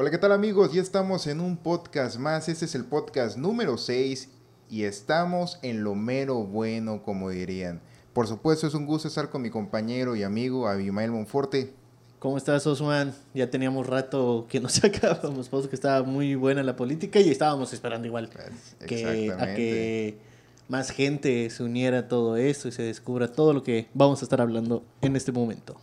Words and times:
Hola, 0.00 0.12
¿qué 0.12 0.18
tal 0.18 0.30
amigos? 0.30 0.72
Ya 0.72 0.80
estamos 0.80 1.26
en 1.26 1.40
un 1.40 1.56
podcast 1.56 2.18
más. 2.20 2.48
Este 2.48 2.66
es 2.66 2.76
el 2.76 2.84
podcast 2.84 3.36
número 3.36 3.76
6 3.76 4.28
y 4.70 4.84
estamos 4.84 5.58
en 5.62 5.82
lo 5.82 5.96
mero 5.96 6.36
bueno, 6.44 7.02
como 7.02 7.30
dirían. 7.30 7.80
Por 8.12 8.28
supuesto, 8.28 8.68
es 8.68 8.74
un 8.74 8.86
gusto 8.86 9.08
estar 9.08 9.28
con 9.28 9.42
mi 9.42 9.50
compañero 9.50 10.14
y 10.14 10.22
amigo 10.22 10.68
Abimael 10.68 11.10
Monforte. 11.10 11.74
¿Cómo 12.20 12.36
estás, 12.36 12.64
Osman? 12.68 13.12
Ya 13.34 13.50
teníamos 13.50 13.88
rato 13.88 14.46
que 14.48 14.60
nos 14.60 14.72
sacábamos, 14.74 15.48
que 15.48 15.74
estaba 15.74 16.04
muy 16.06 16.36
buena 16.36 16.62
la 16.62 16.76
política 16.76 17.18
y 17.18 17.30
estábamos 17.30 17.72
esperando 17.72 18.06
igual 18.06 18.30
Pues, 18.32 18.76
que, 18.86 19.32
a 19.32 19.56
que 19.56 20.16
más 20.68 20.90
gente 20.90 21.50
se 21.50 21.64
uniera 21.64 21.98
a 21.98 22.08
todo 22.08 22.36
esto 22.36 22.68
y 22.68 22.70
se 22.70 22.84
descubra 22.84 23.32
todo 23.32 23.52
lo 23.52 23.64
que 23.64 23.88
vamos 23.94 24.22
a 24.22 24.26
estar 24.26 24.40
hablando 24.40 24.84
en 25.00 25.16
este 25.16 25.32
momento. 25.32 25.74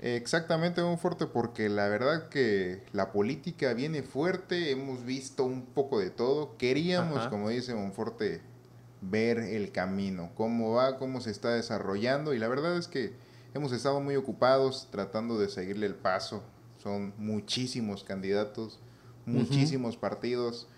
Exactamente, 0.00 0.82
Monforte, 0.82 1.26
porque 1.26 1.68
la 1.68 1.88
verdad 1.88 2.28
que 2.28 2.84
la 2.92 3.10
política 3.12 3.74
viene 3.74 4.02
fuerte, 4.02 4.70
hemos 4.70 5.04
visto 5.04 5.44
un 5.44 5.66
poco 5.66 5.98
de 5.98 6.10
todo. 6.10 6.56
Queríamos, 6.56 7.18
Ajá. 7.18 7.30
como 7.30 7.48
dice 7.48 7.74
Monforte, 7.74 8.40
ver 9.00 9.38
el 9.38 9.72
camino, 9.72 10.30
cómo 10.34 10.72
va, 10.72 10.98
cómo 10.98 11.20
se 11.20 11.30
está 11.30 11.50
desarrollando 11.50 12.34
y 12.34 12.38
la 12.38 12.48
verdad 12.48 12.76
es 12.76 12.88
que 12.88 13.12
hemos 13.54 13.72
estado 13.72 14.00
muy 14.00 14.16
ocupados 14.16 14.88
tratando 14.90 15.38
de 15.38 15.48
seguirle 15.48 15.86
el 15.86 15.94
paso. 15.94 16.42
Son 16.82 17.12
muchísimos 17.18 18.04
candidatos, 18.04 18.78
muchísimos 19.26 19.96
partidos, 19.96 20.68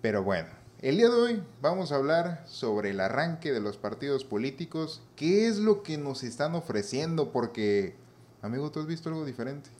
pero 0.00 0.22
bueno, 0.22 0.48
el 0.80 0.96
día 0.96 1.10
de 1.10 1.14
hoy 1.14 1.42
vamos 1.60 1.92
a 1.92 1.96
hablar 1.96 2.42
sobre 2.46 2.90
el 2.90 3.00
arranque 3.00 3.52
de 3.52 3.60
los 3.60 3.76
partidos 3.76 4.24
políticos, 4.24 5.02
qué 5.16 5.46
es 5.46 5.58
lo 5.58 5.82
que 5.82 5.98
nos 5.98 6.22
están 6.22 6.54
ofreciendo, 6.54 7.32
porque, 7.32 7.96
amigo, 8.42 8.70
¿tú 8.70 8.80
has 8.80 8.86
visto 8.86 9.08
algo 9.08 9.24
diferente? 9.24 9.70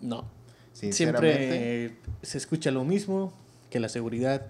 No. 0.00 0.24
Sinceramente, 0.72 1.48
Siempre 1.88 1.96
se 2.22 2.38
escucha 2.38 2.70
lo 2.70 2.84
mismo, 2.84 3.32
que 3.70 3.80
la 3.80 3.88
seguridad, 3.88 4.46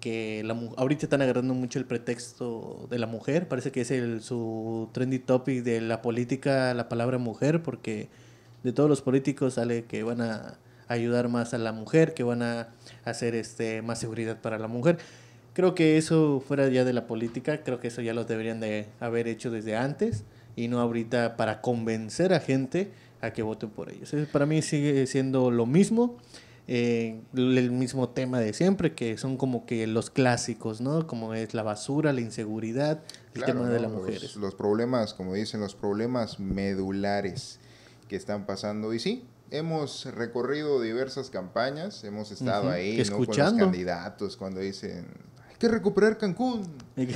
que 0.00 0.42
la 0.44 0.54
mu- 0.54 0.74
ahorita 0.76 1.06
están 1.06 1.22
agarrando 1.22 1.54
mucho 1.54 1.78
el 1.78 1.84
pretexto 1.84 2.88
de 2.90 2.98
la 2.98 3.06
mujer, 3.06 3.46
parece 3.48 3.70
que 3.70 3.82
es 3.82 3.90
el, 3.92 4.22
su 4.22 4.88
trendy 4.92 5.20
topic 5.20 5.62
de 5.62 5.80
la 5.80 6.02
política, 6.02 6.74
la 6.74 6.88
palabra 6.88 7.18
mujer, 7.18 7.62
porque 7.62 8.08
de 8.64 8.72
todos 8.72 8.88
los 8.90 9.02
políticos 9.02 9.54
sale 9.54 9.84
que 9.84 10.02
van 10.02 10.20
a 10.20 10.58
ayudar 10.88 11.28
más 11.28 11.54
a 11.54 11.58
la 11.58 11.72
mujer, 11.72 12.12
que 12.14 12.24
van 12.24 12.42
a 12.42 12.68
hacer 13.04 13.34
este 13.36 13.82
más 13.82 14.00
seguridad 14.00 14.40
para 14.40 14.58
la 14.58 14.66
mujer. 14.66 14.98
Creo 15.54 15.74
que 15.74 15.96
eso 15.98 16.42
fuera 16.46 16.68
ya 16.68 16.84
de 16.84 16.92
la 16.92 17.06
política, 17.06 17.62
creo 17.62 17.78
que 17.78 17.88
eso 17.88 18.00
ya 18.02 18.14
lo 18.14 18.24
deberían 18.24 18.58
de 18.58 18.86
haber 19.00 19.28
hecho 19.28 19.50
desde 19.50 19.76
antes 19.76 20.24
y 20.56 20.68
no 20.68 20.80
ahorita 20.80 21.36
para 21.36 21.60
convencer 21.60 22.32
a 22.32 22.40
gente 22.40 22.92
a 23.20 23.32
que 23.32 23.42
voten 23.42 23.70
por 23.70 23.90
ellos. 23.90 24.14
Para 24.32 24.46
mí 24.46 24.62
sigue 24.62 25.06
siendo 25.06 25.50
lo 25.50 25.64
mismo, 25.66 26.18
eh, 26.68 27.20
el 27.34 27.70
mismo 27.70 28.08
tema 28.08 28.40
de 28.40 28.52
siempre, 28.52 28.94
que 28.94 29.16
son 29.16 29.36
como 29.36 29.66
que 29.66 29.86
los 29.86 30.10
clásicos, 30.10 30.80
¿no? 30.80 31.06
Como 31.06 31.34
es 31.34 31.54
la 31.54 31.62
basura, 31.62 32.12
la 32.12 32.20
inseguridad, 32.20 33.02
el 33.34 33.42
claro, 33.42 33.60
tema 33.60 33.68
de 33.68 33.76
¿no? 33.76 33.82
las 33.82 33.92
mujeres. 33.92 34.36
Los, 34.36 34.54
problemas, 34.54 35.14
como 35.14 35.34
dicen, 35.34 35.60
los 35.60 35.74
problemas 35.74 36.40
medulares 36.40 37.58
que 38.08 38.16
están 38.16 38.46
pasando. 38.46 38.92
Y 38.92 38.98
sí, 38.98 39.24
hemos 39.50 40.06
recorrido 40.06 40.80
diversas 40.80 41.30
campañas, 41.30 42.04
hemos 42.04 42.32
estado 42.32 42.70
ahí, 42.70 43.02
¿no? 43.10 43.18
Con 43.18 43.26
los 43.26 43.52
candidatos 43.54 44.36
cuando 44.36 44.60
dicen, 44.60 45.06
que 45.62 45.68
recuperar 45.68 46.18
Cancún. 46.18 46.66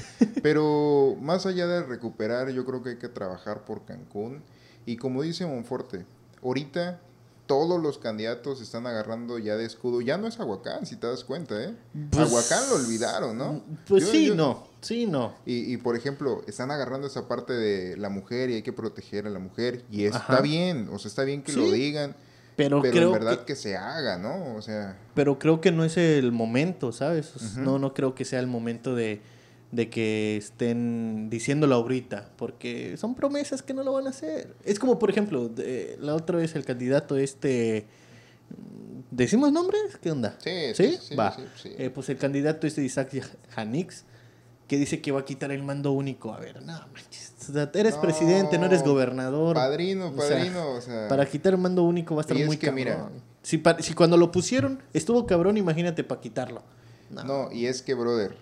Pero 0.42 1.16
más 1.20 1.46
allá 1.46 1.66
de 1.66 1.82
recuperar, 1.82 2.50
yo 2.50 2.64
creo 2.64 2.80
que 2.82 2.90
hay 2.90 2.96
que 2.98 3.08
trabajar 3.08 3.64
por 3.64 3.84
Cancún. 3.84 4.42
Y 4.86 4.96
como 4.96 5.22
dice 5.22 5.44
Monforte, 5.46 6.06
ahorita 6.44 7.00
todos 7.46 7.80
los 7.82 7.98
candidatos 7.98 8.60
están 8.60 8.86
agarrando 8.86 9.38
ya 9.38 9.56
de 9.56 9.64
escudo. 9.64 10.00
Ya 10.00 10.16
no 10.18 10.26
es 10.28 10.38
Aguacán, 10.38 10.86
si 10.86 10.94
te 10.96 11.06
das 11.08 11.24
cuenta, 11.24 11.60
¿eh? 11.62 11.74
Pues- 12.10 12.28
Aguacán 12.28 12.68
lo 12.70 12.76
olvidaron, 12.76 13.36
¿no? 13.38 13.62
Pues 13.88 14.04
Yo- 14.04 14.10
sí, 14.12 14.26
yo- 14.26 14.34
no, 14.36 14.66
sí, 14.80 15.06
no. 15.06 15.34
Y, 15.44 15.72
y, 15.72 15.76
por 15.76 15.96
ejemplo, 15.96 16.42
están 16.46 16.70
agarrando 16.70 17.06
esa 17.08 17.26
parte 17.28 17.52
de 17.52 17.96
la 17.96 18.08
mujer 18.10 18.50
y 18.50 18.54
hay 18.54 18.62
que 18.62 18.72
proteger 18.72 19.26
a 19.26 19.30
la 19.30 19.38
mujer. 19.40 19.84
Y 19.90 20.04
está 20.04 20.18
Ajá. 20.18 20.40
bien, 20.40 20.88
o 20.92 20.98
sea, 21.00 21.08
está 21.08 21.24
bien 21.24 21.42
que 21.42 21.52
Sí, 21.52 21.58
lo 21.58 21.70
digan. 21.72 22.14
Pero, 22.56 22.80
Pero, 22.80 22.92
creo 22.94 23.06
en 23.08 23.12
verdad 23.12 23.38
que, 23.40 23.44
que... 23.44 23.54
se 23.56 23.76
haga, 23.76 24.16
¿no? 24.18 24.54
O 24.56 24.62
sea, 24.62 24.96
pero 25.14 25.38
creo 25.38 25.60
que 25.60 25.72
no 25.72 25.84
es 25.84 25.96
el 25.98 26.32
momento, 26.32 26.90
¿sabes? 26.92 27.26
Sea, 27.26 27.46
Ujú. 27.48 27.60
No, 27.60 27.78
no 27.78 27.92
creo 27.94 28.14
que 28.14 28.24
sea 28.24 28.40
el 28.40 28.46
momento 28.46 28.94
de, 28.94 29.20
de 29.72 29.90
que 29.90 30.38
estén 30.38 31.28
diciéndolo 31.28 31.74
ahorita, 31.74 32.30
porque 32.36 32.96
son 32.96 33.14
promesas 33.14 33.62
que 33.62 33.74
no 33.74 33.82
lo 33.82 33.92
van 33.92 34.06
a 34.06 34.10
hacer. 34.10 34.54
Es 34.64 34.78
como, 34.78 34.98
por 34.98 35.10
ejemplo, 35.10 35.48
de- 35.50 35.98
la 36.00 36.14
otra 36.14 36.38
vez 36.38 36.54
el 36.56 36.64
candidato 36.64 37.16
este... 37.18 37.86
¿Decimos 39.10 39.52
nombres? 39.52 39.98
¿Qué 40.00 40.10
onda? 40.10 40.36
sí, 40.38 40.50
sí, 40.74 40.92
¿Sí? 40.92 40.98
sí, 41.10 41.14
Va. 41.14 41.36
sí. 41.62 41.72
Eh, 41.78 41.90
pues 41.90 42.08
el 42.08 42.16
candidato 42.18 42.66
este 42.66 42.82
Isaac 42.82 43.10
Hanix, 43.54 44.04
que 44.68 44.76
dice 44.78 45.00
que 45.00 45.12
va 45.12 45.20
a 45.20 45.24
quitar 45.24 45.50
el 45.52 45.62
mando 45.62 45.92
único. 45.92 46.32
A 46.34 46.40
ver, 46.40 46.60
no 46.62 46.72
manches. 46.92 47.34
o 47.48 47.52
sea, 47.52 47.70
eres 47.74 47.94
No, 47.96 48.00
presidente, 48.02 48.58
no 48.58 48.66
eres 48.66 48.82
gobernador. 48.82 49.54
Padrino, 49.54 50.08
o 50.08 50.20
sea, 50.20 50.36
padrino, 50.36 50.70
o 50.72 50.80
sea... 50.80 51.08
Para 51.08 51.24
quitar 51.26 51.52
el 51.54 51.58
mando 51.60 51.82
único 51.84 52.14
va 52.16 52.20
a 52.20 52.22
estar 52.22 52.36
Y 52.36 52.40
es 52.42 52.46
muy 52.46 52.56
que, 52.56 52.66
cabrón. 52.66 52.84
mira- 52.84 53.10
si 53.82 53.94
cuando 53.94 54.16
lo 54.16 54.32
pusieron 54.32 54.82
estuvo 54.92 55.24
cabrón, 55.26 55.56
imagínate 55.56 56.02
para 56.02 56.20
quitarlo. 56.20 56.62
No. 57.10 57.22
No, 57.22 57.52
y 57.52 57.66
es 57.66 57.80
que, 57.82 57.94
brother, 57.94 58.36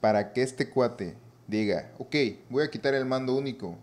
para 0.00 0.32
que 0.32 0.42
este 0.42 0.68
cuate 0.68 1.16
diga, 1.46 1.92
ok, 1.98 2.16
voy 2.48 2.64
a 2.64 2.70
quitar 2.70 2.94
el 2.94 3.04
mando 3.04 3.36
único, 3.36 3.76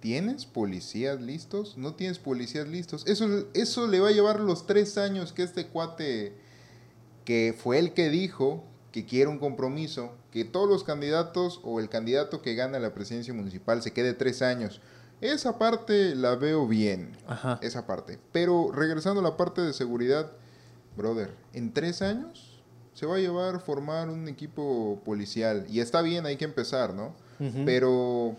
¿tienes 0.00 0.44
policías 0.44 1.18
listos? 1.22 1.78
¿No 1.78 1.94
tienes 1.94 2.18
policías 2.18 2.68
listos? 2.68 3.06
Eso, 3.06 3.46
eso 3.54 3.86
le 3.86 4.00
va 4.00 4.08
a 4.08 4.12
llevar 4.12 4.40
los 4.40 4.66
tres 4.66 4.98
años 4.98 5.32
que 5.32 5.42
este 5.42 5.66
cuate, 5.68 6.34
que 7.24 7.54
fue 7.58 7.78
el 7.78 7.94
que 7.94 8.10
dijo 8.10 8.64
que 8.94 9.04
quiere 9.04 9.28
un 9.28 9.40
compromiso, 9.40 10.12
que 10.30 10.44
todos 10.44 10.68
los 10.68 10.84
candidatos 10.84 11.60
o 11.64 11.80
el 11.80 11.88
candidato 11.88 12.42
que 12.42 12.54
gana 12.54 12.78
la 12.78 12.94
presidencia 12.94 13.34
municipal 13.34 13.82
se 13.82 13.92
quede 13.92 14.14
tres 14.14 14.40
años. 14.40 14.80
Esa 15.20 15.58
parte 15.58 16.14
la 16.14 16.36
veo 16.36 16.68
bien 16.68 17.16
Ajá. 17.26 17.58
esa 17.60 17.88
parte. 17.88 18.20
Pero 18.30 18.70
regresando 18.70 19.18
a 19.18 19.24
la 19.24 19.36
parte 19.36 19.62
de 19.62 19.72
seguridad, 19.72 20.30
brother, 20.96 21.34
en 21.54 21.72
tres 21.72 22.02
años 22.02 22.62
se 22.92 23.04
va 23.04 23.16
a 23.16 23.18
llevar 23.18 23.58
formar 23.58 24.10
un 24.10 24.28
equipo 24.28 25.02
policial. 25.04 25.66
Y 25.68 25.80
está 25.80 26.00
bien, 26.00 26.24
hay 26.24 26.36
que 26.36 26.44
empezar, 26.44 26.94
¿no? 26.94 27.16
Pero 27.64 28.36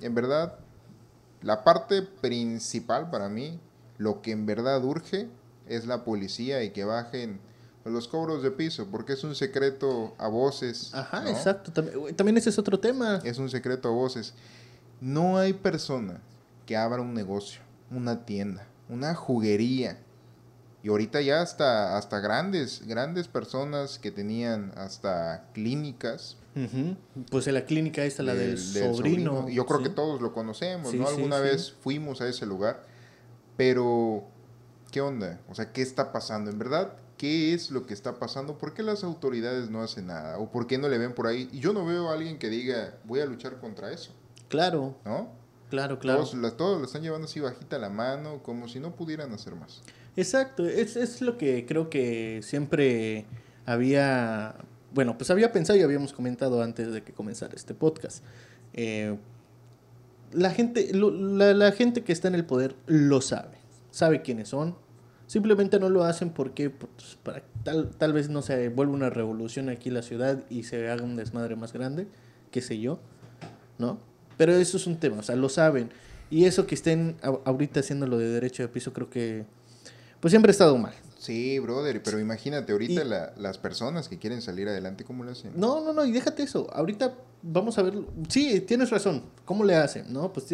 en 0.00 0.16
verdad, 0.16 0.58
la 1.42 1.62
parte 1.62 2.02
principal 2.02 3.08
para 3.08 3.28
mí, 3.28 3.60
lo 3.98 4.20
que 4.20 4.32
en 4.32 4.46
verdad 4.46 4.84
urge 4.84 5.28
es 5.68 5.86
la 5.86 6.02
policía 6.02 6.64
y 6.64 6.70
que 6.70 6.84
bajen 6.84 7.38
los 7.84 8.08
cobros 8.08 8.42
de 8.42 8.50
piso, 8.50 8.86
porque 8.90 9.14
es 9.14 9.24
un 9.24 9.34
secreto 9.34 10.14
a 10.18 10.28
voces. 10.28 10.94
Ajá, 10.94 11.22
¿no? 11.22 11.30
exacto. 11.30 11.72
También, 11.72 12.36
ese 12.36 12.50
es 12.50 12.58
otro 12.58 12.78
tema. 12.78 13.20
Es 13.24 13.38
un 13.38 13.50
secreto 13.50 13.88
a 13.88 13.92
voces. 13.92 14.34
No 15.00 15.38
hay 15.38 15.52
persona 15.52 16.20
que 16.66 16.76
abra 16.76 17.02
un 17.02 17.12
negocio, 17.12 17.60
una 17.90 18.24
tienda, 18.24 18.66
una 18.88 19.14
juguería. 19.14 19.98
Y 20.84 20.88
ahorita 20.88 21.20
ya 21.20 21.42
hasta, 21.42 21.96
hasta 21.96 22.18
grandes, 22.20 22.86
grandes 22.86 23.28
personas 23.28 23.98
que 23.98 24.10
tenían 24.10 24.72
hasta 24.76 25.48
clínicas. 25.52 26.36
Ujú. 26.56 26.96
Pues 27.30 27.46
en 27.46 27.54
la 27.54 27.64
clínica 27.64 28.04
esta, 28.04 28.22
la 28.22 28.34
del, 28.34 28.58
sobrino. 28.58 29.48
Yo 29.48 29.64
creo 29.66 29.78
¿sí? 29.78 29.84
que 29.84 29.90
todos 29.90 30.20
lo 30.20 30.32
conocemos, 30.32 30.90
Sí, 30.90 30.98
¿no? 30.98 31.08
Alguna 31.08 31.36
sí. 31.38 31.42
vez 31.42 31.72
fuimos 31.72 32.20
a 32.20 32.28
ese 32.28 32.46
lugar. 32.46 32.84
Pero, 33.56 34.24
¿qué 34.90 35.00
onda? 35.00 35.40
O 35.48 35.54
sea, 35.54 35.72
¿qué 35.72 35.82
está 35.82 36.10
pasando? 36.12 36.50
En 36.50 36.58
verdad, 36.58 36.94
¿qué 37.22 37.54
es 37.54 37.70
lo 37.70 37.86
que 37.86 37.94
está 37.94 38.18
pasando? 38.18 38.58
¿Por 38.58 38.74
qué 38.74 38.82
las 38.82 39.04
autoridades 39.04 39.70
no 39.70 39.80
hacen 39.80 40.08
nada? 40.08 40.38
¿O 40.38 40.50
por 40.50 40.66
qué 40.66 40.76
no 40.76 40.88
le 40.88 40.98
ven 40.98 41.14
por 41.14 41.28
ahí? 41.28 41.48
Y 41.52 41.60
yo 41.60 41.72
no 41.72 41.86
veo 41.86 42.08
a 42.10 42.14
alguien 42.14 42.36
que 42.36 42.50
diga, 42.50 42.98
voy 43.04 43.20
a 43.20 43.26
luchar 43.26 43.60
contra 43.60 43.92
eso, 43.92 44.10
Claro, 44.48 44.96
¿no? 45.04 45.28
claro, 45.70 46.00
claro. 46.00 46.18
Todos, 46.24 46.34
la- 46.34 46.56
todos 46.56 46.80
lo 46.80 46.84
están 46.86 47.02
llevando 47.02 47.26
así 47.28 47.38
bajita 47.38 47.78
la 47.78 47.90
mano, 47.90 48.42
como 48.42 48.66
si 48.66 48.80
no 48.80 48.96
pudieran 48.96 49.32
hacer 49.32 49.54
más. 49.54 49.82
Exacto, 50.16 50.66
es, 50.66 50.96
es 50.96 51.20
lo 51.22 51.38
que 51.38 51.64
creo 51.64 51.88
que 51.90 52.40
siempre 52.42 53.24
había, 53.66 54.56
bueno, 54.92 55.16
pues 55.16 55.30
había 55.30 55.52
pensado 55.52 55.78
y 55.78 55.82
habíamos 55.82 56.12
comentado 56.12 56.60
antes 56.60 56.92
de 56.92 57.04
que 57.04 57.12
comenzara 57.12 57.54
este 57.54 57.72
podcast. 57.72 58.24
Eh, 58.72 59.16
la, 60.32 60.50
gente, 60.50 60.92
lo- 60.92 61.12
la, 61.12 61.54
la 61.54 61.70
gente 61.72 62.02
que 62.02 62.12
está 62.12 62.26
en 62.26 62.34
el 62.34 62.44
poder 62.44 62.74
lo 62.86 63.20
sabe, 63.20 63.56
sabe 63.92 64.22
quiénes 64.22 64.48
son, 64.48 64.76
simplemente 65.32 65.80
no 65.80 65.88
lo 65.88 66.04
hacen 66.04 66.28
porque 66.28 66.68
pues, 66.68 67.16
para, 67.22 67.42
tal, 67.64 67.88
tal 67.96 68.12
vez 68.12 68.28
no 68.28 68.42
se 68.42 68.68
vuelva 68.68 68.92
una 68.92 69.08
revolución 69.08 69.70
aquí 69.70 69.88
en 69.88 69.94
la 69.94 70.02
ciudad 70.02 70.44
y 70.50 70.64
se 70.64 70.90
haga 70.90 71.04
un 71.04 71.16
desmadre 71.16 71.56
más 71.56 71.72
grande, 71.72 72.06
qué 72.50 72.60
sé 72.60 72.78
yo, 72.78 72.98
¿no? 73.78 73.98
Pero 74.36 74.52
eso 74.52 74.76
es 74.76 74.86
un 74.86 74.96
tema, 74.96 75.20
o 75.20 75.22
sea, 75.22 75.34
lo 75.34 75.48
saben. 75.48 75.88
Y 76.28 76.44
eso 76.44 76.66
que 76.66 76.74
estén 76.74 77.16
ahorita 77.22 77.80
haciendo 77.80 78.06
lo 78.06 78.18
de 78.18 78.28
derecho 78.28 78.62
de 78.62 78.68
piso, 78.68 78.92
creo 78.92 79.08
que 79.08 79.46
pues 80.20 80.32
siempre 80.32 80.50
ha 80.50 80.52
estado 80.52 80.76
mal. 80.76 80.92
Sí, 81.22 81.60
brother, 81.60 82.02
pero 82.02 82.18
imagínate 82.18 82.72
ahorita 82.72 83.02
Y- 83.04 83.08
la- 83.08 83.32
las 83.36 83.56
personas 83.58 84.08
que 84.08 84.18
quieren 84.18 84.42
salir 84.42 84.68
adelante, 84.68 85.04
¿cómo 85.04 85.22
lo 85.22 85.30
hacen? 85.30 85.52
No, 85.54 85.80
no, 85.80 85.92
no, 85.92 86.04
y 86.04 86.10
déjate 86.10 86.42
eso. 86.42 86.68
Ahorita 86.74 87.14
vamos 87.42 87.78
a 87.78 87.82
ver. 87.82 87.94
Sí, 88.28 88.60
tienes 88.62 88.90
razón. 88.90 89.22
¿Cómo 89.44 89.62
le 89.64 89.76
hacen? 89.76 90.12
No, 90.12 90.32
pues 90.32 90.46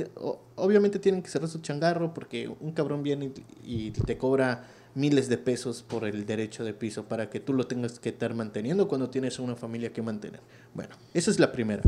obviamente 0.56 0.98
tienen 0.98 1.22
que 1.22 1.30
cerrar 1.30 1.48
su 1.48 1.60
changarro 1.60 2.12
porque 2.12 2.48
un 2.60 2.72
cabrón 2.72 3.02
viene 3.02 3.32
y, 3.64 3.86
y 3.86 3.90
te 3.92 4.18
cobra 4.18 4.64
miles 4.94 5.28
de 5.30 5.38
pesos 5.38 5.82
por 5.82 6.04
el 6.04 6.26
derecho 6.26 6.64
de 6.64 6.74
piso 6.74 7.04
para 7.04 7.30
que 7.30 7.40
tú 7.40 7.54
lo 7.54 7.66
tengas 7.66 7.98
que 7.98 8.10
estar 8.10 8.34
manteniendo 8.34 8.88
cuando 8.88 9.08
tienes 9.08 9.38
una 9.38 9.56
familia 9.56 9.92
que 9.94 10.02
mantener. 10.02 10.40
Bueno, 10.74 10.96
esa 11.14 11.30
es 11.30 11.38
la 11.40 11.50
primera. 11.50 11.82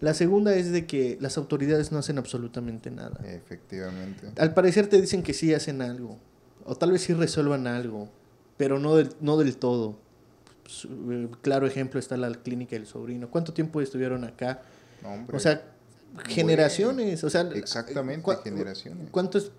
La 0.00 0.14
segunda 0.14 0.54
es 0.54 0.70
de 0.70 0.86
que 0.86 1.18
las 1.20 1.36
autoridades 1.36 1.90
no 1.90 1.98
hacen 1.98 2.18
absolutamente 2.18 2.92
nada. 2.92 3.18
Efectivamente. 3.24 4.28
Al 4.36 4.54
parecer 4.54 4.86
te 4.86 5.00
dicen 5.00 5.24
que 5.24 5.34
sí 5.34 5.52
hacen 5.52 5.82
algo, 5.82 6.18
o 6.68 6.74
tal 6.76 6.92
vez 6.92 7.02
sí 7.02 7.12
resuelvan 7.14 7.66
algo, 7.66 8.08
pero 8.56 8.78
no 8.78 8.94
del, 8.96 9.10
no 9.20 9.36
del 9.36 9.56
todo. 9.56 9.96
Su- 10.66 11.30
Claro 11.42 11.66
ejemplo 11.66 11.98
está 11.98 12.16
la 12.16 12.30
clínica 12.32 12.76
del 12.76 12.86
sobrino. 12.86 13.30
¿Cuánto 13.30 13.52
tiempo 13.52 13.80
estuvieron 13.80 14.24
acá? 14.24 14.62
Hombre. 15.04 15.36
O 15.36 15.40
sea, 15.40 15.62
generaciones, 16.26 17.24
o 17.24 17.30
sea, 17.30 17.42
Exactamente, 17.54 18.22
¿cu- 18.22 18.34
generaciones. 18.42 19.08
¿Cuántos, 19.10 19.52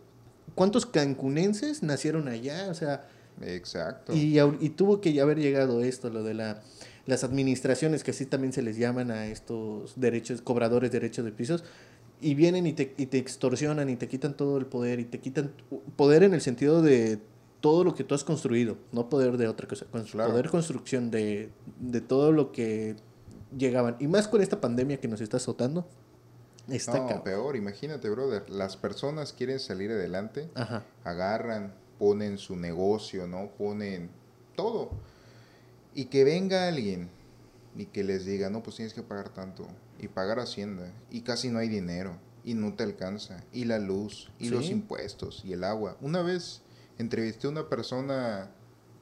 cuántos 0.56 0.86
cancunenses 0.86 1.84
nacieron 1.84 2.28
allá? 2.28 2.68
O 2.70 2.74
sea, 2.74 3.08
Exacto. 3.42 4.14
y 4.14 4.70
tuvo 4.70 5.02
que 5.02 5.20
haber 5.22 5.40
llegado 5.40 5.82
esto, 5.84 6.10
lo 6.10 6.24
de 6.24 6.34
la, 6.34 6.62
las 7.06 7.24
administraciones, 7.24 8.04
que 8.04 8.12
así 8.12 8.26
también 8.26 8.54
se 8.54 8.62
les 8.62 8.78
llaman 8.78 9.12
a 9.12 9.28
estos 9.28 9.94
derechos, 10.00 10.42
cobradores 10.42 10.92
de 10.92 11.00
derechos 11.00 11.26
de 11.26 11.32
pisos, 11.32 11.64
y 12.21 12.36
vienen 12.36 12.68
y 12.68 12.74
te, 12.74 12.94
y 12.98 13.06
te 13.06 13.18
extorsionan 13.18 13.89
y 13.89 13.95
te 13.95 14.07
quitan 14.07 14.36
todo 14.36 14.57
el 14.57 14.66
poder, 14.66 15.00
y 15.00 15.06
te 15.06 15.19
quitan 15.19 15.51
poder 15.95 16.24
en 16.24 16.33
el 16.33 16.42
sentido 16.42 16.81
de 16.81 17.19
todo 17.62 17.83
lo 17.83 17.94
que 17.95 18.04
tú 18.04 18.16
has 18.16 18.24
construido, 18.24 18.77
no 18.92 19.10
poder 19.10 19.38
de 19.38 19.48
otra 19.48 19.68
cosa, 19.68 19.86
Claro. 20.12 20.31
poder 20.31 20.50
construcción 20.50 21.12
de, 21.12 21.50
de 21.80 22.01
todo 22.01 22.31
lo 22.31 22.51
que 22.51 22.95
llegaban. 23.57 23.95
Y 24.00 24.07
más 24.07 24.27
con 24.27 24.42
esta 24.42 24.62
pandemia 24.62 25.00
que 25.00 25.07
nos 25.07 25.21
está 25.21 25.38
azotando, 25.38 25.88
está 26.69 27.00
no, 27.00 27.24
peor, 27.24 27.56
imagínate, 27.56 28.10
brother. 28.10 28.50
Las 28.50 28.77
personas 28.77 29.33
quieren 29.33 29.60
salir 29.60 29.92
adelante, 29.92 30.50
Ajá. 30.56 30.83
agarran, 31.04 31.74
ponen 31.98 32.38
su 32.38 32.56
negocio, 32.56 33.27
¿no? 33.27 33.50
Ponen 33.57 34.10
todo. 34.56 34.92
Y 35.95 36.06
que 36.06 36.24
venga 36.24 36.68
alguien 36.68 37.10
y 37.80 37.86
que 37.86 38.04
les 38.04 38.26
diga, 38.26 38.50
no, 38.50 38.62
pues 38.62 38.76
tienes 38.76 38.94
que 38.94 39.02
pagar 39.04 39.30
tanto. 39.30 39.66
Y 40.00 40.10
pagar 40.10 40.40
Hacienda. 40.40 40.92
Y 41.10 41.22
casi 41.22 41.50
no 41.50 41.60
hay 41.60 41.70
dinero. 41.70 42.18
Y 42.44 42.54
no 42.54 42.74
te 42.74 42.84
alcanza. 42.84 43.44
Y 43.54 43.66
la 43.66 43.80
luz. 43.80 44.31
Y 44.38 44.46
Sí. 44.46 44.50
los 44.52 44.70
impuestos. 44.70 45.44
Y 45.46 45.54
el 45.54 45.64
agua. 45.64 45.96
Una 46.02 46.22
vez 46.22 46.62
entrevisté 46.98 47.48
a 47.48 47.52
una 47.52 47.70
persona 47.70 48.52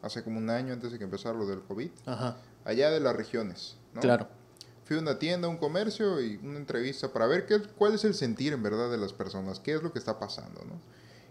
hace 0.03 0.23
como 0.23 0.37
un 0.37 0.49
año 0.51 0.73
antes 0.73 0.91
de 0.91 0.99
que 0.99 1.05
empezara 1.05 1.35
lo 1.35 1.47
del 1.47 1.61
COVID. 1.61 1.89
Ajá. 2.05 2.37
Allá 2.65 2.91
de 2.91 2.99
las 2.99 3.15
regiones. 3.15 3.77
¿no? 3.95 4.01
Claro. 4.01 4.27
Fui 4.85 4.95
a 4.95 4.99
una 4.99 5.17
tienda, 5.17 5.47
a 5.47 5.49
un 5.49 5.57
comercio 5.57 6.21
y 6.21 6.37
una 6.37 6.57
entrevista 6.59 7.11
para 7.11 7.25
ver 7.25 7.45
qué, 7.47 7.59
cuál 7.77 7.95
es 7.95 8.05
el 8.05 8.13
sentir 8.13 8.53
en 8.53 8.61
verdad 8.61 8.91
de 8.91 8.97
las 8.97 9.11
personas, 9.11 9.59
qué 9.59 9.73
es 9.73 9.81
lo 9.83 9.91
que 9.91 9.99
está 9.99 10.19
pasando, 10.19 10.61
¿no? 10.65 10.79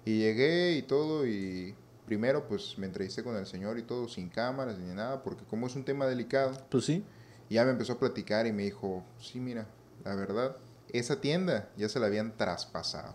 Y 0.04 0.18
llegué 0.18 0.72
y 0.76 0.82
todo 0.82 1.26
y 1.26 1.74
primero 2.06 2.46
pues 2.48 2.76
me 2.78 2.86
entrevisté 2.86 3.22
con 3.24 3.34
el 3.36 3.46
señor 3.46 3.78
y 3.78 3.82
todo 3.82 4.08
sin 4.08 4.28
cámaras 4.28 4.78
ni 4.78 4.94
nada 4.94 5.22
porque 5.22 5.44
como 5.44 5.66
es 5.66 5.74
un 5.74 5.84
tema 5.84 6.06
delicado, 6.06 6.52
Pues 6.70 6.84
sí. 6.84 7.02
Ya 7.50 7.64
me 7.64 7.70
empezó 7.70 7.94
a 7.94 7.98
platicar 7.98 8.46
y 8.46 8.52
me 8.52 8.64
dijo, 8.64 9.04
sí 9.20 9.40
mira, 9.40 9.66
la 10.04 10.14
verdad, 10.14 10.56
esa 10.92 11.20
tienda 11.20 11.68
ya 11.76 11.88
se 11.88 11.98
la 12.00 12.06
habían 12.06 12.36
traspasado. 12.36 13.14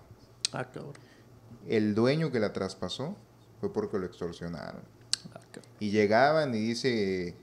Ah, 0.54 0.66
cabrón. 0.72 0.94
El 1.68 1.94
dueño 1.96 2.32
que 2.32 2.40
la 2.40 2.54
traspasó 2.54 3.16
fue 3.60 3.72
porque 3.72 3.98
lo 4.00 4.06
extorsionaron. 4.06 4.82
Ah. 5.34 5.40
Y 5.80 5.92
llegaban 5.92 6.54
y 6.56 6.60
dice 6.60 7.36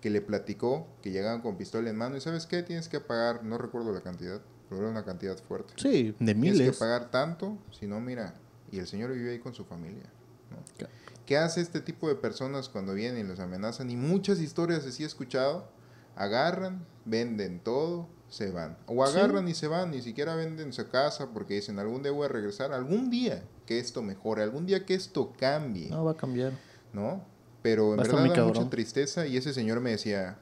que 0.00 0.10
le 0.10 0.20
platicó 0.20 0.86
que 1.02 1.10
llegaban 1.10 1.40
con 1.40 1.56
pistola 1.56 1.90
en 1.90 1.96
mano 1.96 2.16
y 2.16 2.20
sabes 2.20 2.46
qué, 2.46 2.62
tienes 2.62 2.88
que 2.88 3.00
pagar, 3.00 3.44
no 3.44 3.58
recuerdo 3.58 3.92
la 3.92 4.00
cantidad, 4.02 4.40
pero 4.68 4.82
era 4.82 4.90
una 4.90 5.04
cantidad 5.04 5.36
fuerte. 5.38 5.72
Sí, 5.76 6.14
de 6.18 6.34
Tienes 6.34 6.34
que 6.56 6.60
miles. 6.62 6.76
pagar 6.78 7.10
tanto, 7.10 7.58
si 7.70 7.86
no, 7.86 8.00
mira, 8.00 8.34
y 8.70 8.78
el 8.78 8.86
señor 8.86 9.12
vive 9.12 9.32
ahí 9.32 9.38
con 9.38 9.54
su 9.54 9.64
familia. 9.64 10.04
¿no? 10.50 10.58
Ca- 10.78 10.88
¿Qué 11.24 11.36
hace 11.36 11.60
este 11.60 11.80
tipo 11.80 12.08
de 12.08 12.14
personas 12.14 12.68
cuando 12.68 12.94
vienen 12.94 13.24
y 13.26 13.28
los 13.28 13.40
amenazan? 13.40 13.90
Y 13.90 13.96
muchas 13.96 14.38
historias 14.38 14.84
así 14.86 15.02
he 15.02 15.06
escuchado, 15.06 15.68
agarran, 16.16 16.84
venden 17.04 17.60
todo, 17.60 18.08
se 18.28 18.50
van. 18.50 18.76
O 18.86 19.06
Sí. 19.06 19.16
agarran 19.18 19.46
y 19.48 19.54
se 19.54 19.68
van, 19.68 19.90
ni 19.92 20.02
siquiera 20.02 20.34
venden 20.34 20.72
su 20.72 20.88
casa 20.88 21.28
porque 21.32 21.54
dicen, 21.54 21.78
algún 21.78 22.02
día 22.02 22.12
voy 22.12 22.24
a 22.24 22.28
regresar, 22.28 22.72
algún 22.72 23.10
día 23.10 23.42
que 23.66 23.78
esto 23.78 24.02
mejore, 24.02 24.42
algún 24.42 24.66
día 24.66 24.84
que 24.84 24.94
esto 24.94 25.32
cambie. 25.38 25.88
No, 25.90 26.04
va 26.04 26.12
a 26.12 26.16
cambiar. 26.16 26.52
¿no? 26.92 27.22
Pero 27.62 27.92
en 27.92 27.98
Va 27.98 28.02
a 28.02 28.06
estar 28.06 28.20
verdad 28.22 28.36
da 28.36 28.44
mucha 28.44 28.70
tristeza 28.70 29.26
y 29.26 29.36
ese 29.36 29.52
señor 29.52 29.80
me 29.80 29.90
decía, 29.90 30.38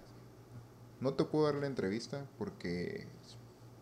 no 1.00 1.14
te 1.14 1.24
puedo 1.24 1.46
dar 1.46 1.56
la 1.56 1.66
entrevista 1.66 2.24
porque 2.38 3.06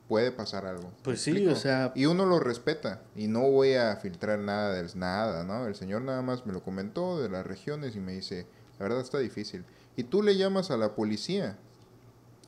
puede 0.09 0.33
pasar 0.33 0.67
algo. 0.67 0.85
¿Me 0.89 0.94
Pues 1.05 1.21
sí, 1.21 1.31
explico? 1.31 1.53
o 1.53 1.56
sea- 1.56 1.93
Y 1.94 2.06
uno 2.06 2.25
lo 2.27 2.39
respeta 2.41 3.03
y 3.17 3.29
no 3.29 3.43
voy 3.50 3.75
a 3.75 3.97
filtrar 3.97 4.39
nada 4.39 4.73
del 4.75 4.89
nada, 4.99 5.44
¿no? 5.44 5.67
El 5.67 5.75
señor 5.75 6.03
nada 6.03 6.23
más 6.23 6.44
me 6.47 6.53
lo 6.53 6.62
comentó 6.62 7.21
de 7.21 7.29
las 7.29 7.47
regiones 7.47 7.94
y 7.97 8.00
me 8.00 8.12
dice, 8.12 8.47
la 8.79 8.85
verdad 8.85 9.00
está 9.00 9.19
difícil. 9.19 9.65
Y 9.97 10.05
tú 10.05 10.23
le 10.23 10.37
llamas 10.37 10.71
a 10.71 10.77
la 10.77 10.94
policía 10.94 11.56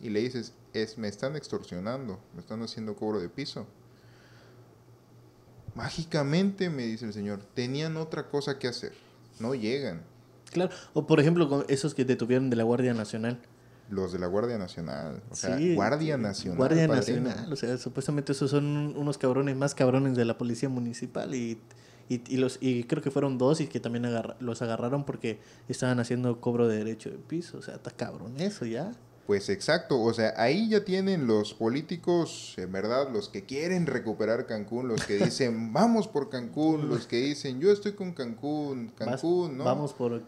y 0.05 0.11
le 0.11 0.21
dices, 0.21 0.53
es, 0.73 0.97
me 0.99 1.09
están 1.09 1.35
extorsionando, 1.35 2.21
me 2.35 2.41
están 2.41 2.62
haciendo 2.62 2.95
cobro 2.95 3.19
de 3.21 3.29
piso. 3.29 3.67
Mágicamente, 5.75 6.71
me 6.71 6.85
dice 6.85 7.05
el 7.06 7.12
señor, 7.12 7.41
tenían 7.55 7.97
otra 7.97 8.29
cosa 8.29 8.59
que 8.59 8.69
hacer. 8.69 8.93
No 9.41 9.55
llegan. 9.55 10.03
Claro. 10.53 10.73
O 10.93 11.06
por 11.06 11.19
ejemplo, 11.19 11.49
con 11.49 11.65
esos 11.69 11.95
que 11.95 12.05
detuvieron 12.05 12.49
de 12.49 12.56
la 12.56 12.62
Guardia 12.62 12.95
Nacional. 12.95 13.41
Los 13.91 14.12
de 14.12 14.19
la 14.21 14.29
Guardia 14.29 14.56
Nacional. 14.56 15.21
O 15.31 15.35
sea, 15.35 15.59
Sí, 15.59 15.75
Guardia 15.75 16.15
sí, 16.17 16.23
Nacional. 16.23 16.59
Guardia. 16.59 16.87
Nacional. 16.87 17.53
O 17.53 17.56
sea, 17.56 17.77
supuestamente 17.77 18.33
esos 18.33 18.51
son 18.53 18.95
unos 18.97 19.19
cabrones 19.19 19.56
más 19.56 19.75
cabrones 19.75 20.17
de 20.17 20.25
la 20.25 20.39
policía 20.39 20.69
municipal. 20.69 21.35
Y, 21.35 21.59
y, 22.09 22.23
y 22.33 22.37
los, 22.37 22.59
y 22.61 22.85
creo 22.85 23.03
que 23.03 23.11
fueron 23.11 23.37
dos 23.37 23.61
y 23.61 23.67
que 23.67 23.81
también 23.81 24.05
agarra- 24.05 24.37
los 24.39 24.62
agarraron 24.62 25.05
porque 25.05 25.41
estaban 25.69 25.99
haciendo 25.99 26.41
cobro 26.41 26.69
de 26.69 26.77
derecho 26.79 27.11
de 27.11 27.17
piso. 27.19 27.59
O 27.59 27.62
sea, 27.62 27.75
está 27.75 27.91
cabrón 27.91 28.41
eso 28.41 28.65
ya. 28.65 28.93
Pues 29.26 29.49
exacto, 29.49 30.03
o 30.03 30.12
sea, 30.12 30.35
ahí 30.37 30.69
ya 30.69 30.85
tienen 30.85 31.26
los 31.26 31.55
políticos, 31.55 32.55
en 32.59 32.71
verdad, 32.73 33.09
los 33.11 33.31
que 33.31 33.44
quieren 33.44 33.87
recuperar 33.87 34.47
Cancún, 34.47 34.87
los 34.88 35.05
que 35.05 35.17
dicen, 35.17 35.73
vamos 35.73 36.09
por 36.09 36.29
Cancún, 36.29 36.88
los 36.88 37.06
que 37.06 37.17
dicen, 37.17 37.59
yo 37.59 37.73
estoy 37.73 37.93
con 37.93 38.12
Cancún, 38.12 38.93
Cancún, 38.94 39.56
¿no? 39.56 39.65
Vamos 39.65 39.94
por 39.94 40.23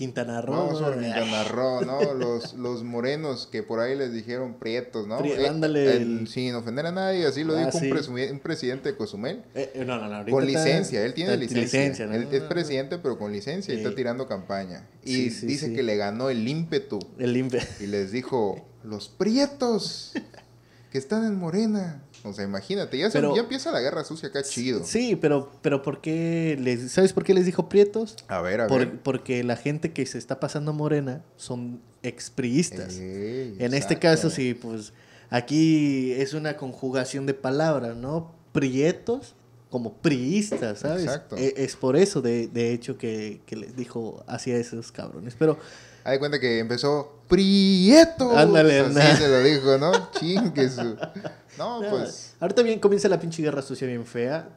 Quintana 0.00 0.40
Roo. 0.40 0.72
¿no? 0.80 0.92
Quintana 0.94 1.44
Roo, 1.44 1.82
¿no? 1.82 2.14
Los, 2.14 2.54
los 2.54 2.82
morenos 2.84 3.46
que 3.46 3.62
por 3.62 3.80
ahí 3.80 3.94
les 3.96 4.14
dijeron 4.14 4.54
prietos, 4.58 5.06
¿no? 5.06 5.18
Pri- 5.18 5.32
Eh, 5.32 5.46
ándale, 5.46 5.96
el- 5.98 6.26
sin 6.26 6.54
ofender 6.54 6.86
a 6.86 6.92
nadie, 6.92 7.26
así 7.26 7.44
lo 7.44 7.54
Ah, 7.54 7.66
dijo 7.66 7.76
un, 7.76 7.80
sí. 7.84 7.90
presumi- 7.90 8.30
un 8.30 8.40
presidente 8.40 8.90
de 8.90 8.96
Cozumel. 8.96 9.42
Eh, 9.54 9.72
eh, 9.74 9.84
no, 9.84 9.98
no, 9.98 10.08
no, 10.08 10.16
ahorita 10.16 10.30
Con 10.34 10.46
licencia, 10.46 11.04
él 11.04 11.12
tiene 11.12 11.36
licencia. 11.36 12.06
¿no? 12.06 12.14
Él 12.14 12.26
es 12.32 12.42
presidente, 12.44 12.96
pero 12.98 13.18
con 13.18 13.30
licencia 13.30 13.74
y 13.74 13.76
está 13.76 13.94
tirando 13.94 14.26
campaña. 14.26 14.88
Y 15.04 15.28
Sí, 15.30 15.46
dice 15.46 15.72
que 15.74 15.82
le 15.82 15.96
ganó 15.96 16.30
el 16.30 16.48
ímpetu 16.48 16.98
El 17.18 17.36
INPE. 17.36 17.60
y 17.80 17.86
les 17.86 18.10
dijo, 18.10 18.66
los 18.82 19.10
prietos 19.10 20.12
que 20.90 20.96
están 20.98 21.26
en 21.26 21.36
Morena. 21.38 22.02
O 22.24 22.32
sea, 22.34 22.44
imagínate, 22.44 22.98
ya, 22.98 23.10
se- 23.10 23.20
ya 23.20 23.40
empieza 23.40 23.72
la 23.72 23.80
guerra 23.80 24.04
sucia 24.04 24.28
acá 24.28 24.42
chido. 24.42 24.84
Sí, 24.84 25.16
pero, 25.16 25.50
pero 25.62 25.82
¿por 25.82 26.00
qué 26.00 26.56
les, 26.60 26.92
¿sabes 26.92 27.12
por 27.12 27.24
qué 27.24 27.32
les 27.34 27.46
dijo 27.46 27.68
prietos? 27.68 28.16
A 28.28 28.40
ver, 28.42 28.60
a 28.60 28.66
Por- 28.66 28.80
ver. 28.80 29.00
porque 29.02 29.42
la 29.44 29.56
gente 29.56 29.92
que 29.92 30.04
se 30.06 30.18
está 30.18 30.38
pasando 30.40 30.72
morena 30.72 31.24
son 31.36 31.80
expriistas. 32.02 32.96
Ey, 32.98 33.56
en 33.58 33.74
este 33.74 33.98
caso, 33.98 34.28
sí, 34.30 34.54
pues 34.54 34.92
aquí 35.30 36.12
es 36.12 36.34
una 36.34 36.56
conjugación 36.56 37.24
de 37.26 37.34
palabras, 37.34 37.96
¿no? 37.96 38.34
Prietos 38.52 39.34
como 39.70 39.94
priistas, 39.94 40.80
¿sabes? 40.80 41.04
Exacto. 41.04 41.36
E- 41.38 41.54
Es, 41.56 41.76
por 41.76 41.96
eso, 41.96 42.20
de, 42.20 42.48
de 42.48 42.72
hecho, 42.72 42.98
que, 42.98 43.40
que 43.46 43.56
les 43.56 43.76
dijo 43.76 44.24
hacia 44.26 44.56
esos 44.56 44.90
cabrones. 44.92 45.36
Pero 45.38 45.58
de 46.04 46.18
cuenta 46.18 46.40
que 46.40 46.58
empezó 46.58 47.16
Prietos. 47.28 48.36
Ándale, 48.36 48.80
Así 48.80 49.16
se 49.22 49.28
lo 49.28 49.40
dijo, 49.44 49.78
¿no? 49.78 50.10
Chingue 50.18 50.68
su. 50.68 50.96
No, 51.58 51.80
pues. 51.88 52.34
ahorita 52.40 52.62
bien 52.62 52.78
comienza 52.78 53.08
la 53.08 53.20
pinche 53.20 53.42
guerra 53.42 53.62
sucia 53.62 53.86
bien 53.86 54.06
fea. 54.06 54.48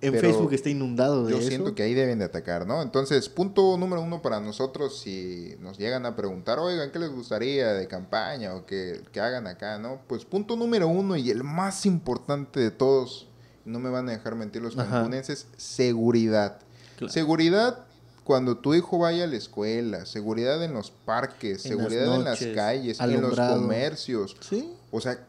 En 0.00 0.14
Facebook 0.14 0.52
está 0.52 0.70
inundado 0.70 1.24
de 1.24 1.32
Yo 1.32 1.38
eso. 1.38 1.48
siento 1.48 1.74
que 1.74 1.82
ahí 1.82 1.94
deben 1.94 2.18
de 2.18 2.24
atacar, 2.24 2.66
¿no? 2.66 2.82
Entonces, 2.82 3.28
punto 3.28 3.76
número 3.76 4.02
uno 4.02 4.22
para 4.22 4.40
nosotros, 4.40 4.98
si 5.00 5.54
nos 5.60 5.78
llegan 5.78 6.06
a 6.06 6.16
preguntar, 6.16 6.58
oigan, 6.58 6.90
¿qué 6.90 6.98
les 6.98 7.10
gustaría 7.10 7.72
de 7.72 7.86
campaña 7.86 8.54
o 8.54 8.66
que, 8.66 9.02
que 9.12 9.20
hagan 9.20 9.46
acá, 9.46 9.78
¿no? 9.78 10.00
Pues 10.08 10.24
punto 10.24 10.56
número 10.56 10.88
uno 10.88 11.16
y 11.16 11.30
el 11.30 11.44
más 11.44 11.86
importante 11.86 12.58
de 12.60 12.70
todos, 12.70 13.28
no 13.64 13.78
me 13.78 13.90
van 13.90 14.08
a 14.08 14.12
dejar 14.12 14.34
mentir 14.34 14.62
los 14.62 14.74
cancunenses, 14.74 15.46
seguridad. 15.56 16.58
Claro. 16.96 17.12
Seguridad 17.12 17.86
cuando 18.24 18.56
tu 18.58 18.74
hijo 18.74 18.98
vaya 18.98 19.24
a 19.24 19.26
la 19.26 19.36
escuela, 19.36 20.06
seguridad 20.06 20.62
en 20.64 20.72
los 20.72 20.90
parques, 20.90 21.64
En 21.66 21.76
las 21.76 21.78
seguridad 21.78 22.14
en 22.14 22.24
las 22.24 22.44
calles, 22.54 23.00
en 23.00 23.20
los 23.20 23.38
comercios. 23.38 24.36
Sí. 24.40 24.72
O 24.90 25.00
sea, 25.00 25.26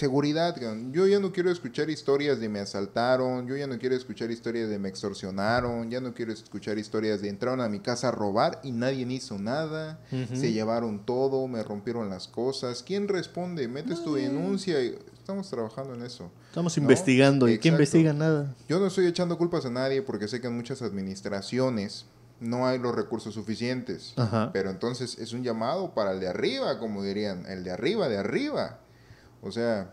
seguridad. 0.00 0.56
Yo 0.90 1.06
ya 1.06 1.20
no 1.20 1.30
quiero 1.30 1.50
escuchar 1.50 1.90
historias 1.90 2.40
de 2.40 2.48
me 2.48 2.58
asaltaron, 2.58 3.46
yo 3.46 3.56
ya 3.56 3.66
no 3.66 3.78
quiero 3.78 3.94
escuchar 3.94 4.30
historias 4.30 4.68
de 4.68 4.78
me 4.78 4.88
extorsionaron, 4.88 5.90
ya 5.90 6.00
no 6.00 6.14
quiero 6.14 6.32
escuchar 6.32 6.78
historias 6.78 7.20
de 7.20 7.28
entraron 7.28 7.60
a 7.60 7.68
mi 7.68 7.80
casa 7.80 8.08
a 8.08 8.10
robar 8.10 8.60
y 8.64 8.72
nadie 8.72 9.06
hizo 9.10 9.38
nada, 9.38 10.00
se 10.10 10.52
llevaron 10.52 11.04
todo, 11.04 11.46
me 11.46 11.62
rompieron 11.62 12.08
las 12.08 12.26
cosas. 12.26 12.82
¿Quién 12.82 13.08
responde? 13.08 13.68
Metes 13.68 14.02
tu 14.02 14.14
denuncia 14.14 14.82
y 14.82 14.98
estamos 15.12 15.48
trabajando 15.48 15.94
en 15.94 16.02
eso. 16.02 16.30
Estamos 16.48 16.76
¿no? 16.76 16.82
investigando. 16.82 17.48
¿Y 17.48 17.58
quién 17.58 17.74
investiga 17.74 18.12
nada? 18.12 18.54
Yo 18.68 18.80
no 18.80 18.86
estoy 18.86 19.06
echando 19.06 19.36
culpas 19.38 19.66
a 19.66 19.70
nadie 19.70 20.02
porque 20.02 20.26
sé 20.26 20.40
que 20.40 20.48
en 20.48 20.56
muchas 20.56 20.82
administraciones 20.82 22.06
no 22.40 22.66
hay 22.66 22.78
los 22.78 22.94
recursos 22.94 23.34
suficientes. 23.34 24.14
Ajá. 24.16 24.50
Pero 24.52 24.70
entonces 24.70 25.18
es 25.18 25.32
un 25.34 25.44
llamado 25.44 25.92
para 25.94 26.12
el 26.12 26.20
de 26.20 26.28
arriba, 26.28 26.78
como 26.78 27.02
dirían, 27.02 27.44
el 27.46 27.64
de 27.64 27.70
arriba, 27.70 28.08
de 28.08 28.16
arriba. 28.16 28.78
O 29.42 29.50
sea, 29.52 29.92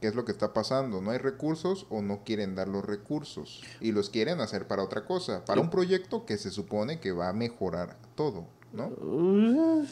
¿qué 0.00 0.08
es 0.08 0.14
lo 0.14 0.24
que 0.24 0.32
está 0.32 0.52
pasando? 0.52 1.00
No 1.00 1.10
hay 1.10 1.18
recursos 1.18 1.86
o 1.90 2.02
no 2.02 2.22
quieren 2.24 2.54
dar 2.54 2.68
los 2.68 2.84
recursos 2.84 3.62
y 3.80 3.92
los 3.92 4.10
quieren 4.10 4.40
hacer 4.40 4.66
para 4.66 4.82
otra 4.82 5.04
cosa, 5.04 5.44
para 5.44 5.60
un 5.60 5.70
proyecto 5.70 6.26
que 6.26 6.38
se 6.38 6.50
supone 6.50 7.00
que 7.00 7.12
va 7.12 7.28
a 7.28 7.32
mejorar 7.32 7.96
todo, 8.14 8.46
¿no? 8.72 8.90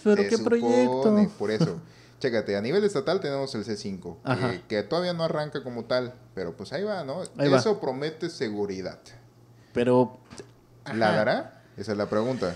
Pero 0.05 0.23
Se 0.23 0.29
qué 0.29 0.37
supone, 0.37 0.61
proyecto. 0.61 1.39
Por 1.39 1.51
eso. 1.51 1.81
Chécate, 2.21 2.57
a 2.57 2.61
nivel 2.63 2.85
estatal 2.85 3.21
tenemos 3.21 3.55
el 3.55 3.65
C5, 3.67 4.17
Ajá. 4.25 4.53
que, 4.53 4.63
que 4.63 4.83
todavía 4.83 5.13
no 5.13 5.25
arranca 5.25 5.63
como 5.63 5.85
tal, 5.85 6.15
pero 6.35 6.57
pues 6.57 6.73
ahí 6.73 6.83
va, 6.83 7.05
¿no? 7.05 7.23
Ahí 7.37 7.49
va. 7.49 7.59
eso 7.59 7.81
promete 7.81 8.31
seguridad. 8.31 8.99
Pero 9.75 10.19
¿La 10.93 11.13
dará? 11.13 11.63
Esa 11.77 11.93
es 11.93 11.99
la 11.99 12.07
pregunta. 12.07 12.55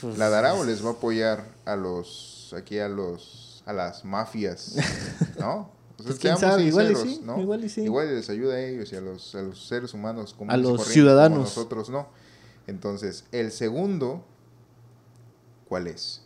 Pues, 0.00 0.16
¿La 0.16 0.28
dará 0.30 0.54
o 0.54 0.64
les 0.64 0.84
va 0.84 0.90
a 0.90 0.92
apoyar 0.92 1.44
a 1.64 1.76
los, 1.76 2.54
aquí 2.56 2.78
a 2.78 2.88
los, 2.88 3.49
a 3.66 3.72
las 3.72 4.04
mafias, 4.04 4.76
¿no? 5.38 5.70
Sea, 5.98 6.06
Pues, 6.06 6.18
quién 6.18 6.38
sabe, 6.38 6.64
igual 6.64 6.92
y 6.92 6.96
sí, 6.96 7.20
¿no? 7.22 7.38
igual 7.40 7.64
y 7.64 7.68
sí. 7.68 7.82
Igual 7.82 8.14
les 8.14 8.30
ayuda 8.30 8.54
a 8.54 8.60
ellos 8.60 8.90
y 8.92 8.96
a 8.96 9.00
los, 9.02 9.34
a 9.34 9.42
los 9.42 9.66
seres 9.68 9.92
humanos 9.92 10.32
comunes 10.32 10.54
A 10.54 10.56
los 10.56 10.86
ciudadanos. 10.88 11.36
como 11.38 11.44
nosotros 11.44 11.90
no. 11.90 12.08
Entonces, 12.66 13.24
el 13.32 13.50
segundo, 13.52 14.24
¿cuál 15.68 15.86
es? 15.88 16.22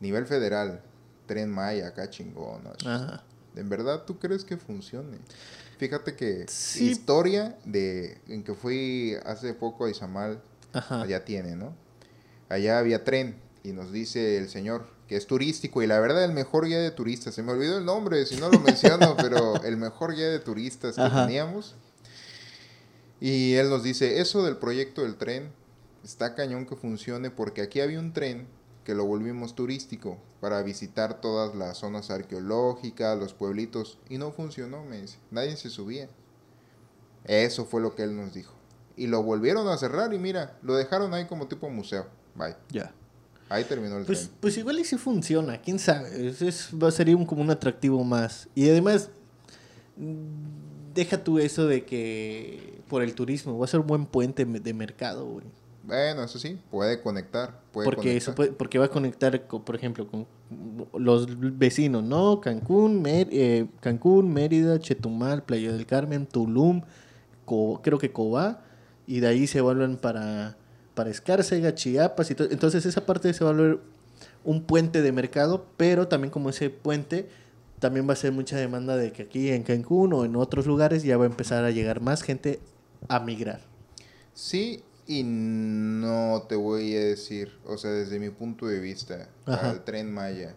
Nivel 0.00 0.26
federal, 0.26 0.82
Tren 1.26 1.50
Maya, 1.50 1.88
acá 1.88 2.10
chingón. 2.10 2.62
Ajá. 2.84 3.22
¿En 3.54 3.68
verdad 3.68 4.04
tú 4.04 4.18
crees 4.18 4.44
que 4.44 4.56
funcione? 4.56 5.18
Fíjate 5.78 6.14
que 6.16 6.46
Sí. 6.48 6.90
historia 6.90 7.56
de 7.64 8.18
en 8.28 8.42
que 8.42 8.54
fui 8.54 9.14
hace 9.24 9.52
poco 9.54 9.84
a 9.84 9.90
Izamal, 9.90 10.40
Ajá. 10.72 11.02
allá 11.02 11.24
tiene, 11.24 11.54
¿no? 11.54 11.74
Allá 12.48 12.78
había 12.78 13.04
tren 13.04 13.36
y 13.62 13.72
nos 13.72 13.92
dice 13.92 14.38
el 14.38 14.48
señor 14.48 14.86
que 15.12 15.18
es 15.18 15.26
turístico 15.26 15.82
y 15.82 15.86
la 15.86 16.00
verdad 16.00 16.24
el 16.24 16.32
mejor 16.32 16.64
guía 16.64 16.78
de 16.78 16.90
turistas, 16.90 17.34
se 17.34 17.42
me 17.42 17.52
olvidó 17.52 17.76
el 17.76 17.84
nombre, 17.84 18.24
si 18.24 18.36
no 18.36 18.48
lo 18.48 18.58
menciono, 18.60 19.14
pero 19.18 19.62
el 19.62 19.76
mejor 19.76 20.14
guía 20.14 20.30
de 20.30 20.38
turistas 20.38 20.94
que 20.94 21.02
Ajá. 21.02 21.26
teníamos. 21.26 21.74
Y 23.20 23.52
él 23.56 23.68
nos 23.68 23.82
dice, 23.82 24.22
eso 24.22 24.42
del 24.42 24.56
proyecto 24.56 25.02
del 25.02 25.16
tren 25.16 25.52
está 26.02 26.34
cañón 26.34 26.64
que 26.64 26.76
funcione 26.76 27.30
porque 27.30 27.60
aquí 27.60 27.80
había 27.82 28.00
un 28.00 28.14
tren 28.14 28.46
que 28.84 28.94
lo 28.94 29.04
volvimos 29.04 29.54
turístico 29.54 30.16
para 30.40 30.62
visitar 30.62 31.20
todas 31.20 31.54
las 31.54 31.76
zonas 31.76 32.10
arqueológicas, 32.10 33.18
los 33.18 33.34
pueblitos, 33.34 33.98
y 34.08 34.16
no 34.16 34.32
funcionó, 34.32 34.82
me 34.82 35.02
dice. 35.02 35.18
Nadie 35.30 35.58
se 35.58 35.68
subía. 35.68 36.08
Eso 37.26 37.66
fue 37.66 37.82
lo 37.82 37.94
que 37.94 38.02
él 38.02 38.16
nos 38.16 38.32
dijo. 38.32 38.54
Y 38.96 39.08
lo 39.08 39.22
volvieron 39.22 39.68
a 39.68 39.76
cerrar 39.76 40.14
y 40.14 40.18
mira, 40.18 40.56
lo 40.62 40.74
dejaron 40.74 41.12
ahí 41.12 41.26
como 41.26 41.48
tipo 41.48 41.68
museo. 41.68 42.06
Bye. 42.34 42.56
Ya. 42.70 42.94
Ahí 43.52 43.64
terminó 43.64 43.98
el 43.98 44.04
Pues, 44.04 44.20
tren. 44.26 44.30
pues 44.40 44.56
igual 44.56 44.78
y 44.80 44.84
si 44.84 44.96
funciona, 44.96 45.58
quién 45.60 45.78
sabe. 45.78 46.28
Es, 46.28 46.40
es- 46.42 46.70
va 46.82 46.88
a 46.88 46.90
ser 46.90 47.14
un, 47.14 47.26
como 47.26 47.42
un 47.42 47.50
atractivo 47.50 48.02
más. 48.04 48.48
Y 48.54 48.68
además, 48.68 49.10
mm, 49.96 50.94
deja 50.94 51.22
tú 51.22 51.38
eso 51.38 51.66
de 51.66 51.84
que 51.84 52.80
por 52.88 53.02
el 53.02 53.14
turismo, 53.14 53.58
va 53.58 53.64
a 53.64 53.68
ser 53.68 53.80
un 53.80 53.86
buen 53.86 54.06
puente 54.06 54.44
de 54.44 54.74
mercado, 54.74 55.26
güey. 55.26 55.46
Bueno, 55.84 56.22
eso 56.22 56.38
sí, 56.38 56.58
puede 56.70 57.00
conectar. 57.00 57.60
Puede 57.72 57.86
Porque, 57.86 58.00
conectar. 58.02 58.16
eso 58.16 58.34
puede- 58.34 58.52
porque 58.52 58.78
va 58.78 58.84
a 58.84 58.88
conectar, 58.90 59.46
con, 59.46 59.62
por 59.64 59.74
ejemplo, 59.74 60.06
con 60.06 60.26
los 60.94 61.26
vecinos, 61.58 62.04
¿no? 62.04 62.40
Cancún, 62.40 63.02
Mer- 63.02 63.28
eh, 63.32 63.66
Cancún, 63.80 64.32
Mérida, 64.32 64.78
Chetumal, 64.78 65.42
Playa 65.42 65.72
del 65.72 65.86
Carmen, 65.86 66.26
Tulum, 66.26 66.82
Co- 67.44 67.80
creo 67.82 67.98
que 67.98 68.12
Cobá, 68.12 68.62
y 69.06 69.18
de 69.20 69.26
ahí 69.26 69.46
se 69.48 69.60
vuelven 69.60 69.96
para, 69.96 70.56
para 70.94 71.10
Escárcega, 71.10 71.74
Chiapas, 71.74 72.30
y 72.30 72.34
to- 72.34 72.50
entonces 72.50 72.84
esa 72.86 73.04
parte 73.06 73.32
se 73.32 73.44
va 73.44 73.50
a 73.50 73.52
volver 73.54 73.80
un 74.44 74.62
puente 74.64 75.02
de 75.02 75.12
mercado, 75.12 75.66
pero 75.76 76.08
también 76.08 76.30
como 76.30 76.50
ese 76.50 76.70
puente, 76.70 77.28
también 77.78 78.08
va 78.08 78.12
a 78.12 78.16
ser 78.16 78.32
mucha 78.32 78.56
demanda 78.56 78.96
de 78.96 79.12
que 79.12 79.22
aquí 79.22 79.50
en 79.50 79.62
Cancún 79.62 80.12
o 80.12 80.24
en 80.24 80.36
otros 80.36 80.66
lugares 80.66 81.02
ya 81.02 81.16
va 81.16 81.24
a 81.24 81.28
empezar 81.28 81.64
a 81.64 81.70
llegar 81.70 82.00
más 82.00 82.22
gente 82.22 82.60
a 83.08 83.20
migrar. 83.20 83.60
Sí 84.34 84.82
y 85.06 85.22
no 85.24 86.44
te 86.48 86.54
voy 86.54 86.94
a 86.96 87.00
decir, 87.00 87.52
o 87.66 87.76
sea, 87.76 87.90
desde 87.90 88.18
mi 88.20 88.30
punto 88.30 88.66
de 88.66 88.78
vista, 88.80 89.28
Ajá. 89.46 89.72
el 89.72 89.80
tren 89.82 90.12
Maya, 90.12 90.54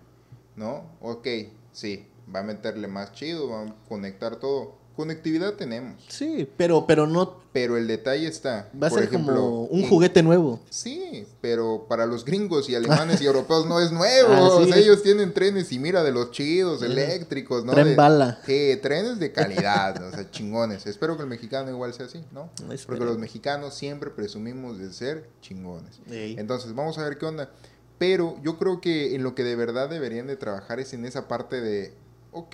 ¿no? 0.55 0.85
Ok, 1.01 1.27
sí, 1.71 2.05
va 2.33 2.39
a 2.39 2.43
meterle 2.43 2.87
más 2.87 3.11
chido, 3.13 3.49
va 3.49 3.63
a 3.63 3.75
conectar 3.89 4.35
todo. 4.37 4.75
Conectividad 4.95 5.53
tenemos, 5.53 6.01
Sí, 6.07 6.47
pero, 6.57 6.85
pero 6.87 7.05
no 7.07 7.43
pero 7.55 7.77
el 7.77 7.87
detalle 7.87 8.27
está, 8.27 8.69
va 8.81 8.87
a 8.87 8.89
por 8.89 8.99
ser 8.99 9.07
ejemplo, 9.07 9.33
como 9.35 9.61
un 9.63 9.87
juguete 9.87 10.21
nuevo. 10.21 10.59
Sí, 10.69 11.25
pero 11.39 11.85
para 11.87 12.05
los 12.05 12.25
gringos 12.25 12.67
y 12.69 12.75
alemanes 12.75 13.21
y 13.21 13.25
europeos 13.25 13.65
no 13.65 13.79
es 13.79 13.93
nuevo. 13.93 14.27
Ah, 14.35 14.49
o 14.57 14.63
sí. 14.65 14.71
sea, 14.73 14.77
ellos 14.81 15.01
tienen 15.03 15.33
trenes 15.33 15.71
y 15.71 15.79
mira 15.79 16.03
de 16.03 16.11
los 16.11 16.31
chidos, 16.31 16.81
eléctricos, 16.81 17.63
¿no? 17.63 17.71
Tren 17.71 17.87
De- 17.87 17.95
bala. 17.95 18.39
Sí, 18.45 18.77
trenes 18.81 19.19
de 19.19 19.31
calidad, 19.31 20.03
o 20.05 20.11
sea, 20.11 20.29
chingones. 20.29 20.85
Espero 20.85 21.15
que 21.15 21.23
el 21.23 21.29
mexicano 21.29 21.69
igual 21.71 21.93
sea 21.93 22.07
así, 22.07 22.25
¿no? 22.33 22.49
Porque 22.87 23.05
los 23.05 23.17
mexicanos 23.17 23.73
siempre 23.73 24.09
presumimos 24.09 24.77
de 24.77 24.91
ser 24.91 25.29
chingones. 25.41 26.01
Entonces, 26.09 26.75
vamos 26.75 26.97
a 26.97 27.03
ver 27.05 27.17
qué 27.17 27.25
onda. 27.25 27.51
Pero 27.97 28.35
yo 28.43 28.57
creo 28.57 28.81
que 28.81 29.15
en 29.15 29.23
lo 29.23 29.33
que 29.33 29.45
de 29.45 29.55
verdad 29.55 29.89
deberían 29.89 30.27
de 30.27 30.35
trabajar 30.35 30.81
es 30.81 30.93
en 30.93 31.05
esa 31.05 31.29
parte 31.29 31.61
de, 31.61 31.93
ok, 32.33 32.53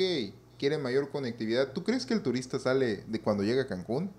quieren 0.62 0.84
mayor 0.84 1.10
conectividad. 1.10 1.72
¿Tú 1.74 1.84
crees 1.84 2.06
que 2.06 2.14
el 2.14 2.22
turista 2.22 2.60
sale 2.60 3.04
de 3.08 3.20
cuando 3.20 3.42
llega 3.42 3.64
a 3.64 3.68
Cancún? 3.68 4.12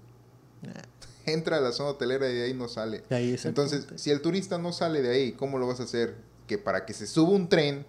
Entra 1.24 1.58
a 1.58 1.60
la 1.60 1.70
zona 1.70 1.90
hotelera 1.90 2.28
y 2.28 2.34
de 2.34 2.42
ahí 2.42 2.52
no 2.52 2.66
sale. 2.66 3.04
Ahí, 3.10 3.32
exactamente. 3.34 3.76
Entonces, 3.76 4.00
si 4.02 4.10
el 4.10 4.20
turista 4.20 4.58
no 4.58 4.72
sale 4.72 5.02
de 5.02 5.10
ahí, 5.10 5.32
¿cómo 5.32 5.58
lo 5.58 5.68
vas 5.68 5.78
a 5.78 5.84
hacer? 5.84 6.16
Que 6.48 6.58
para 6.58 6.84
que 6.84 6.94
se 6.94 7.06
suba 7.06 7.30
un 7.30 7.48
tren, 7.48 7.86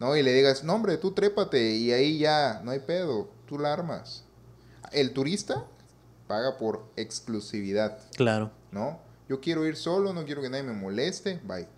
¿no? 0.00 0.16
Y 0.16 0.24
le 0.24 0.32
digas, 0.32 0.64
no, 0.64 0.74
hombre, 0.74 0.96
tú 0.96 1.12
trépate 1.12 1.70
y 1.76 1.92
ahí 1.92 2.18
ya, 2.18 2.60
no 2.64 2.72
hay 2.72 2.80
pedo, 2.80 3.30
tú 3.46 3.60
la 3.60 3.72
armas. 3.72 4.24
El 4.90 5.12
turista 5.12 5.64
paga 6.26 6.58
por 6.58 6.84
exclusividad, 6.96 8.00
Claro. 8.16 8.50
¿no? 8.72 8.98
Yo 9.28 9.40
quiero 9.40 9.64
ir 9.66 9.76
solo, 9.76 10.12
no 10.12 10.24
quiero 10.24 10.42
que 10.42 10.50
nadie 10.50 10.64
me 10.64 10.72
moleste, 10.72 11.38
bye. 11.44 11.68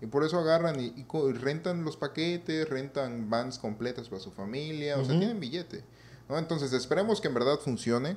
Y 0.00 0.06
por 0.06 0.24
eso 0.24 0.38
agarran 0.38 0.78
y, 0.80 0.86
y 0.96 1.06
y 1.10 1.32
rentan 1.32 1.84
los 1.84 1.96
paquetes, 1.96 2.68
rentan 2.68 3.28
vans 3.28 3.58
completas 3.58 4.08
para 4.08 4.20
su 4.20 4.30
familia, 4.30 4.96
o 4.96 5.04
sea, 5.04 5.18
tienen 5.18 5.40
billete, 5.40 5.82
¿no? 6.28 6.38
Entonces, 6.38 6.72
esperemos 6.72 7.20
que 7.20 7.28
en 7.28 7.34
verdad 7.34 7.58
funcione, 7.58 8.16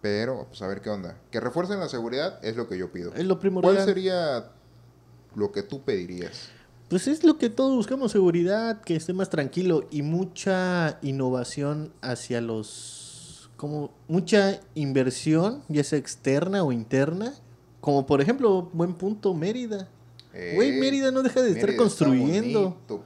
pero, 0.00 0.46
pues 0.48 0.62
a 0.62 0.66
ver 0.66 0.80
qué 0.80 0.90
onda. 0.90 1.18
Que 1.30 1.40
refuercen 1.40 1.80
la 1.80 1.88
seguridad 1.88 2.42
es 2.44 2.56
lo 2.56 2.68
que 2.68 2.78
yo 2.78 2.92
pido. 2.92 3.14
Es 3.14 3.24
lo 3.24 3.38
primordial. 3.38 3.74
¿Cuál 3.74 3.86
sería 3.86 4.50
lo 5.34 5.52
que 5.52 5.62
tú 5.62 5.82
pedirías? 5.82 6.48
Pues 6.88 7.08
es 7.08 7.24
lo 7.24 7.38
que 7.38 7.50
todos 7.50 7.74
buscamos, 7.74 8.12
seguridad, 8.12 8.82
que 8.82 8.96
esté 8.96 9.12
más 9.12 9.30
tranquilo 9.30 9.86
y 9.90 10.02
mucha 10.02 10.98
innovación 11.02 11.92
hacia 12.02 12.40
los... 12.40 13.50
como 13.56 13.90
mucha 14.06 14.60
inversión, 14.74 15.62
ya 15.68 15.82
sea 15.84 15.98
externa 15.98 16.62
o 16.62 16.72
interna. 16.72 17.32
Como 17.80 18.06
por 18.06 18.20
ejemplo, 18.20 18.70
buen 18.72 18.94
punto, 18.94 19.34
Mérida. 19.34 19.88
Güey, 20.54 20.70
Eh, 20.76 20.80
Mérida 20.80 21.10
no 21.12 21.22
deja 21.22 21.40
de 21.42 21.50
estar 21.50 21.64
Mérida 21.66 21.78
construyendo. 21.78 22.60
bonito. 22.62 23.04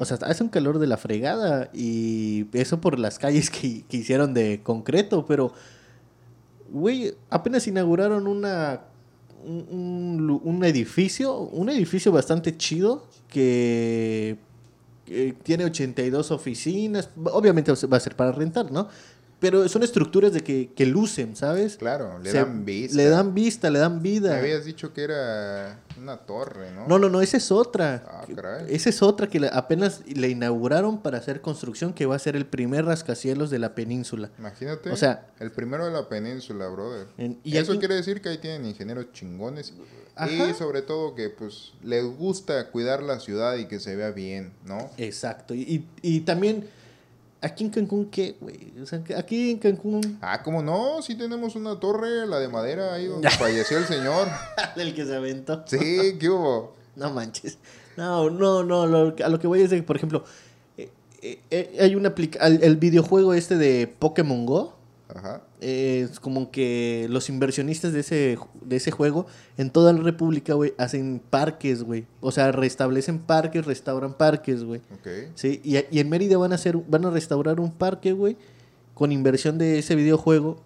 O 0.00 0.04
sea, 0.06 0.16
hace 0.22 0.42
un 0.42 0.48
calor 0.48 0.78
de 0.78 0.86
la 0.86 0.96
fregada 0.96 1.70
y 1.74 2.46
eso 2.54 2.80
por 2.80 2.98
las 2.98 3.18
calles 3.18 3.50
que, 3.50 3.84
que 3.86 3.98
hicieron 3.98 4.32
de 4.32 4.60
concreto, 4.62 5.26
pero, 5.26 5.52
güey, 6.70 7.14
apenas 7.28 7.66
inauguraron 7.66 8.26
una, 8.26 8.80
un, 9.44 10.40
un 10.42 10.64
edificio, 10.64 11.36
un 11.36 11.68
edificio 11.68 12.12
bastante 12.12 12.56
chido 12.56 13.06
que, 13.28 14.38
que 15.04 15.34
tiene 15.42 15.66
82 15.66 16.30
oficinas, 16.30 17.10
obviamente 17.24 17.72
va 17.72 17.96
a 17.96 18.00
ser 18.00 18.16
para 18.16 18.32
rentar, 18.32 18.70
¿no? 18.72 18.88
Pero 19.40 19.68
son 19.70 19.82
estructuras 19.82 20.32
de 20.34 20.42
que, 20.42 20.70
que 20.76 20.84
lucen, 20.86 21.34
¿sabes? 21.34 21.76
claro, 21.78 22.18
le 22.18 22.30
dan 22.32 22.64
vista. 22.66 22.96
Le 22.96 23.08
dan 23.08 23.34
vista, 23.34 23.70
le 23.70 23.78
dan 23.78 23.96
Me 23.96 24.02
vida. 24.02 24.38
habías 24.38 24.66
dicho 24.66 24.92
que 24.92 25.02
era 25.02 25.80
una 25.98 26.18
torre, 26.18 26.70
¿no? 26.72 26.86
No, 26.86 26.98
no, 26.98 27.08
no, 27.08 27.22
esa 27.22 27.38
es 27.38 27.50
otra. 27.50 28.04
Ah, 28.06 28.26
caray. 28.34 28.66
Esa 28.68 28.90
es 28.90 29.02
otra 29.02 29.28
que 29.28 29.48
apenas 29.52 30.02
le 30.06 30.28
inauguraron 30.28 31.00
para 31.02 31.16
hacer 31.18 31.40
construcción, 31.40 31.92
que 31.94 32.04
va 32.06 32.16
a 32.16 32.18
ser 32.18 32.36
el 32.36 32.44
primer 32.46 32.84
rascacielos 32.84 33.48
de 33.50 33.58
la 33.58 33.74
península. 33.74 34.30
Imagínate. 34.38 34.90
O 34.90 34.96
sea- 34.96 35.26
el 35.40 35.50
primero 35.52 35.86
de 35.86 35.92
la 35.92 36.08
península, 36.08 36.68
brother. 36.68 37.06
En- 37.16 37.40
y 37.42 37.56
Eso 37.56 37.72
aquí- 37.72 37.78
quiere 37.78 37.94
decir 37.94 38.20
que 38.20 38.28
ahí 38.28 38.38
tienen 38.38 38.66
ingenieros 38.66 39.10
chingones. 39.12 39.72
Ajá. 40.16 40.30
Y 40.50 40.52
sobre 40.52 40.82
todo 40.82 41.14
que, 41.14 41.30
pues, 41.30 41.72
les 41.82 42.04
gusta 42.04 42.70
cuidar 42.70 43.02
la 43.02 43.20
ciudad 43.20 43.56
y 43.56 43.66
que 43.68 43.80
se 43.80 43.96
vea 43.96 44.10
bien, 44.10 44.52
¿no? 44.66 44.90
Exacto. 44.98 45.54
Y, 45.54 45.60
y, 45.62 45.88
y 46.02 46.20
también, 46.20 46.68
aquí 47.42 47.64
en 47.64 47.70
Cancún, 47.70 48.06
¿qué, 48.10 48.36
güey? 48.40 48.72
O 48.82 48.86
sea, 48.86 49.02
aquí 49.16 49.50
en 49.50 49.58
Cancún, 49.58 50.18
Ah, 50.20 50.42
¿cómo 50.42 50.62
no? 50.62 51.00
Sí 51.02 51.14
tenemos 51.16 51.56
una 51.56 51.78
torre, 51.80 52.26
la 52.26 52.38
de 52.38 52.48
madera, 52.48 52.94
ahí 52.94 53.06
donde 53.06 53.30
falleció 53.30 53.78
el 53.78 53.84
señor. 53.86 54.28
el 54.76 54.94
que 54.94 55.04
se 55.06 55.14
aventó. 55.16 55.62
Sí, 55.66 56.16
¿qué 56.18 56.28
hubo? 56.28 56.74
No 56.96 57.10
manches. 57.12 57.58
No, 57.96 58.30
no, 58.30 58.62
no. 58.64 58.86
lo- 58.86 59.14
a 59.24 59.28
lo 59.28 59.38
que 59.38 59.46
voy 59.46 59.62
es 59.62 59.70
de 59.70 59.76
que, 59.76 59.82
por 59.82 59.96
ejemplo, 59.96 60.24
eh, 60.78 60.90
eh, 61.22 61.40
eh, 61.50 61.76
hay 61.80 61.94
una 61.94 62.10
aplica 62.10 62.46
el, 62.46 62.62
el 62.62 62.76
videojuego 62.76 63.34
este 63.34 63.56
de 63.56 63.86
Pokémon 63.86 64.46
Go. 64.46 64.74
Ajá. 65.14 65.42
Es 65.60 66.20
como 66.20 66.50
que 66.50 67.06
los 67.10 67.28
inversionistas 67.28 67.92
de 67.92 68.00
ese, 68.00 68.38
de 68.62 68.76
ese 68.76 68.90
juego 68.90 69.26
en 69.58 69.68
toda 69.70 69.92
la 69.92 70.00
República, 70.00 70.54
güey, 70.54 70.72
hacen 70.78 71.20
parques, 71.28 71.82
güey. 71.82 72.06
O 72.20 72.32
sea, 72.32 72.50
restablecen 72.50 73.18
parques, 73.18 73.66
restauran 73.66 74.14
parques, 74.14 74.64
güey. 74.64 74.80
Ok. 74.94 75.08
Sí, 75.34 75.60
y, 75.62 75.76
y 75.94 76.00
en 76.00 76.08
Mérida 76.08 76.38
van 76.38 76.52
a 76.52 76.54
hacer, 76.54 76.76
van 76.88 77.04
a 77.04 77.10
restaurar 77.10 77.60
un 77.60 77.72
parque, 77.72 78.12
güey, 78.12 78.38
con 78.94 79.12
inversión 79.12 79.58
de 79.58 79.78
ese 79.78 79.94
videojuego. 79.96 80.62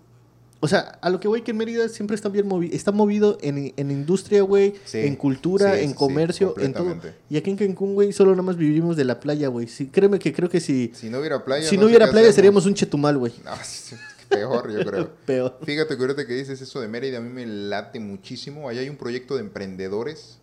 O 0.60 0.68
sea, 0.68 0.98
a 1.02 1.10
lo 1.10 1.20
que 1.20 1.28
voy 1.28 1.42
que 1.42 1.50
en 1.50 1.58
Mérida 1.58 1.90
siempre 1.90 2.14
está 2.16 2.30
bien 2.30 2.46
movido, 2.48 2.74
está 2.74 2.90
movido 2.90 3.36
en, 3.42 3.74
en 3.76 3.90
industria, 3.90 4.40
güey, 4.42 4.72
Sí, 4.86 4.98
en 4.98 5.14
cultura, 5.14 5.74
sí, 5.74 5.82
en 5.84 5.90
sí, 5.90 5.94
comercio, 5.94 6.54
en 6.58 6.72
todo. 6.72 6.96
Y 7.28 7.36
aquí 7.36 7.50
en 7.50 7.56
Cancún, 7.56 7.92
güey, 7.94 8.14
solo 8.14 8.30
nada 8.30 8.44
más 8.44 8.56
vivimos 8.56 8.96
de 8.96 9.04
la 9.04 9.20
playa, 9.20 9.48
güey. 9.48 9.66
Sí, 9.66 9.88
créeme 9.88 10.18
que 10.18 10.32
creo 10.32 10.48
que 10.48 10.60
si, 10.60 10.90
Si 10.94 11.10
no 11.10 11.18
hubiera 11.18 11.44
playa. 11.44 11.68
si 11.68 11.76
no, 11.76 11.84
hubiera 11.84 12.10
playa 12.10 12.32
seríamos 12.32 12.64
un 12.64 12.72
chetumal, 12.72 13.18
güey. 13.18 13.32
No, 13.44 13.50
sí, 13.62 13.94
peor, 14.28 14.70
yo 14.70 14.84
creo. 14.84 15.10
Peor. 15.26 15.58
Fíjate 15.64 15.96
que 15.96 16.02
ahorita 16.02 16.26
que 16.26 16.34
dices 16.34 16.60
eso 16.60 16.80
de 16.80 16.88
Mérida, 16.88 17.18
a 17.18 17.20
mí 17.20 17.28
me 17.30 17.46
late 17.46 18.00
muchísimo. 18.00 18.68
Allá 18.68 18.80
hay 18.80 18.88
un 18.88 18.96
proyecto 18.96 19.34
de 19.34 19.40
emprendedores. 19.40 20.38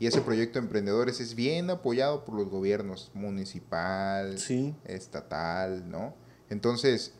Y 0.00 0.06
ese 0.06 0.20
proyecto 0.20 0.58
de 0.60 0.64
emprendedores 0.66 1.18
es 1.20 1.34
bien 1.34 1.70
apoyado 1.70 2.24
por 2.24 2.36
los 2.36 2.48
gobiernos 2.48 3.10
municipal, 3.14 4.38
Sí. 4.38 4.74
estatal, 4.84 5.90
¿no? 5.90 6.14
Entonces, 6.50 7.12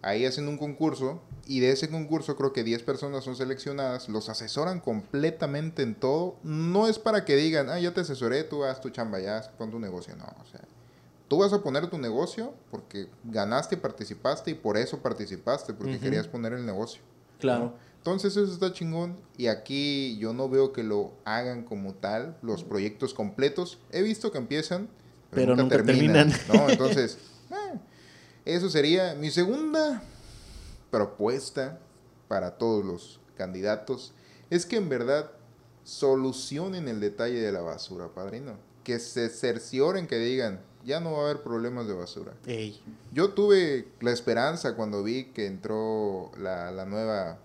ahí 0.00 0.24
hacen 0.24 0.48
un 0.48 0.56
concurso 0.56 1.20
y 1.46 1.60
de 1.60 1.70
ese 1.72 1.90
concurso 1.90 2.34
creo 2.36 2.52
que 2.54 2.64
10 2.64 2.82
personas 2.84 3.22
son 3.22 3.36
seleccionadas, 3.36 4.08
los 4.08 4.28
asesoran 4.30 4.80
completamente 4.80 5.82
en 5.82 5.94
todo. 5.94 6.36
No 6.42 6.88
es 6.88 6.98
para 6.98 7.24
que 7.26 7.36
digan, 7.36 7.68
ah, 7.68 7.78
ya 7.78 7.92
te 7.92 8.00
asesoré, 8.00 8.44
tú 8.44 8.64
haz 8.64 8.80
tu 8.80 8.88
chamba, 8.88 9.20
ya 9.20 9.42
pon 9.58 9.70
tu 9.70 9.78
negocio. 9.78 10.16
No, 10.16 10.24
o 10.24 10.46
sea, 10.50 10.62
tú 11.28 11.38
vas 11.38 11.52
a 11.52 11.62
poner 11.62 11.88
tu 11.88 11.98
negocio 11.98 12.54
porque 12.70 13.08
ganaste 13.24 13.74
y 13.74 13.78
participaste 13.78 14.50
y 14.52 14.54
por 14.54 14.76
eso 14.76 14.98
participaste, 14.98 15.72
porque 15.74 15.98
querías 15.98 16.26
poner 16.28 16.52
el 16.52 16.64
negocio. 16.64 17.02
Claro. 17.40 17.74
Entonces 17.98 18.36
eso 18.36 18.52
está 18.52 18.72
chingón 18.72 19.16
y 19.36 19.48
aquí 19.48 20.16
yo 20.18 20.32
no 20.32 20.48
veo 20.48 20.72
que 20.72 20.84
lo 20.84 21.12
hagan 21.24 21.64
como 21.64 21.94
tal, 21.94 22.36
los 22.42 22.62
proyectos 22.62 23.14
completos. 23.14 23.78
He 23.90 24.02
visto 24.02 24.30
que 24.30 24.38
empiezan, 24.38 24.88
pero, 25.30 25.54
Pero 25.54 25.56
nunca, 25.56 25.76
nunca 25.78 25.92
terminan. 25.92 26.30
terminan. 26.30 26.66
¿no? 26.66 26.70
Entonces, 26.70 27.18
eh, 27.50 27.78
eso 28.44 28.70
sería 28.70 29.14
mi 29.16 29.30
segunda 29.30 30.02
propuesta 30.92 31.80
para 32.28 32.58
todos 32.58 32.84
los 32.84 33.20
candidatos. 33.36 34.14
Es 34.50 34.66
que 34.66 34.76
en 34.76 34.88
verdad 34.88 35.32
solucionen 35.82 36.88
el 36.88 37.00
detalle 37.00 37.40
de 37.40 37.52
la 37.52 37.60
basura, 37.60 38.08
padrino. 38.14 38.56
Que 38.84 39.00
se 39.00 39.28
cercioren, 39.28 40.06
que 40.06 40.18
digan, 40.18 40.60
ya 40.86 41.00
no 41.00 41.12
va 41.12 41.18
a 41.18 41.24
haber 41.24 41.42
problemas 41.42 41.86
de 41.88 41.92
basura. 41.94 42.32
Ey. 42.46 42.80
Yo 43.12 43.30
tuve 43.30 43.88
la 44.00 44.12
esperanza 44.12 44.74
cuando 44.76 45.02
vi 45.02 45.24
que 45.34 45.46
entró 45.46 46.30
la, 46.40 46.70
la 46.70 46.84
nueva 46.86 47.38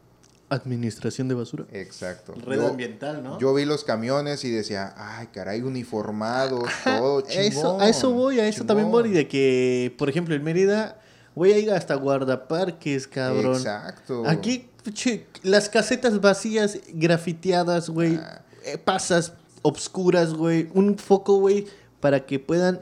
Administración 0.50 1.30
de 1.30 1.34
basura. 1.34 1.64
Exacto. 1.72 2.34
Red 2.46 2.58
Yo- 2.60 2.68
ambiental, 2.68 3.24
¿no? 3.24 3.40
Yo 3.40 3.54
vi 3.54 3.64
los 3.64 3.86
camiones 3.86 4.44
y 4.44 4.52
decía, 4.52 4.94
ay, 4.98 5.28
caray, 5.34 5.62
uniformados, 5.62 6.70
todo 6.84 7.20
A 7.20 7.32
eso, 7.32 7.52
chingón. 7.62 7.82
a 7.82 7.88
eso 7.88 8.12
voy, 8.12 8.40
a 8.42 8.48
eso 8.50 8.66
también 8.66 8.88
chingón". 8.90 9.04
voy, 9.04 9.12
de 9.12 9.28
que, 9.30 9.96
por 9.98 10.10
ejemplo, 10.10 10.36
en 10.36 10.44
Mérida, 10.44 11.00
voy 11.36 11.54
a 11.54 11.58
ir 11.58 11.72
hasta 11.72 11.96
guardaparques, 11.96 13.08
cabrón. 13.08 13.56
Exacto. 13.56 14.24
Aquí, 14.28 14.68
che, 14.94 15.26
las 15.44 15.70
casetas 15.70 16.20
vacías, 16.20 16.78
grafiteadas, 16.94 17.90
güey, 17.90 18.16
Ah. 18.18 18.42
eh, 18.66 18.78
pasas 18.78 19.32
obscuras, 19.62 20.34
güey, 20.34 20.68
un 20.74 20.98
foco, 20.98 21.38
güey, 21.38 21.66
para 22.02 22.26
que 22.26 22.40
puedan, 22.40 22.82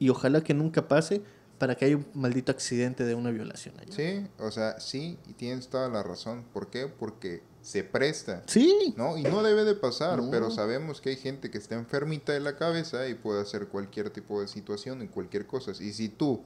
y 0.00 0.08
ojalá 0.08 0.42
que 0.42 0.52
nunca 0.54 0.88
pase, 0.88 1.22
para 1.58 1.74
que 1.76 1.84
haya 1.84 1.96
un 1.98 2.06
maldito 2.14 2.50
accidente 2.50 3.04
de 3.04 3.14
una 3.14 3.30
violación 3.30 3.74
allá. 3.78 3.92
Sí, 3.94 4.26
o 4.38 4.50
sea, 4.50 4.80
sí, 4.80 5.18
y 5.28 5.34
tienes 5.34 5.68
toda 5.68 5.88
la 5.90 6.02
razón. 6.02 6.42
¿Por 6.54 6.70
qué? 6.70 6.86
Porque 6.86 7.42
se 7.60 7.84
presta. 7.84 8.42
Sí, 8.46 8.94
¿No? 8.96 9.18
Y 9.18 9.22
no 9.24 9.42
debe 9.42 9.64
de 9.64 9.74
pasar, 9.74 10.22
No. 10.22 10.30
pero 10.30 10.50
sabemos 10.50 11.02
que 11.02 11.10
hay 11.10 11.16
gente 11.16 11.50
que 11.50 11.58
está 11.58 11.74
enfermita 11.74 12.32
de 12.32 12.40
la 12.40 12.56
cabeza 12.56 13.06
y 13.08 13.14
puede 13.14 13.42
hacer 13.42 13.68
cualquier 13.68 14.08
tipo 14.08 14.40
de 14.40 14.48
situación 14.48 15.02
en 15.02 15.08
cualquier 15.08 15.46
cosa. 15.46 15.72
Y 15.78 15.92
si 15.92 16.08
tú 16.08 16.42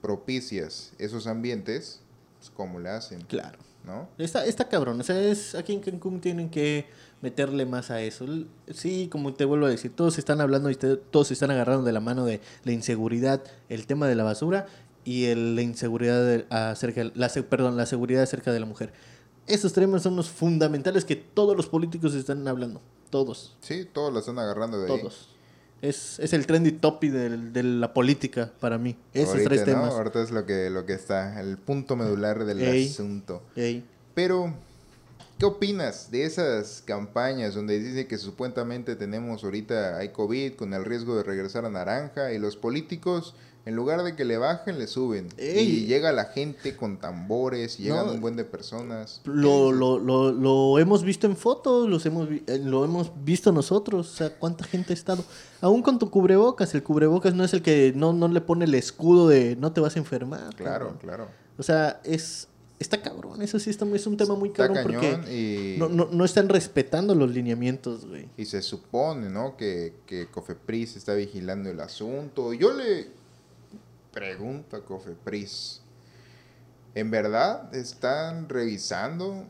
propicias 0.00 0.92
esos 0.98 1.26
ambientes, 1.26 2.00
pues 2.38 2.50
¿cómo 2.50 2.78
le 2.80 2.90
hacen? 2.90 3.22
claro. 3.22 3.58
¿No? 3.84 4.08
Está, 4.16 4.46
está 4.46 4.68
cabrón, 4.68 5.00
o 5.00 5.02
sea, 5.04 5.20
es, 5.20 5.54
aquí 5.56 5.72
en 5.72 5.80
Cancún 5.80 6.20
tienen 6.20 6.50
que 6.50 6.86
meterle 7.20 7.66
más 7.66 7.90
a 7.90 8.00
eso. 8.00 8.26
Sí, 8.72 9.08
como 9.10 9.34
te 9.34 9.44
vuelvo 9.44 9.66
a 9.66 9.70
decir, 9.70 9.94
todos 9.94 10.18
están 10.18 10.40
hablando 10.40 10.70
y 10.70 10.76
te- 10.76 10.96
todos 10.96 11.28
se 11.28 11.34
están 11.34 11.50
agarrando 11.50 11.82
de 11.84 11.92
la 11.92 12.00
mano 12.00 12.24
de 12.24 12.40
la 12.64 12.72
inseguridad, 12.72 13.42
el 13.68 13.86
tema 13.86 14.06
de 14.06 14.14
la 14.14 14.22
basura 14.24 14.66
y 15.04 15.24
el- 15.24 15.56
la 15.56 15.62
inseguridad 15.62 16.24
de- 16.24 16.46
acerca, 16.50 17.10
la, 17.14 17.28
perdón, 17.48 17.76
la 17.76 17.86
seguridad 17.86 18.22
acerca 18.22 18.52
de 18.52 18.60
la 18.60 18.66
mujer. 18.66 18.92
Esos 19.48 19.72
temas 19.72 20.02
son 20.04 20.14
los 20.14 20.28
fundamentales 20.28 21.04
que 21.04 21.16
todos 21.16 21.56
los 21.56 21.66
políticos 21.66 22.14
están 22.14 22.46
hablando, 22.46 22.80
todos, 23.10 23.56
Sí, 23.60 23.84
todos 23.92 24.12
la 24.12 24.20
están 24.20 24.38
agarrando 24.38 24.78
de 24.80 24.92
ahí. 24.92 25.00
todos. 25.00 25.28
Es, 25.82 26.20
es 26.20 26.32
el 26.32 26.46
trendy 26.46 26.72
topic 26.72 27.10
del- 27.12 27.52
de, 27.52 27.62
la 27.64 27.92
política 27.92 28.52
para 28.60 28.78
mí, 28.78 28.96
esos 29.12 29.30
Ahorita, 29.30 29.48
tres 29.48 29.60
¿no? 29.60 29.66
temas. 29.66 29.94
Ahorita 29.94 30.22
es 30.22 30.30
lo 30.30 30.46
que, 30.46 30.70
lo 30.70 30.86
que 30.86 30.92
está, 30.92 31.40
el 31.40 31.58
punto 31.58 31.96
medular 31.96 32.44
del 32.44 32.60
Ey. 32.62 32.88
asunto. 32.88 33.42
Ey. 33.56 33.84
Pero, 34.14 34.54
¿qué 35.38 35.44
opinas 35.44 36.10
de 36.12 36.24
esas 36.24 36.82
campañas 36.86 37.54
donde 37.54 37.80
dice 37.80 38.06
que 38.06 38.16
supuestamente 38.16 38.94
tenemos 38.94 39.42
ahorita, 39.42 39.96
hay 39.98 40.10
COVID 40.10 40.54
con 40.54 40.72
el 40.72 40.84
riesgo 40.84 41.16
de 41.16 41.24
regresar 41.24 41.64
a 41.64 41.70
naranja 41.70 42.32
y 42.32 42.38
los 42.38 42.56
políticos, 42.56 43.34
en 43.64 43.76
lugar 43.76 44.02
de 44.02 44.16
que 44.16 44.24
le 44.24 44.38
bajen, 44.38 44.78
le 44.78 44.86
suben? 44.86 45.28
Ey. 45.36 45.68
Y 45.68 45.86
llega 45.86 46.10
la 46.12 46.24
gente 46.26 46.74
con 46.76 46.98
tambores 46.98 47.78
y 47.78 47.84
llegan 47.84 48.06
No. 48.06 48.12
un 48.14 48.20
buen 48.20 48.34
de 48.36 48.44
personas. 48.44 49.20
¿Qué 49.24 49.30
Lo, 49.32 49.70
lo, 49.72 49.98
lo, 49.98 50.32
lo 50.32 50.78
hemos 50.80 51.04
visto 51.04 51.26
en 51.26 51.36
fotos, 51.36 51.88
los 51.88 52.04
hemos, 52.06 52.28
eh, 52.28 52.58
lo 52.62 52.84
hemos 52.84 53.12
visto 53.24 53.52
nosotros, 53.52 54.10
o 54.12 54.16
sea, 54.16 54.30
cuánta 54.36 54.64
gente 54.64 54.92
ha 54.92 54.94
estado. 54.94 55.24
Aún 55.60 55.82
con 55.82 55.98
tu 55.98 56.10
cubrebocas, 56.10 56.74
el 56.74 56.82
cubrebocas 56.82 57.34
no 57.34 57.44
es 57.44 57.52
el 57.54 57.62
que 57.62 57.92
no, 57.94 58.12
no 58.12 58.26
le 58.28 58.40
pone 58.40 58.64
el 58.64 58.74
escudo 58.74 59.28
de 59.28 59.54
no 59.56 59.72
te 59.72 59.80
vas 59.80 59.94
a 59.96 60.00
enfermar. 60.00 60.54
Claro, 60.56 60.86
cabrón. 60.86 60.98
claro. 61.00 61.28
O 61.58 61.62
sea, 61.62 62.00
es 62.04 62.48
está 62.80 63.00
cabrón, 63.00 63.42
eso 63.42 63.60
sí 63.60 63.70
está, 63.70 63.84
muy- 63.84 63.94
es 63.94 64.06
un 64.08 64.16
tema 64.16 64.34
muy 64.34 64.50
cabrón 64.50 64.78
porque 64.82 65.12
y, 65.32 65.78
no, 65.78 65.88
no, 65.88 66.08
no 66.10 66.24
están 66.24 66.48
respetando 66.48 67.14
los 67.14 67.30
lineamientos, 67.30 68.06
güey. 68.06 68.28
y 68.36 68.44
se 68.46 68.60
supone, 68.60 69.30
¿no? 69.30 69.56
Que, 69.56 69.94
que 70.04 70.26
Cofepris 70.26 70.96
está 70.96 71.14
vigilando 71.14 71.70
el 71.70 71.78
asunto. 71.78 72.52
Yo 72.54 72.72
le 72.72 73.06
pregunto 74.12 74.76
a 74.76 74.84
Cofepris, 74.84 75.80
¿en 76.94 77.10
verdad 77.10 77.74
están 77.74 78.48
revisando? 78.48 79.46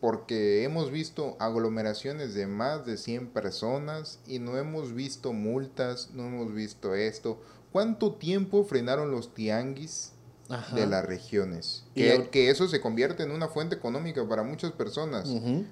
Porque 0.00 0.64
hemos 0.64 0.90
visto 0.90 1.36
aglomeraciones 1.40 2.34
de 2.34 2.46
más 2.46 2.84
de 2.84 2.98
100 2.98 3.28
personas 3.28 4.20
y 4.26 4.38
no 4.38 4.58
hemos 4.58 4.92
visto 4.92 5.32
multas, 5.32 6.10
no 6.12 6.26
hemos 6.26 6.52
visto 6.52 6.94
esto. 6.94 7.40
¿Cuánto 7.72 8.12
tiempo 8.12 8.64
frenaron 8.64 9.10
los 9.10 9.32
tianguis 9.32 10.12
Ajá. 10.50 10.76
de 10.76 10.86
las 10.86 11.06
regiones? 11.06 11.86
Que, 11.94 12.50
eso 12.50 12.68
se 12.68 12.82
convierte 12.82 13.22
en 13.22 13.30
una 13.30 13.48
fuente 13.48 13.76
económica 13.76 14.28
para 14.28 14.42
muchas 14.42 14.72
personas. 14.72 15.26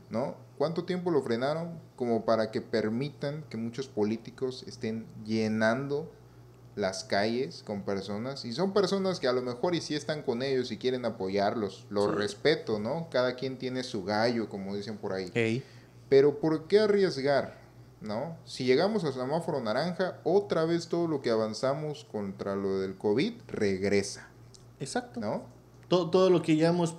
¿no? 0.09 0.37
¿Cuánto 0.57 0.85
tiempo 0.85 1.11
lo 1.11 1.23
frenaron 1.23 1.79
como 1.95 2.25
para 2.25 2.51
que 2.51 2.63
permitan 2.63 3.45
que 3.51 3.59
muchos 3.59 3.87
políticos 3.87 4.65
estén 4.67 5.05
llenando 5.27 6.11
las 6.75 7.05
calles 7.05 7.63
con 7.67 7.83
personas? 7.83 8.45
Y 8.45 8.53
son 8.53 8.73
personas 8.73 9.21
que 9.21 9.29
a 9.29 9.33
lo 9.33 9.43
mejor 9.43 9.75
y 9.75 9.81
sí 9.81 9.95
están 9.95 10.23
con 10.23 10.43
ellos 10.43 10.71
y 10.73 10.79
quieren 10.79 11.05
apoyarlos, 11.05 11.87
lo 11.91 12.07
Sí. 12.11 12.15
respeto, 12.17 12.79
¿no? 12.79 13.09
Cada 13.11 13.35
quien 13.37 13.59
tiene 13.59 13.83
su 13.83 14.05
gallo, 14.05 14.49
como 14.49 14.75
dicen 14.75 14.97
por 14.97 15.13
ahí. 15.13 15.63
Pero 16.09 16.39
¿por 16.41 16.67
qué 16.69 16.81
arriesgar? 16.81 17.61
¿No? 18.01 18.37
Si 18.45 18.65
llegamos 18.65 19.05
a 19.05 19.13
semáforo 19.13 19.61
naranja, 19.61 20.19
otra 20.25 20.65
vez 20.65 20.89
todo 20.89 21.07
lo 21.07 21.21
que 21.23 21.31
avanzamos 21.31 22.05
contra 22.11 22.57
lo 22.57 22.81
del 22.81 22.97
COVID 22.99 23.35
regresa, 23.47 24.29
Exacto. 24.81 25.21
¿no? 25.21 25.45
Todo, 25.89 26.11
todo 26.11 26.29
lo 26.31 26.43
que 26.43 26.57
ya 26.57 26.69
hemos 26.71 26.97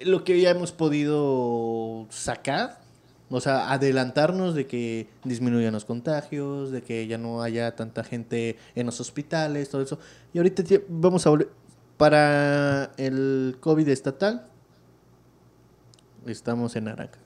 lo 0.00 0.24
que 0.24 0.40
ya 0.40 0.50
hemos 0.50 0.72
podido 0.72 2.06
sacar 2.10 2.80
o 3.30 3.40
sea 3.40 3.72
adelantarnos 3.72 4.54
de 4.54 4.66
que 4.66 5.08
disminuyan 5.24 5.72
los 5.72 5.84
contagios 5.84 6.70
de 6.70 6.82
que 6.82 7.06
ya 7.06 7.18
no 7.18 7.42
haya 7.42 7.74
tanta 7.74 8.04
gente 8.04 8.56
en 8.74 8.86
los 8.86 9.00
hospitales 9.00 9.68
todo 9.68 9.82
eso 9.82 9.98
y 10.32 10.38
ahorita 10.38 10.62
vamos 10.88 11.26
a 11.26 11.30
volver 11.30 11.48
para 11.96 12.92
el 12.98 13.56
covid 13.60 13.88
estatal 13.88 14.46
estamos 16.26 16.74
en 16.76 16.84
naranja 16.84 17.18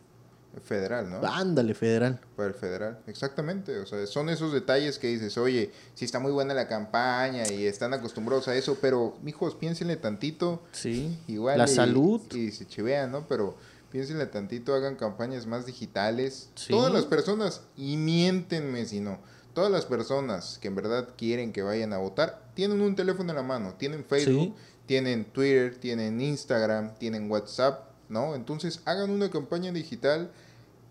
Federal, 0.64 1.08
¿no? 1.08 1.20
ándale 1.26 1.74
federal 1.74 2.18
Para 2.34 2.48
el 2.48 2.54
federal, 2.54 2.98
exactamente. 3.06 3.78
O 3.78 3.86
sea, 3.86 4.04
son 4.08 4.28
esos 4.30 4.52
detalles 4.52 4.98
que 4.98 5.06
dices, 5.06 5.38
oye, 5.38 5.70
sí 5.94 6.04
está 6.04 6.18
muy 6.18 6.32
buena 6.32 6.54
la 6.54 6.66
campaña 6.66 7.44
y 7.52 7.66
están 7.66 7.94
acostumbrados 7.94 8.48
a 8.48 8.56
eso, 8.56 8.76
pero, 8.80 9.16
mijos, 9.22 9.54
piénsenle 9.54 9.96
tantito. 9.96 10.60
sí 10.72 11.16
Igual. 11.28 11.56
la 11.56 11.64
y- 11.64 11.68
salud 11.68 12.20
Y 12.34 12.50
se 12.50 12.66
chivean, 12.66 13.12
¿no? 13.12 13.26
Pero 13.28 13.54
piénsenle 13.90 14.26
tantito, 14.26 14.74
hagan 14.74 14.96
campañas 14.96 15.46
más 15.46 15.66
digitales. 15.66 16.50
Sí. 16.54 16.72
Todas 16.72 16.92
las 16.92 17.04
personas, 17.04 17.62
y 17.76 17.96
miéntenme 17.96 18.84
si 18.86 19.00
no, 19.00 19.18
todas 19.52 19.70
las 19.70 19.84
personas 19.86 20.58
que 20.60 20.68
en 20.68 20.76
verdad 20.76 21.08
quieren 21.16 21.52
que 21.52 21.62
vayan 21.62 21.92
a 21.92 21.98
votar, 21.98 22.42
tienen 22.54 22.80
un 22.80 22.94
teléfono 22.94 23.30
en 23.30 23.36
la 23.36 23.42
mano, 23.42 23.74
tienen 23.78 24.04
Facebook, 24.04 24.54
Sí. 24.56 24.64
tienen 24.86 25.24
Twitter, 25.24 25.76
tienen 25.78 26.20
Instagram, 26.20 26.94
tienen 26.98 27.30
WhatsApp, 27.30 27.88
¿no? 28.08 28.34
Entonces 28.34 28.80
hagan 28.84 29.10
una 29.10 29.30
campaña 29.30 29.72
digital, 29.72 30.30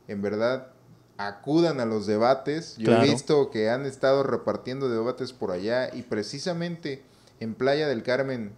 en 0.08 0.22
verdad 0.22 0.68
acudan 1.18 1.80
a 1.82 1.86
los 1.86 2.08
debates. 2.08 2.76
Yo 2.78 2.86
Claro. 2.86 3.04
he 3.04 3.12
visto 3.12 3.50
que 3.52 3.70
han 3.70 3.86
estado 3.86 4.24
repartiendo 4.24 4.90
debates 4.90 5.34
por 5.34 5.52
allá 5.52 5.94
y 5.94 6.02
precisamente 6.04 7.04
en 7.42 7.56
Playa 7.56 7.88
del 7.90 8.04
Carmen, 8.04 8.54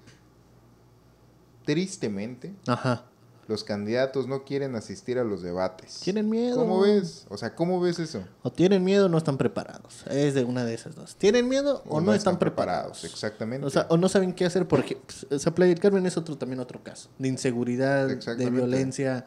tristemente, 1.65 2.54
Ajá. 2.67 3.06
Los 3.47 3.63
candidatos 3.63 4.27
no 4.27 4.43
quieren 4.43 4.75
asistir 4.75 5.19
a 5.19 5.23
los 5.23 5.41
debates. 5.41 5.99
Tienen 6.01 6.30
miedo. 6.30 6.56
¿Cómo 6.58 6.82
ves? 6.82 7.25
O 7.30 7.38
sea, 7.38 7.56
¿cómo 7.56 7.80
ves 7.82 7.99
eso? 7.99 8.23
O 8.43 8.51
tienen 8.51 8.84
miedo 8.84 9.08
o 9.08 9.10
no 9.10 9.17
están 9.17 9.38
preparados. 9.38 10.06
Es 10.10 10.34
de 10.34 10.43
una 10.43 10.63
de 10.63 10.73
esas 10.73 10.95
dos. 10.95 11.15
¿Tienen 11.15 11.49
miedo 11.49 11.84
o, 11.88 12.01
no, 12.01 12.13
están, 12.13 12.39
preparados? 12.39 13.04
Exactamente. 13.04 13.65
O 13.65 13.69
sea, 13.69 13.88
o 13.89 13.97
no 13.97 14.10
saben 14.10 14.34
qué 14.34 14.45
hacer 14.45 14.67
porque 14.67 14.95
pues, 14.95 15.25
esa 15.30 15.54
Playa 15.54 15.69
del 15.69 15.80
Carmen 15.80 16.06
es 16.06 16.17
otro 16.17 16.38
también 16.38 16.60
otro 16.60 16.84
caso. 16.84 17.10
De 17.17 17.27
inseguridad, 17.27 18.08
de 18.08 18.49
violencia, 18.49 19.25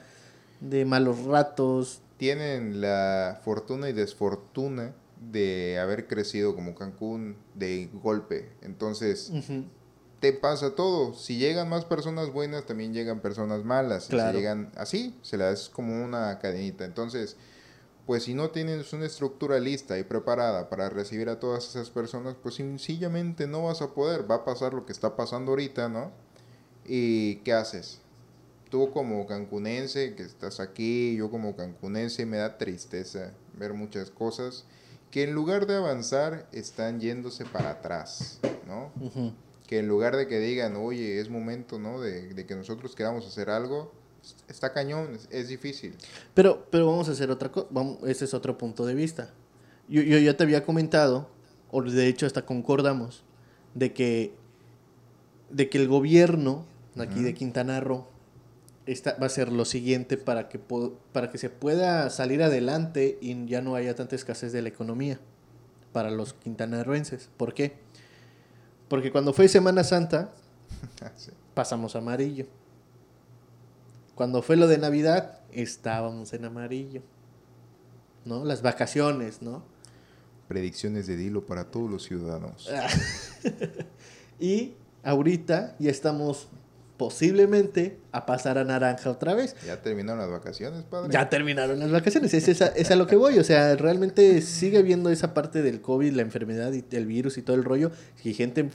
de 0.61 0.85
malos 0.85 1.25
ratos. 1.25 2.01
tienen 2.17 2.81
la 2.81 3.41
fortuna 3.45 3.89
y 3.89 3.93
desfortuna 3.93 4.95
de 5.21 5.79
haber 5.79 6.07
crecido 6.07 6.55
como 6.55 6.75
Cancún 6.75 7.37
de 7.55 7.89
golpe. 8.03 8.51
Entonces. 8.63 9.31
Te 10.25 10.33
pasa 10.33 10.75
todo. 10.75 11.13
Si 11.13 11.37
llegan 11.37 11.69
más 11.69 11.85
personas 11.85 12.33
buenas, 12.33 12.65
también 12.65 12.95
llegan 12.95 13.21
personas 13.21 13.63
malas. 13.63 14.07
Claro. 14.07 14.31
Si 14.31 14.39
llegan 14.39 14.73
así, 14.75 15.15
se 15.21 15.37
las 15.37 15.65
es 15.65 15.69
como 15.69 16.03
una 16.03 16.39
cadenita. 16.39 16.87
Entonces, 16.87 17.37
pues 18.07 18.23
si 18.23 18.33
no 18.33 18.49
tienes 18.49 18.91
una 18.95 19.05
estructura 19.05 19.61
lista 19.61 19.99
y 19.99 20.03
preparada 20.03 20.71
para 20.71 20.89
recibir 20.89 21.29
a 21.29 21.39
todas 21.39 21.69
esas 21.69 21.91
personas, 21.91 22.37
pues 22.43 22.55
sencillamente 22.55 23.47
no 23.47 23.65
vas 23.65 23.83
a 23.83 23.93
poder. 23.93 24.25
Va 24.31 24.37
a 24.37 24.45
pasar 24.47 24.73
lo 24.73 24.87
que 24.87 24.93
está 24.93 25.15
pasando 25.15 25.51
ahorita, 25.51 25.91
¿no? 25.91 26.11
¿Y 26.87 27.37
qué 27.45 27.53
haces? 27.53 28.01
Tú 28.71 28.93
como 28.93 29.27
cancunense, 29.27 30.15
que 30.15 30.23
estás 30.23 30.59
aquí, 30.59 31.17
yo 31.17 31.31
como 31.31 31.55
cancunense, 31.55 32.25
me 32.25 32.39
da 32.39 32.57
tristeza 32.57 33.35
ver 33.59 33.75
muchas 33.75 34.09
cosas 34.09 34.65
que 35.11 35.25
en 35.25 35.35
lugar 35.35 35.67
de 35.67 35.77
avanzar 35.77 36.49
están 36.51 36.99
yéndose 36.99 37.45
para 37.45 37.73
atrás, 37.73 38.41
¿no? 38.67 38.91
Ujú. 38.99 39.35
Que 39.67 39.79
en 39.79 39.89
lugar 39.89 40.17
de 40.17 40.27
que 40.27 40.39
digan, 40.39 40.77
oye, 40.77 41.21
es 41.21 41.31
momento, 41.31 41.79
¿no? 41.79 42.01
De, 42.01 42.35
de 42.35 42.47
que 42.47 42.55
nosotros 42.55 42.95
queramos 42.95 43.27
hacer 43.27 43.51
algo, 43.51 43.93
está 44.49 44.73
cañón, 44.73 45.15
es, 45.15 45.29
es 45.31 45.49
difícil. 45.49 45.95
Pero, 46.35 46.67
pero 46.71 46.87
vamos 46.87 47.09
a 47.09 47.13
hacer 47.13 47.31
otra 47.31 47.51
cosa. 47.51 47.69
Ese 48.07 48.27
es 48.27 48.35
otro 48.35 48.59
punto 48.59 48.85
de 48.87 48.95
vista. 48.95 49.33
Yo, 49.89 50.03
yo 50.03 50.19
ya 50.19 50.37
te 50.37 50.45
había 50.45 50.65
comentado, 50.65 51.31
o 51.71 51.83
de 51.83 52.09
hecho 52.09 52.27
hasta 52.27 52.45
concordamos, 52.45 53.25
de 53.75 53.93
que, 53.93 54.35
de 55.51 55.69
que 55.69 55.79
el 55.79 55.89
gobierno 55.89 56.67
aquí 56.99 57.23
de 57.23 57.35
Quintana 57.35 57.81
Roo 57.81 58.07
está, 58.87 59.17
va 59.21 59.27
a 59.27 59.31
ser 59.31 59.51
lo 59.51 59.65
siguiente 59.65 60.17
para 60.17 60.49
que, 60.49 60.61
para 61.13 61.31
que 61.31 61.39
se 61.39 61.51
pueda 61.51 62.09
salir 62.11 62.43
adelante 62.43 63.19
y 63.21 63.47
ya 63.47 63.63
no 63.63 63.75
haya 63.75 63.95
tanta 63.95 64.15
escasez 64.15 64.53
de 64.53 64.63
la 64.63 64.69
economía 64.69 65.19
para 65.93 66.11
los 66.11 66.35
quintanarroenses. 66.35 67.31
¿Por 67.37 67.55
qué? 67.55 67.84
Porque 68.95 69.11
cuando 69.11 69.33
fue 69.33 69.49
Semana 69.49 69.83
Santa, 69.83 70.31
Sí. 71.17 71.33
pasamos 71.53 71.97
a 71.97 71.99
amarillo. 71.99 72.47
Cuando 74.15 74.41
fue 74.41 74.55
lo 74.55 74.69
de 74.69 74.79
Navidad, 74.79 75.41
estábamos 75.51 76.33
en 76.33 76.45
amarillo. 76.45 77.03
¿No? 78.25 78.45
Las 78.45 78.63
vacaciones, 78.63 79.43
¿no? 79.43 79.65
Predicciones 80.47 81.09
de 81.09 81.17
Dilo 81.17 81.45
para 81.45 81.65
todos 81.73 81.91
los 81.91 82.05
ciudadanos. 82.05 82.71
Y 84.39 84.75
ahorita 85.03 85.75
ya 85.81 85.91
estamos 85.91 86.47
posiblemente 86.97 87.99
a 88.13 88.25
pasar 88.25 88.57
a 88.57 88.65
naranja 88.65 89.11
otra 89.11 89.35
vez. 89.35 89.57
¿Ya 89.67 89.83
terminaron 89.83 90.21
las 90.21 90.31
vacaciones, 90.31 90.85
padre? 90.85 91.11
Ya 91.13 91.29
terminaron 91.29 91.79
las 91.81 91.91
vacaciones, 91.91 92.33
es, 92.35 92.47
esa- 92.49 92.69
es 92.69 92.91
a 92.91 92.97
lo 92.97 93.07
que 93.07 93.17
voy. 93.17 93.39
O 93.39 93.45
sea, 93.45 93.75
realmente 93.77 94.41
sigue 94.43 94.83
viendo 94.83 95.11
esa 95.11 95.35
parte 95.35 95.63
del 95.63 95.81
COVID, 95.81 96.13
la 96.13 96.23
enfermedad 96.23 96.73
y 96.73 96.85
el 96.95 97.07
virus 97.07 97.37
y 97.37 97.43
todo 97.43 97.57
el 97.57 97.65
rollo. 97.65 97.91
Y 98.23 98.33
gente 98.35 98.71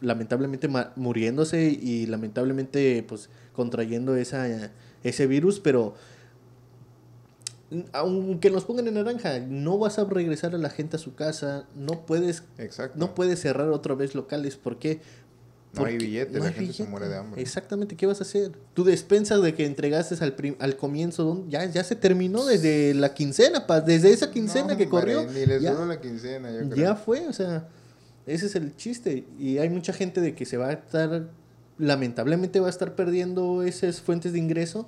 lamentablemente 0.00 0.68
muriéndose 0.96 1.62
y 1.70 2.06
lamentablemente 2.06 3.02
pues 3.08 3.30
contrayendo 3.54 4.16
esa, 4.16 4.70
ese 5.02 5.26
virus, 5.26 5.58
pero 5.60 5.94
aunque 7.94 8.50
nos 8.50 8.64
pongan 8.64 8.86
en 8.86 8.94
naranja, 8.94 9.38
no 9.40 9.78
vas 9.78 9.98
a 9.98 10.04
regresar 10.04 10.54
a 10.54 10.58
la 10.58 10.68
gente 10.68 10.96
a 10.96 10.98
su 10.98 11.14
casa, 11.14 11.64
no 11.74 12.04
puedes, 12.04 12.42
Exacto. 12.58 12.98
no 12.98 13.14
puedes 13.14 13.40
cerrar 13.40 13.68
otra 13.70 13.94
vez 13.94 14.14
locales. 14.14 14.56
¿Por 14.56 14.78
qué? 14.78 15.00
No 15.74 15.86
hay 15.86 15.94
Porque 15.94 16.04
billete, 16.06 16.32
no 16.34 16.38
la 16.40 16.46
hay 16.48 16.52
gente 16.54 16.72
se 16.72 16.82
billete. 16.82 16.90
muere 16.90 17.08
de 17.08 17.16
hambre. 17.16 17.40
Exactamente, 17.40 17.96
¿qué 17.96 18.04
vas 18.06 18.20
a 18.20 18.24
hacer? 18.24 18.52
Tu 18.74 18.84
despensa 18.84 19.38
de 19.38 19.54
que 19.54 19.64
entregaste 19.64 20.14
al, 20.22 20.34
al 20.58 20.76
comienzo, 20.76 21.44
ya, 21.48 21.64
ya 21.64 21.82
se 21.82 21.96
terminó 21.96 22.44
desde 22.44 22.92
la 22.94 23.14
quincena, 23.14 23.66
pa, 23.66 23.80
desde 23.80 24.10
esa 24.12 24.30
quincena 24.30 24.72
No, 24.72 24.76
que 24.76 24.88
corrió. 24.88 25.24
Ni 25.26 25.46
les 25.46 25.62
ya, 25.62 25.72
duró 25.72 25.86
la 25.86 25.98
quincena, 26.00 26.50
yo 26.50 26.68
creo. 26.68 26.76
ya 26.76 26.94
fue, 26.94 27.26
o 27.26 27.32
sea, 27.32 27.68
ese 28.26 28.46
es 28.46 28.54
el 28.54 28.76
chiste. 28.76 29.24
Y 29.38 29.58
hay 29.58 29.70
mucha 29.70 29.92
gente 29.94 30.20
de 30.20 30.34
que 30.34 30.44
se 30.44 30.58
va 30.58 30.68
a 30.68 30.72
estar, 30.74 31.30
lamentablemente 31.78 32.60
va 32.60 32.66
a 32.66 32.70
estar 32.70 32.94
perdiendo 32.94 33.62
esas 33.62 34.00
fuentes 34.00 34.32
de 34.34 34.38
ingreso. 34.38 34.86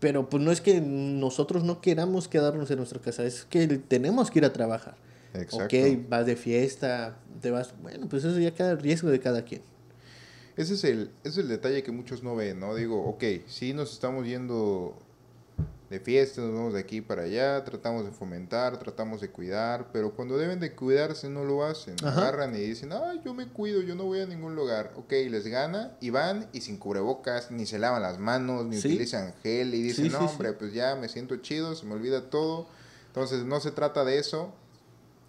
Pero 0.00 0.28
pues 0.28 0.42
no 0.42 0.50
es 0.50 0.60
que 0.60 0.80
nosotros 0.80 1.62
no 1.64 1.80
queramos 1.80 2.26
quedarnos 2.28 2.70
en 2.70 2.78
nuestra 2.78 2.98
casa, 3.00 3.24
es 3.24 3.44
que 3.44 3.68
tenemos 3.68 4.30
que 4.30 4.40
ir 4.40 4.44
a 4.44 4.52
trabajar. 4.52 4.96
Exacto. 5.34 5.64
Ok, 5.64 6.08
vas 6.08 6.26
de 6.26 6.34
fiesta, 6.34 7.18
te 7.40 7.50
vas, 7.52 7.72
bueno, 7.82 8.08
pues 8.08 8.24
eso 8.24 8.38
ya 8.40 8.52
queda 8.52 8.72
a 8.72 8.74
riesgo 8.74 9.08
de 9.10 9.20
cada 9.20 9.44
quien. 9.44 9.62
Ese 10.56 10.74
es, 10.74 10.84
el, 10.84 11.10
ese 11.24 11.28
es 11.30 11.36
el 11.38 11.48
detalle 11.48 11.82
que 11.82 11.92
muchos 11.92 12.22
no 12.22 12.36
ven, 12.36 12.60
¿no? 12.60 12.74
Digo, 12.74 13.02
ok, 13.06 13.24
sí 13.46 13.72
nos 13.72 13.92
estamos 13.92 14.26
yendo 14.26 14.96
de 15.88 16.00
fiesta, 16.00 16.40
nos 16.40 16.52
vamos 16.54 16.72
de 16.74 16.80
aquí 16.80 17.02
para 17.02 17.22
allá, 17.24 17.62
tratamos 17.64 18.04
de 18.06 18.12
fomentar, 18.12 18.78
tratamos 18.78 19.20
de 19.20 19.28
cuidar, 19.30 19.90
pero 19.92 20.14
cuando 20.14 20.38
deben 20.38 20.58
de 20.58 20.74
cuidarse 20.74 21.28
no 21.28 21.44
lo 21.44 21.64
hacen. 21.64 21.96
Ajá. 22.02 22.18
Agarran 22.22 22.54
y 22.54 22.58
dicen, 22.60 22.92
ay, 22.92 23.20
yo 23.24 23.34
me 23.34 23.46
cuido, 23.48 23.82
yo 23.82 23.94
no 23.94 24.04
voy 24.04 24.20
a 24.20 24.26
ningún 24.26 24.54
lugar. 24.54 24.92
Ok, 24.96 25.12
les 25.12 25.46
gana 25.46 25.96
y 26.00 26.08
van 26.10 26.48
y 26.54 26.62
sin 26.62 26.78
cubrebocas, 26.78 27.50
ni 27.50 27.66
se 27.66 27.78
lavan 27.78 28.00
las 28.02 28.18
manos, 28.18 28.64
ni 28.66 28.76
Sí. 28.76 28.88
utilizan 28.88 29.34
gel 29.42 29.74
y 29.74 29.82
dicen, 29.82 30.06
Sí, 30.06 30.10
no, 30.10 30.20
sí. 30.20 30.24
hombre, 30.32 30.54
pues 30.54 30.72
ya 30.72 30.96
me 30.96 31.08
siento 31.10 31.36
chido, 31.36 31.74
se 31.74 31.84
me 31.84 31.92
olvida 31.94 32.30
todo. 32.30 32.66
Entonces 33.08 33.44
no 33.44 33.60
se 33.60 33.70
trata 33.70 34.04
de 34.06 34.18
eso. 34.18 34.54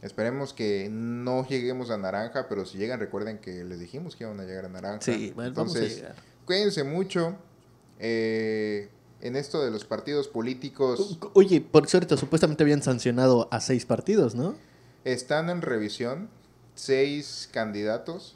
Esperemos 0.03 0.53
que 0.53 0.89
no 0.91 1.47
lleguemos 1.47 1.89
a 1.89 1.97
naranja, 1.97 2.47
pero 2.49 2.65
si 2.65 2.77
llegan 2.77 2.99
recuerden 2.99 3.39
que 3.39 3.63
les 3.63 3.79
dijimos 3.79 4.15
que 4.15 4.25
iban 4.25 4.39
a 4.39 4.43
llegar 4.43 4.65
a 4.65 4.69
naranja. 4.69 5.01
Sí, 5.01 5.31
bueno, 5.33 5.53
vamos 5.55 5.73
a 5.75 5.77
Entonces, 5.79 5.97
llegar. 6.01 6.15
cuídense 6.45 6.83
mucho. 6.83 7.35
eh, 7.99 8.89
en 9.21 9.37
esto 9.37 9.63
de 9.63 9.71
los 9.71 9.85
partidos 9.85 10.27
políticos 10.27 11.17
Oye, 11.33 11.61
por 11.61 11.87
cierto, 11.87 12.17
supuestamente 12.17 12.61
habían 12.63 12.83
sancionado 12.83 13.47
a 13.51 13.61
seis 13.61 13.85
partidos, 13.85 14.35
¿no? 14.35 14.55
están 15.05 15.49
en 15.49 15.61
revisión 15.61 16.29
seis 16.75 17.47
candidatos 17.53 18.35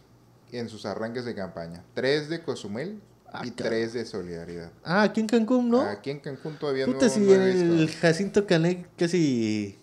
en 0.54 0.70
sus 0.70 0.86
arranques 0.86 1.26
de 1.26 1.36
campaña. 1.36 1.84
Tres 1.94 2.30
de 2.30 2.42
Cozumel 2.42 3.02
Ah, 3.30 3.42
y 3.46 3.52
tres 3.52 3.92
de 3.92 4.06
Solidaridad. 4.06 4.72
Ah, 4.86 5.02
aquí 5.04 5.20
en 5.20 5.28
Cancún, 5.28 5.70
¿no? 5.70 5.82
Aquí 5.82 6.12
en 6.12 6.20
Cancún 6.22 6.58
todavía 6.58 6.86
Puta, 6.86 7.08
no, 7.08 7.12
si 7.12 7.20
no 7.20 7.34
he 7.34 7.52
visto. 7.52 7.74
el 7.74 7.90
Jacinto 7.92 8.48
Canek 8.48 8.88
casi 8.98 9.78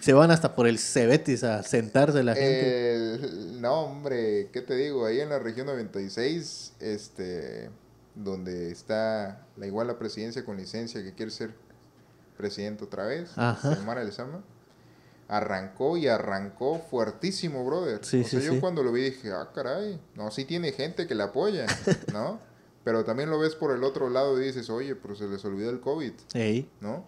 se 0.00 0.12
van 0.12 0.30
hasta 0.30 0.54
por 0.54 0.66
el 0.66 0.78
Cebetis 0.78 1.44
a 1.44 1.62
sentarse 1.62 2.22
la 2.22 2.34
gente. 2.34 3.14
El- 3.14 3.60
no, 3.60 3.82
hombre, 3.82 4.48
¿qué 4.52 4.60
te 4.60 4.74
digo? 4.76 5.06
Ahí 5.06 5.20
en 5.20 5.28
la 5.28 5.38
región 5.38 5.66
96, 5.66 6.74
este, 6.80 7.70
donde 8.14 8.70
está 8.70 9.46
la 9.56 9.66
igual 9.66 9.86
la 9.86 9.98
presidencia 9.98 10.44
con 10.44 10.56
licencia 10.56 11.02
que 11.02 11.14
quiere 11.14 11.30
ser 11.30 11.54
presidente 12.36 12.84
otra 12.84 13.06
vez. 13.06 13.30
Xiomara 13.60 14.02
Lezama, 14.04 14.42
arrancó 15.28 15.96
y 15.96 16.08
arrancó 16.08 16.78
fuertísimo, 16.78 17.64
brother. 17.64 18.04
Sí, 18.04 18.22
o 18.22 18.24
sea, 18.24 18.40
sí, 18.40 18.46
yo 18.46 18.52
sí. 18.54 18.60
cuando 18.60 18.82
lo 18.82 18.92
vi 18.92 19.02
dije, 19.02 19.30
ah, 19.32 19.50
caray, 19.54 20.00
no, 20.14 20.30
sí 20.30 20.44
tiene 20.44 20.72
gente 20.72 21.06
que 21.06 21.14
la 21.14 21.24
apoya, 21.24 21.66
¿no? 22.12 22.40
Pero 22.84 23.04
también 23.04 23.28
lo 23.28 23.38
ves 23.38 23.54
por 23.54 23.74
el 23.76 23.84
otro 23.84 24.08
lado 24.08 24.40
y 24.40 24.46
dices, 24.46 24.70
oye, 24.70 24.96
pero 24.96 25.14
se 25.14 25.26
les 25.26 25.44
olvidó 25.44 25.68
el 25.68 25.80
COVID, 25.80 26.12
Ey. 26.32 26.66
¿no? 26.80 27.04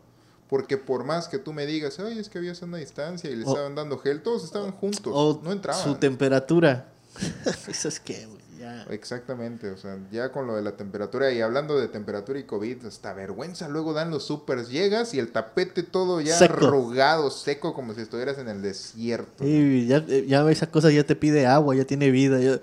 Porque 0.52 0.76
por 0.76 1.02
más 1.02 1.28
que 1.28 1.38
tú 1.38 1.54
me 1.54 1.64
digas, 1.64 1.98
ay, 1.98 2.18
es 2.18 2.28
que 2.28 2.36
había 2.36 2.52
una 2.60 2.76
distancia 2.76 3.30
y 3.30 3.36
le 3.36 3.42
estaban 3.46 3.74
dando 3.74 3.96
gel, 3.96 4.20
todos 4.22 4.44
estaban 4.44 4.70
juntos, 4.70 5.10
O 5.16 5.40
no 5.42 5.50
entraban. 5.50 5.82
su 5.82 5.94
temperatura. 5.94 6.88
Eso 7.68 7.88
es 7.88 7.98
que, 7.98 8.26
güey, 8.26 8.42
ya. 8.60 8.82
Exactamente, 8.90 9.70
o 9.70 9.78
sea, 9.78 9.96
ya 10.10 10.30
con 10.30 10.46
lo 10.46 10.54
de 10.54 10.60
la 10.60 10.72
temperatura 10.76 11.32
y 11.32 11.40
hablando 11.40 11.80
de 11.80 11.88
temperatura 11.88 12.38
y 12.38 12.42
COVID, 12.44 12.84
hasta 12.84 13.14
vergüenza 13.14 13.66
luego 13.70 13.94
dan 13.94 14.10
los 14.10 14.24
supers. 14.26 14.68
Llegas 14.68 15.14
y 15.14 15.18
el 15.20 15.32
tapete 15.32 15.82
todo 15.84 16.20
ya 16.20 16.36
Seco. 16.36 16.66
arrugado, 16.66 17.30
seco, 17.30 17.72
como 17.72 17.94
si 17.94 18.02
estuvieras 18.02 18.36
en 18.36 18.48
el 18.50 18.60
desierto. 18.60 19.46
Y 19.46 19.86
ya, 19.86 20.04
ya 20.04 20.50
esa 20.50 20.70
cosa 20.70 20.90
ya 20.90 21.04
te 21.04 21.16
pide 21.16 21.46
agua, 21.46 21.74
ya 21.74 21.86
tiene 21.86 22.10
vida. 22.10 22.38
ya- 22.40 22.60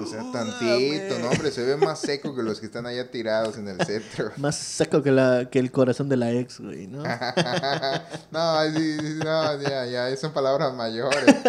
O 0.00 0.06
sea, 0.06 0.22
tantito, 0.32 1.18
¿no? 1.18 1.30
Hombre, 1.30 1.50
se 1.50 1.64
ve 1.64 1.76
más 1.76 2.00
seco 2.00 2.34
que 2.34 2.42
los 2.42 2.60
que 2.60 2.66
están 2.66 2.86
allá 2.86 3.10
tirados 3.10 3.56
en 3.56 3.68
el 3.68 3.84
centro. 3.84 4.32
Más 4.36 4.56
seco 4.56 5.02
que, 5.02 5.10
la, 5.10 5.48
que 5.50 5.58
el 5.58 5.70
corazón 5.70 6.08
de 6.08 6.16
la 6.16 6.30
ex, 6.32 6.60
güey, 6.60 6.86
¿no? 6.86 7.02
no, 8.30 8.62
sí, 8.76 8.98
sí, 8.98 9.18
no, 9.24 9.60
ya, 9.60 9.86
ya, 9.86 10.16
son 10.16 10.32
palabras 10.32 10.74
mayores. 10.74 11.34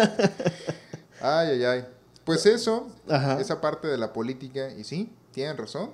Ay, 1.20 1.48
ay, 1.48 1.64
ay. 1.64 1.86
pues 2.24 2.44
eso, 2.44 2.88
Ajá. 3.08 3.40
esa 3.40 3.60
parte 3.60 3.88
de 3.88 3.96
la 3.96 4.12
política, 4.12 4.70
y 4.70 4.84
sí, 4.84 5.10
tienen 5.32 5.56
razón, 5.56 5.90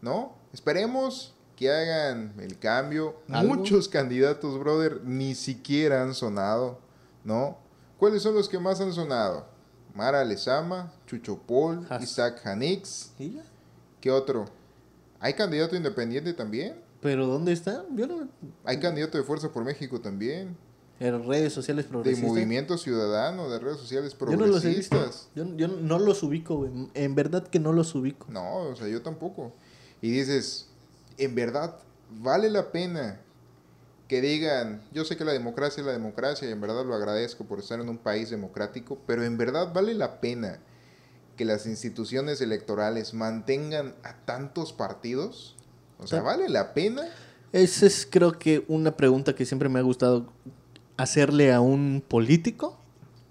¿no? 0.00 0.34
Esperemos 0.54 1.34
que 1.54 1.70
hagan 1.70 2.34
el 2.40 2.58
cambio. 2.58 3.20
¿Algo? 3.30 3.56
Muchos 3.56 3.88
candidatos, 3.88 4.58
brother, 4.58 5.02
ni 5.04 5.34
siquiera 5.34 6.02
han 6.02 6.14
sonado, 6.14 6.80
¿no? 7.24 7.58
¿Cuáles 7.98 8.22
son 8.22 8.34
los 8.34 8.48
que 8.48 8.58
más 8.58 8.80
han 8.80 8.92
sonado? 8.92 9.46
Mara 9.94 10.24
Lezama, 10.24 10.92
Chucho 11.14 11.38
Paul, 11.46 11.86
Has- 11.88 12.02
Isaac 12.02 12.40
Hanix, 12.44 13.12
¿Y 13.18 13.34
ya? 13.34 13.42
¿qué 14.00 14.10
otro? 14.10 14.46
¿Hay 15.20 15.34
candidato 15.34 15.76
independiente 15.76 16.32
también? 16.34 16.74
¿Pero 17.00 17.26
dónde 17.26 17.52
está? 17.52 17.84
Yo 17.94 18.06
no... 18.06 18.28
¿Hay 18.64 18.80
candidato 18.80 19.16
de 19.18 19.24
Fuerza 19.24 19.52
por 19.52 19.64
México 19.64 20.00
también? 20.00 20.56
En 21.00 21.26
redes 21.26 21.52
sociales 21.52 21.86
¿De 21.86 21.90
progresistas. 21.90 22.30
Movimiento 22.30 22.78
Ciudadano, 22.78 23.50
de 23.50 23.58
redes 23.58 23.78
sociales 23.78 24.16
Yo 24.18 24.26
no 24.36 24.46
los 24.46 24.60
progresistas? 24.60 25.28
Yo, 25.34 25.44
yo 25.56 25.68
no 25.68 25.98
los 25.98 26.22
ubico, 26.22 26.56
güey. 26.56 26.70
En 26.94 27.14
verdad 27.14 27.46
que 27.46 27.58
no 27.58 27.72
los 27.72 27.94
ubico. 27.94 28.26
No, 28.30 28.58
o 28.68 28.76
sea, 28.76 28.88
yo 28.88 29.02
tampoco. 29.02 29.52
Y 30.00 30.10
dices, 30.10 30.68
en 31.18 31.34
verdad, 31.34 31.76
vale 32.10 32.48
la 32.50 32.70
pena 32.70 33.20
que 34.08 34.20
digan, 34.20 34.82
yo 34.92 35.04
sé 35.04 35.16
que 35.16 35.24
la 35.24 35.32
democracia 35.32 35.80
es 35.80 35.86
la 35.86 35.92
democracia 35.92 36.48
y 36.48 36.52
en 36.52 36.60
verdad 36.60 36.84
lo 36.84 36.94
agradezco 36.94 37.44
por 37.44 37.58
estar 37.58 37.80
en 37.80 37.88
un 37.88 37.98
país 37.98 38.30
democrático, 38.30 38.98
pero 39.06 39.24
en 39.24 39.36
verdad 39.36 39.72
vale 39.72 39.94
la 39.94 40.20
pena 40.20 40.58
que 41.36 41.44
las 41.44 41.66
instituciones 41.66 42.40
electorales 42.40 43.14
mantengan 43.14 43.94
a 44.02 44.14
tantos 44.24 44.72
partidos. 44.72 45.56
O 45.98 46.06
sea. 46.06 46.22
¿vale 46.22 46.48
la 46.48 46.74
pena? 46.74 47.02
Esa 47.52 47.86
es 47.86 48.06
creo 48.10 48.38
que 48.38 48.64
una 48.68 48.96
pregunta 48.96 49.34
que 49.34 49.46
siempre 49.46 49.68
me 49.68 49.78
ha 49.78 49.82
gustado 49.82 50.32
hacerle 50.96 51.52
a 51.52 51.60
un 51.60 52.02
político, 52.06 52.78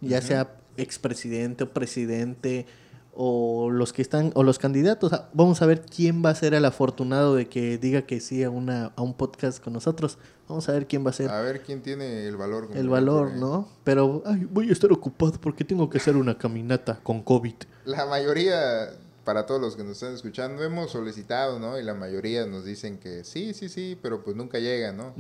ya 0.02 0.20
Ujú. 0.20 0.28
sea 0.28 0.56
expresidente 0.78 1.66
o 1.66 1.74
presidente 1.74 2.66
o 3.16 3.70
los 3.70 3.94
que 3.94 4.02
están 4.02 4.32
o 4.36 4.44
los 4.44 4.58
candidatos. 4.60 5.14
Ah, 5.14 5.30
Vamos 5.34 5.62
a 5.62 5.66
ver 5.66 5.82
quién 5.86 6.24
va 6.26 6.32
a 6.32 6.36
ser 6.36 6.54
el 6.54 6.66
afortunado 6.66 7.36
de 7.36 7.48
que 7.48 7.78
diga 7.78 8.04
que 8.04 8.20
sí 8.20 8.44
a 8.44 8.50
una 8.50 8.92
a 8.96 9.02
un 9.02 9.14
podcast 9.14 9.64
con 9.64 9.74
nosotros. 9.74 10.18
Vamos 10.48 10.68
a 10.68 10.74
ver 10.74 10.88
quién 10.88 11.06
va 11.06 11.12
a 11.12 11.14
ser 11.14 11.30
A 11.30 11.42
ver 11.42 11.62
quién 11.62 11.82
tiene 11.82 12.28
el 12.28 12.36
valor. 12.38 12.70
el 12.74 12.90
valor. 12.90 13.32
¿no? 13.34 13.70
Pero 13.84 14.24
ay, 14.26 14.48
voy 14.52 14.70
a 14.70 14.74
estar 14.74 14.92
ocupado 14.92 15.34
porque 15.40 15.64
tengo 15.64 15.90
que 15.90 16.00
hacer 16.00 16.16
una 16.18 16.38
caminata 16.38 17.00
con 17.04 17.22
COVID. 17.24 17.56
La 17.86 18.06
mayoría, 18.06 18.90
para 19.24 19.46
todos 19.46 19.62
los 19.62 19.76
que 19.76 19.84
nos 19.84 19.94
están 19.94 20.14
escuchando, 20.14 20.64
hemos 20.64 20.92
solicitado, 20.92 21.60
¿no? 21.60 21.80
Y 21.80 21.84
la 21.84 21.94
mayoría 21.94 22.46
nos 22.46 22.66
dicen 22.66 22.98
que 22.98 23.24
sí, 23.24 23.54
sí, 23.54 23.70
sí, 23.70 23.98
pero 24.02 24.24
pues 24.24 24.36
nunca 24.36 24.60
llegan, 24.60 24.98
¿no? 24.98 25.14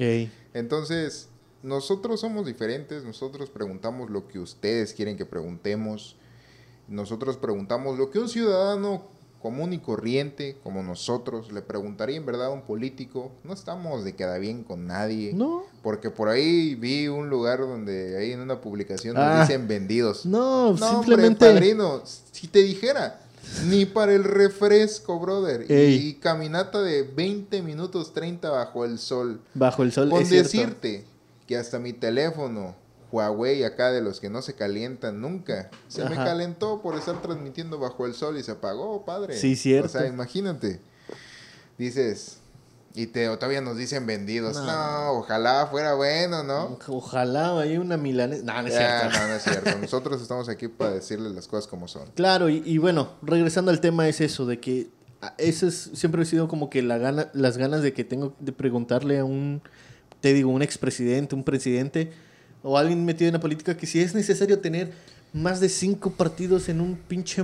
Entonces, 0.53 1.29
nosotros 1.61 2.19
somos 2.19 2.45
diferentes, 2.45 3.03
nosotros 3.03 3.49
preguntamos 3.49 4.09
lo 4.09 4.27
que 4.27 4.39
ustedes 4.39 4.93
quieren 4.93 5.15
que 5.15 5.25
preguntemos, 5.25 6.17
nosotros 6.87 7.37
preguntamos 7.37 7.97
lo 7.97 8.09
que 8.11 8.19
un 8.19 8.29
ciudadano 8.29 9.03
común 9.41 9.73
y 9.73 9.79
corriente 9.79 10.57
como 10.63 10.81
nosotros 10.83 11.51
le 11.51 11.61
preguntaría 11.61 12.15
en 12.15 12.25
verdad 12.25 12.45
a 12.47 12.49
un 12.51 12.61
político, 12.61 13.31
no 13.43 13.51
estamos 13.53 14.05
de 14.05 14.15
queda 14.15 14.37
bien 14.37 14.63
con 14.63 14.87
nadie, 14.87 15.33
No, 15.33 15.63
porque 15.81 16.09
por 16.09 16.29
ahí 16.29 16.75
vi 16.75 17.09
un 17.09 17.29
lugar 17.29 17.59
donde 17.59 18.17
ahí 18.17 18.31
en 18.31 18.39
una 18.39 18.61
publicación 18.61 19.15
nos 19.15 19.23
Ah. 19.25 19.41
dicen 19.41 19.67
vendidos. 19.67 20.25
no, 20.25 20.71
No, 20.73 20.77
simplemente 20.91 21.45
hombre, 21.45 21.59
padrino, 21.61 22.01
si 22.31 22.47
te 22.47 22.59
dijera, 22.63 23.19
ni 23.67 23.85
para 23.85 24.13
el 24.13 24.23
refresco, 24.23 25.19
brother, 25.19 25.65
y, 25.69 25.73
Ey. 25.73 25.95
y 26.07 26.13
caminata 26.13 26.81
de 26.81 27.03
20 27.03 27.61
minutos 27.63 28.13
30 28.13 28.49
bajo 28.49 28.85
el 28.85 28.97
sol. 28.97 29.41
bajo 29.53 29.83
el 29.83 29.91
sol 29.91 30.09
Con 30.09 30.21
es 30.21 30.29
cierto. 30.29 30.49
decirte 30.49 31.03
que 31.47 31.57
hasta 31.57 31.79
mi 31.79 31.91
teléfono 31.91 32.75
Huawei 33.13 33.63
acá 33.63 33.91
de 33.91 34.01
los 34.01 34.19
que 34.19 34.29
no 34.31 34.41
se 34.41 34.55
calientan 34.55 35.21
nunca, 35.21 35.69
se 35.87 36.03
me 36.03 36.15
Ajá. 36.15 36.25
calentó 36.25 36.81
por 36.81 36.95
estar 36.97 37.21
transmitiendo 37.21 37.77
bajo 37.77 38.07
el 38.07 38.15
sol 38.15 38.39
y 38.39 38.43
se 38.43 38.51
apagó, 38.51 39.05
padre. 39.05 39.37
Sí, 39.37 39.55
cierto. 39.55 39.85
O 39.85 39.89
sea, 39.89 40.07
imagínate. 40.07 40.81
Dices, 41.77 42.37
y 42.95 43.07
te 43.07 43.25
todavía 43.37 43.61
nos 43.61 43.77
dicen 43.77 44.07
vendidos. 44.07 44.55
No. 44.55 44.65
No, 44.65 45.11
ojalá 45.19 45.67
fuera 45.67 45.93
bueno, 45.93 46.43
¿no? 46.43 46.79
Ojalá 46.87 47.59
haya 47.59 47.79
una 47.79 47.97
milanesa. 47.97 48.43
No, 48.43 48.61
no 48.63 48.67
es 48.67 48.73
Ya, 48.73 48.99
cierto. 49.01 49.19
no, 49.19 49.27
no 49.27 49.33
es 49.35 49.43
cierto. 49.43 49.77
Nosotros 49.81 50.19
estamos 50.21 50.49
aquí 50.49 50.67
para 50.67 50.91
decirles 50.91 51.33
las 51.33 51.47
cosas 51.47 51.67
como 51.67 51.87
son. 51.87 52.09
Claro, 52.15 52.49
y, 52.49 52.63
y 52.65 52.79
bueno, 52.79 53.11
regresando 53.21 53.69
al 53.69 53.79
tema 53.79 54.07
es 54.07 54.21
eso, 54.21 54.47
de 54.47 54.59
que 54.59 54.89
ah, 55.21 55.35
ese 55.37 55.67
es, 55.67 55.91
siempre 55.93 56.23
ha 56.23 56.25
sido 56.25 56.47
como 56.47 56.71
que 56.71 56.81
la 56.81 56.97
gana, 56.97 57.29
las 57.33 57.57
ganas 57.57 57.83
de 57.83 57.93
que 57.93 58.03
tengo 58.03 58.33
de 58.39 58.51
preguntarle 58.53 59.19
a 59.19 59.25
un, 59.25 59.61
te 60.19 60.33
digo, 60.33 60.49
un 60.49 60.63
expresidente, 60.63 61.35
un 61.35 61.43
presidente 61.43 62.11
o 62.63 62.77
alguien 62.77 63.03
metido 63.05 63.27
en 63.27 63.33
la 63.33 63.39
política 63.39 63.77
que 63.77 63.85
si 63.85 63.99
es 63.99 64.15
necesario 64.15 64.59
tener 64.59 64.91
más 65.33 65.59
de 65.59 65.69
cinco 65.69 66.11
partidos 66.11 66.69
en 66.69 66.79
un 66.81 66.95
pinche 66.95 67.43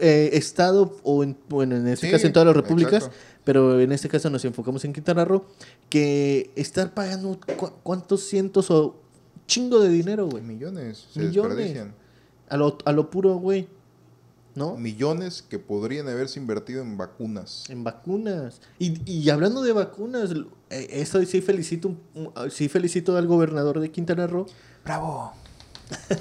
eh, 0.00 0.30
estado 0.34 0.96
o 1.02 1.22
en, 1.24 1.36
bueno, 1.48 1.76
en 1.76 1.86
este 1.88 2.06
Sí, 2.06 2.12
caso 2.12 2.26
en 2.26 2.32
todas 2.32 2.46
las 2.46 2.56
repúblicas, 2.56 3.04
exacto. 3.04 3.16
pero 3.44 3.80
en 3.80 3.90
este 3.92 4.08
caso 4.08 4.30
nos 4.30 4.44
enfocamos 4.44 4.84
en 4.84 4.92
Quintana 4.92 5.24
Roo, 5.24 5.44
que 5.88 6.50
estar 6.56 6.92
pagando 6.94 7.38
cu- 7.56 7.72
cuántos 7.82 8.22
cientos 8.28 8.70
o 8.70 8.96
chingo 9.46 9.80
de 9.80 9.88
dinero, 9.88 10.28
güey. 10.28 10.42
Millones 10.42 11.06
se 11.12 11.20
Millones. 11.20 11.86
A 12.48 12.56
lo, 12.56 12.78
a 12.84 12.92
lo 12.92 13.10
puro, 13.10 13.36
güey. 13.36 13.68
¿No? 14.58 14.76
Millones 14.76 15.42
que 15.48 15.58
podrían 15.58 16.08
haberse 16.08 16.38
invertido 16.40 16.82
en 16.82 16.96
vacunas. 16.98 17.64
En 17.70 17.84
vacunas. 17.84 18.60
Y, 18.78 19.00
y 19.10 19.30
hablando 19.30 19.62
de 19.62 19.72
vacunas, 19.72 20.32
eh, 20.70 20.88
esto 20.90 21.24
sí 21.24 21.40
felicito, 21.40 21.94
un- 22.14 22.32
sí 22.50 22.68
felicito 22.68 23.16
al 23.16 23.26
gobernador 23.26 23.80
de 23.80 23.90
Quintana 23.90 24.26
Roo. 24.26 24.46
¡Bravo! 24.84 25.32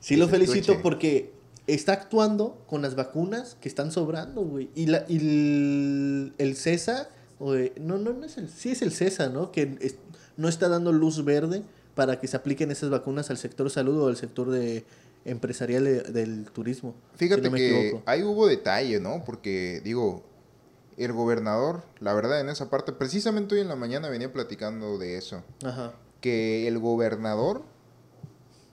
Sí 0.00 0.16
lo 0.16 0.26
felicito 0.28 0.72
escuche. 0.72 0.80
porque 0.82 1.32
está 1.68 1.92
actuando 1.92 2.58
con 2.66 2.82
las 2.82 2.96
vacunas 2.96 3.56
que 3.60 3.68
están 3.68 3.92
sobrando, 3.92 4.42
güey. 4.42 4.68
Y, 4.74 4.86
la, 4.86 5.04
y 5.08 5.16
el, 5.18 6.32
el 6.38 6.56
CESA, 6.56 7.08
o 7.38 7.52
de- 7.52 7.72
no, 7.80 7.98
no, 7.98 8.12
no 8.12 8.24
es 8.26 8.36
el, 8.36 8.48
sí 8.48 8.70
es 8.70 8.82
el 8.82 8.90
CESA, 8.92 9.28
¿no? 9.28 9.52
Que 9.52 9.76
es- 9.80 9.94
no 10.36 10.48
está 10.48 10.68
dando 10.68 10.90
luz 10.92 11.24
verde 11.24 11.62
para 11.94 12.18
que 12.18 12.26
se 12.26 12.36
apliquen 12.36 12.72
esas 12.72 12.90
vacunas 12.90 13.30
al 13.30 13.38
sector 13.38 13.70
salud 13.70 13.96
o 14.02 14.08
al 14.08 14.16
sector 14.16 14.50
de 14.50 14.84
empresarial 15.24 15.84
de- 15.84 16.02
del 16.02 16.50
turismo. 16.50 16.94
Fíjate 17.16 17.42
si 17.42 17.46
no 17.48 17.52
me 17.52 17.58
que 17.58 18.02
ahí 18.06 18.22
hubo 18.22 18.46
detalle, 18.46 18.98
¿no? 19.00 19.22
Porque, 19.24 19.80
digo, 19.84 20.22
el 20.96 21.12
gobernador, 21.12 21.82
la 22.00 22.12
verdad, 22.14 22.40
en 22.40 22.48
esa 22.48 22.68
parte, 22.70 22.92
precisamente 22.92 23.54
hoy 23.54 23.60
en 23.60 23.68
la 23.68 23.76
mañana 23.76 24.08
venía 24.08 24.32
platicando 24.32 24.98
de 24.98 25.16
eso. 25.16 25.42
Ajá. 25.64 25.94
Que 26.20 26.68
el 26.68 26.78
gobernador 26.78 27.62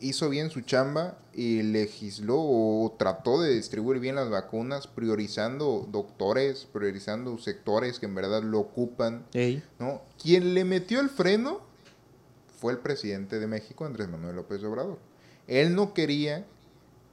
hizo 0.01 0.29
bien 0.29 0.49
su 0.49 0.62
chamba 0.62 1.17
y 1.33 1.62
legisló 1.62 2.35
o 2.38 2.95
trató 2.97 3.41
de 3.41 3.53
distribuir 3.53 3.99
bien 3.99 4.15
las 4.15 4.29
vacunas, 4.29 4.88
priorizando 4.88 5.88
doctores, 5.91 6.65
priorizando 6.71 7.38
sectores 7.38 7.99
que 7.99 8.05
en 8.05 8.15
verdad 8.15 8.41
lo 8.43 8.59
ocupan, 8.59 9.25
Ey. 9.33 9.62
¿no? 9.77 10.01
Quien 10.21 10.53
le 10.53 10.63
metió 10.63 10.99
el 11.01 11.09
freno 11.09 11.59
fue 12.59 12.71
el 12.73 12.79
presidente 12.79 13.39
de 13.39 13.47
México, 13.47 13.85
Andrés 13.85 14.07
Manuel 14.09 14.35
López 14.38 14.63
Obrador. 14.63 14.99
Él 15.49 15.75
no 15.75 15.93
quería 15.93 16.45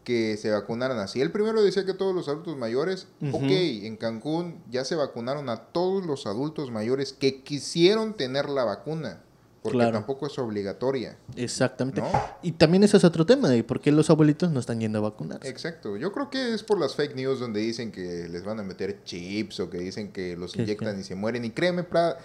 que 0.05 0.37
se 0.37 0.51
vacunaran 0.51 0.99
así. 1.01 1.21
Él 1.21 1.33
primero 1.33 1.63
decía 1.65 1.85
que 1.85 1.93
todos 1.95 2.15
los 2.15 2.29
adultos 2.29 2.57
mayores, 2.57 3.09
Ujú. 3.21 3.39
ok, 3.39 3.43
en 3.51 3.97
Cancún 3.97 4.63
ya 4.71 4.85
se 4.85 4.95
vacunaron 4.95 5.49
a 5.49 5.57
todos 5.73 6.07
los 6.07 6.27
adultos 6.27 6.71
mayores 6.71 7.13
que 7.13 7.43
quisieron 7.43 8.15
tener 8.15 8.49
la 8.49 8.63
vacuna, 8.63 9.21
porque 9.63 9.79
Claro. 9.79 9.95
tampoco 9.95 10.29
es 10.29 10.39
obligatoria, 10.39 11.17
Exactamente. 11.35 12.01
¿no? 12.01 12.09
Y 12.41 12.53
también 12.53 12.85
ese 12.85 12.99
es 12.99 13.03
otro 13.05 13.27
tema 13.27 13.49
de 13.49 13.65
por 13.65 13.81
qué 13.81 13.91
los 13.91 14.09
abuelitos 14.09 14.53
no 14.53 14.61
están 14.61 14.79
yendo 14.79 14.99
a 14.99 15.03
vacunarse. 15.03 15.49
Exacto. 15.49 15.97
Yo 15.97 16.13
creo 16.13 16.31
que 16.31 16.55
es 16.55 16.63
por 16.63 16.79
las 16.79 16.95
fake 16.95 17.17
news 17.17 17.41
donde 17.41 17.59
dicen 17.59 17.91
que 17.91 18.29
les 18.29 18.45
van 18.45 18.61
a 18.61 18.63
meter 18.63 19.03
chips 19.03 19.59
o 19.59 19.69
que 19.71 19.79
dicen 19.79 20.13
que 20.13 20.37
los 20.37 20.55
inyectan 20.55 21.01
y 21.01 21.03
se 21.03 21.17
mueren. 21.17 21.45
Y 21.45 21.51
créeme, 21.51 21.83
pra- 21.83 22.17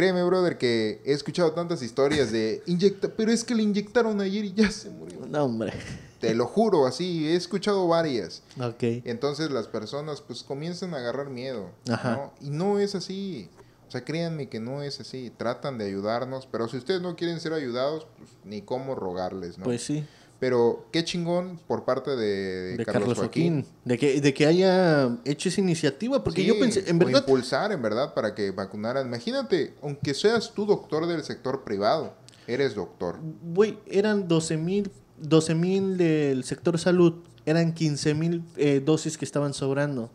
créeme, 0.00 0.24
brother, 0.24 0.56
que 0.56 1.02
he 1.04 1.12
escuchado 1.12 1.52
tantas 1.52 1.82
historias 1.82 2.32
de 2.32 2.62
inyecta, 2.64 3.08
pero 3.14 3.30
es 3.30 3.44
que 3.44 3.54
le 3.54 3.62
inyectaron 3.62 4.18
ayer 4.22 4.46
y 4.46 4.54
ya 4.54 4.70
se 4.70 4.88
murió. 4.88 5.26
No, 5.28 5.44
hombre. 5.44 5.74
Te 6.18 6.34
lo 6.34 6.46
juro, 6.46 6.86
así, 6.86 7.28
he 7.28 7.36
escuchado 7.36 7.86
varias. 7.86 8.42
Ok. 8.58 8.82
Entonces 9.04 9.50
las 9.50 9.68
personas 9.68 10.22
pues 10.22 10.42
comienzan 10.42 10.94
a 10.94 10.96
agarrar 10.96 11.28
miedo. 11.28 11.70
Ajá. 11.90 12.12
¿no? 12.16 12.32
Y 12.40 12.48
no 12.48 12.78
es 12.78 12.94
así. 12.94 13.50
O 13.88 13.90
sea, 13.90 14.02
créanme 14.02 14.48
que 14.48 14.58
no 14.58 14.82
es 14.82 15.00
así. 15.00 15.30
Tratan 15.36 15.76
de 15.76 15.84
ayudarnos, 15.84 16.48
pero 16.50 16.66
si 16.66 16.78
ustedes 16.78 17.02
no 17.02 17.14
quieren 17.14 17.38
ser 17.38 17.52
ayudados, 17.52 18.06
pues 18.16 18.30
ni 18.44 18.62
cómo 18.62 18.94
rogarles, 18.94 19.58
¿no? 19.58 19.64
Pues 19.64 19.82
sí. 19.82 20.06
Pero 20.40 20.86
qué 20.90 21.04
chingón 21.04 21.60
por 21.66 21.84
parte 21.84 22.16
de, 22.16 22.78
De 22.78 22.84
Carlos 22.84 23.18
Joaquín. 23.18 23.66
De 23.84 23.98
que, 23.98 24.20
de 24.20 24.34
que 24.34 24.46
haya 24.46 25.18
hecho 25.24 25.50
esa 25.50 25.60
iniciativa. 25.60 26.24
Porque 26.24 26.40
Sí, 26.40 26.46
yo 26.48 26.58
pensé, 26.58 26.82
en 26.88 26.98
verdad. 26.98 27.20
impulsar, 27.20 27.70
en 27.72 27.82
verdad, 27.82 28.14
para 28.14 28.34
que 28.34 28.50
vacunaran. 28.50 29.06
Imagínate, 29.06 29.74
aunque 29.82 30.14
seas 30.14 30.52
tú 30.54 30.64
doctor 30.64 31.06
del 31.06 31.22
sector 31.22 31.62
privado, 31.62 32.14
eres 32.46 32.74
doctor. 32.74 33.18
Güey, 33.42 33.78
eran 33.86 34.26
12 34.26 34.56
mil 34.56 34.90
12 35.20 35.54
mil 35.54 35.96
del 35.96 36.44
sector 36.44 36.78
salud. 36.78 37.14
Eran 37.46 37.72
15 37.74 38.14
mil 38.14 38.42
eh, 38.56 38.82
dosis 38.84 39.18
que 39.18 39.24
estaban 39.24 39.54
sobrando. 39.54 40.10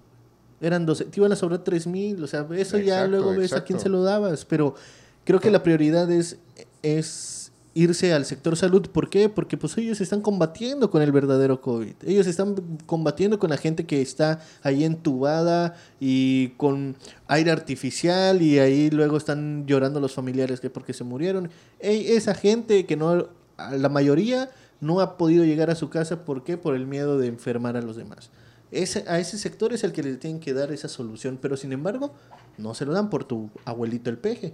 Eran 0.61 0.85
12. 0.85 1.05
Te 1.05 1.19
iban 1.19 1.31
a 1.31 1.35
sobrar 1.35 1.63
3 1.63 1.87
mil. 1.87 2.23
O 2.23 2.27
sea, 2.27 2.47
eso 2.55 2.77
ya 2.77 3.05
Exacto, 3.05 3.07
luego 3.11 3.35
ves 3.35 3.53
a 3.53 3.63
quién 3.63 3.79
se 3.79 3.89
lo 3.89 4.03
dabas. 4.03 4.45
Pero 4.45 4.75
creo 5.23 5.39
que 5.39 5.51
la 5.51 5.63
prioridad 5.63 6.09
es, 6.11 6.37
es 6.81 7.34
irse 7.75 8.13
al 8.13 8.25
sector 8.25 8.55
salud. 8.55 8.87
¿Por 8.89 9.09
qué? 9.09 9.29
Porque 9.29 9.57
pues 9.57 9.77
ellos 9.77 10.01
están 10.01 10.21
combatiendo 10.21 10.89
con 10.89 11.01
el 11.01 11.11
verdadero 11.11 11.61
COVID. 11.61 11.93
Ellos 12.07 12.25
están 12.25 12.55
combatiendo 12.85 13.37
con 13.37 13.51
la 13.51 13.57
gente 13.57 13.85
que 13.85 14.01
está 14.01 14.39
ahí 14.63 14.85
entubada 14.85 15.75
y 15.99 16.49
con 16.57 16.95
aire 17.27 17.51
artificial 17.51 18.41
y 18.41 18.59
ahí 18.59 18.89
luego 18.89 19.17
están 19.17 19.67
llorando 19.67 19.99
los 19.99 20.13
familiares 20.13 20.61
que 20.61 20.69
porque 20.69 20.93
se 20.93 21.03
murieron. 21.03 21.51
esa 21.79 22.33
gente 22.33 22.85
que 22.85 22.95
no, 22.95 23.27
la 23.57 23.89
mayoría 23.89 24.49
no 24.79 25.01
ha 25.01 25.17
podido 25.17 25.43
llegar 25.43 25.69
a 25.69 25.75
su 25.75 25.89
casa. 25.89 26.23
¿Por 26.23 26.45
qué? 26.45 26.57
Por 26.57 26.75
el 26.75 26.87
miedo 26.87 27.19
de 27.19 27.27
enfermar 27.27 27.75
a 27.75 27.81
los 27.81 27.97
demás. 27.97 28.31
Ese, 28.71 29.03
a 29.07 29.19
ese 29.19 29.37
sector 29.37 29.73
es 29.73 29.83
el 29.83 29.91
que 29.91 30.01
le 30.01 30.15
tienen 30.15 30.39
que 30.39 30.53
dar 30.53 30.71
esa 30.71 30.87
solución, 30.87 31.37
pero 31.41 31.57
sin 31.57 31.73
embargo 31.73 32.13
no 32.57 32.73
se 32.73 32.85
lo 32.85 32.93
dan 32.93 33.09
por 33.09 33.25
tu 33.25 33.49
abuelito 33.65 34.09
el 34.09 34.17
peje 34.17 34.53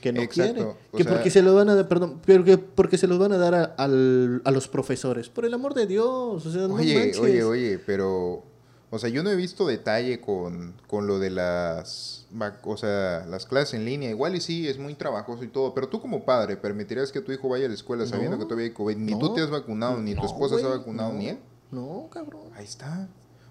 que 0.00 0.12
no 0.12 0.26
quiere. 0.28 0.66
Que 0.96 1.04
porque 1.04 1.30
se 1.30 1.42
lo 1.42 1.54
van 1.54 1.68
a 1.68 1.74
dar, 1.74 1.88
perdón, 1.88 2.20
pero 2.24 2.44
que 2.44 2.58
porque 2.58 2.98
se 2.98 3.06
los 3.06 3.18
van 3.18 3.32
a 3.32 3.38
dar 3.38 3.54
a, 3.54 3.74
a 3.76 4.50
los 4.50 4.68
profesores. 4.68 5.28
Por 5.28 5.44
el 5.44 5.54
amor 5.54 5.74
de 5.74 5.86
Dios. 5.86 6.44
O 6.44 6.50
sea, 6.50 6.66
oye, 6.66 7.12
oye, 7.20 7.42
oye, 7.42 7.78
pero. 7.78 8.44
O 8.90 8.98
sea, 8.98 9.10
yo 9.10 9.22
no 9.22 9.30
he 9.30 9.36
visto 9.36 9.66
detalle 9.66 10.18
con, 10.20 10.72
con 10.86 11.06
lo 11.06 11.18
de 11.18 11.30
las. 11.30 12.26
O 12.62 12.76
sea, 12.76 13.26
las 13.28 13.44
clases 13.44 13.74
en 13.74 13.84
línea. 13.84 14.08
Igual 14.08 14.34
y 14.34 14.40
sí, 14.40 14.66
es 14.66 14.78
muy 14.78 14.94
trabajoso 14.94 15.44
y 15.44 15.48
todo. 15.48 15.74
Pero 15.74 15.88
tú, 15.88 16.00
como 16.00 16.24
padre, 16.24 16.56
¿permitirías 16.56 17.12
que 17.12 17.20
tu 17.20 17.30
hijo 17.30 17.48
vaya 17.50 17.66
a 17.66 17.68
la 17.68 17.74
escuela 17.74 18.06
sabiendo 18.06 18.38
que 18.38 18.44
todavía 18.44 18.66
hay 18.66 18.72
COVID? 18.72 18.96
Ni 18.96 19.18
tú 19.18 19.34
te 19.34 19.42
has 19.42 19.50
vacunado, 19.50 19.98
ni 19.98 20.14
tu 20.14 20.24
esposa 20.24 20.58
se 20.58 20.64
ha 20.64 20.68
vacunado, 20.68 21.12
ni 21.12 21.28
él. 21.28 21.38
No, 21.70 22.08
cabrón. 22.10 22.44
Ahí 22.54 22.64
está. 22.64 23.08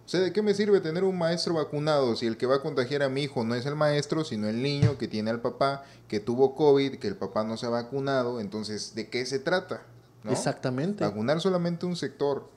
O 0.07 0.09
sea, 0.09 0.21
¿de 0.21 0.31
qué 0.31 0.41
me 0.41 0.53
sirve 0.53 0.79
tener 0.79 1.03
un 1.03 1.17
maestro 1.17 1.55
vacunado 1.55 2.15
si 2.15 2.27
el 2.27 2.37
que 2.37 2.45
va 2.45 2.55
a 2.55 2.61
contagiar 2.61 3.03
a 3.03 3.09
mi 3.09 3.23
hijo 3.23 3.43
no 3.43 3.55
es 3.55 3.65
el 3.65 3.75
maestro, 3.75 4.23
sino 4.23 4.47
el 4.47 4.63
niño 4.63 4.97
que 4.97 5.09
tiene 5.09 5.31
al 5.31 5.41
papá, 5.41 5.83
que 6.07 6.21
tuvo 6.21 6.55
COVID, 6.55 6.95
que 6.95 7.09
el 7.09 7.17
papá 7.17 7.43
no 7.43 7.57
se 7.57 7.65
ha 7.65 7.69
vacunado? 7.69 8.39
Entonces, 8.39 8.95
¿de 8.95 9.09
qué 9.09 9.25
se 9.25 9.37
trata? 9.37 9.83
Exactamente. 10.29 11.03
Vacunar 11.03 11.41
solamente 11.41 11.85
un 11.85 11.97
sector 11.97 12.49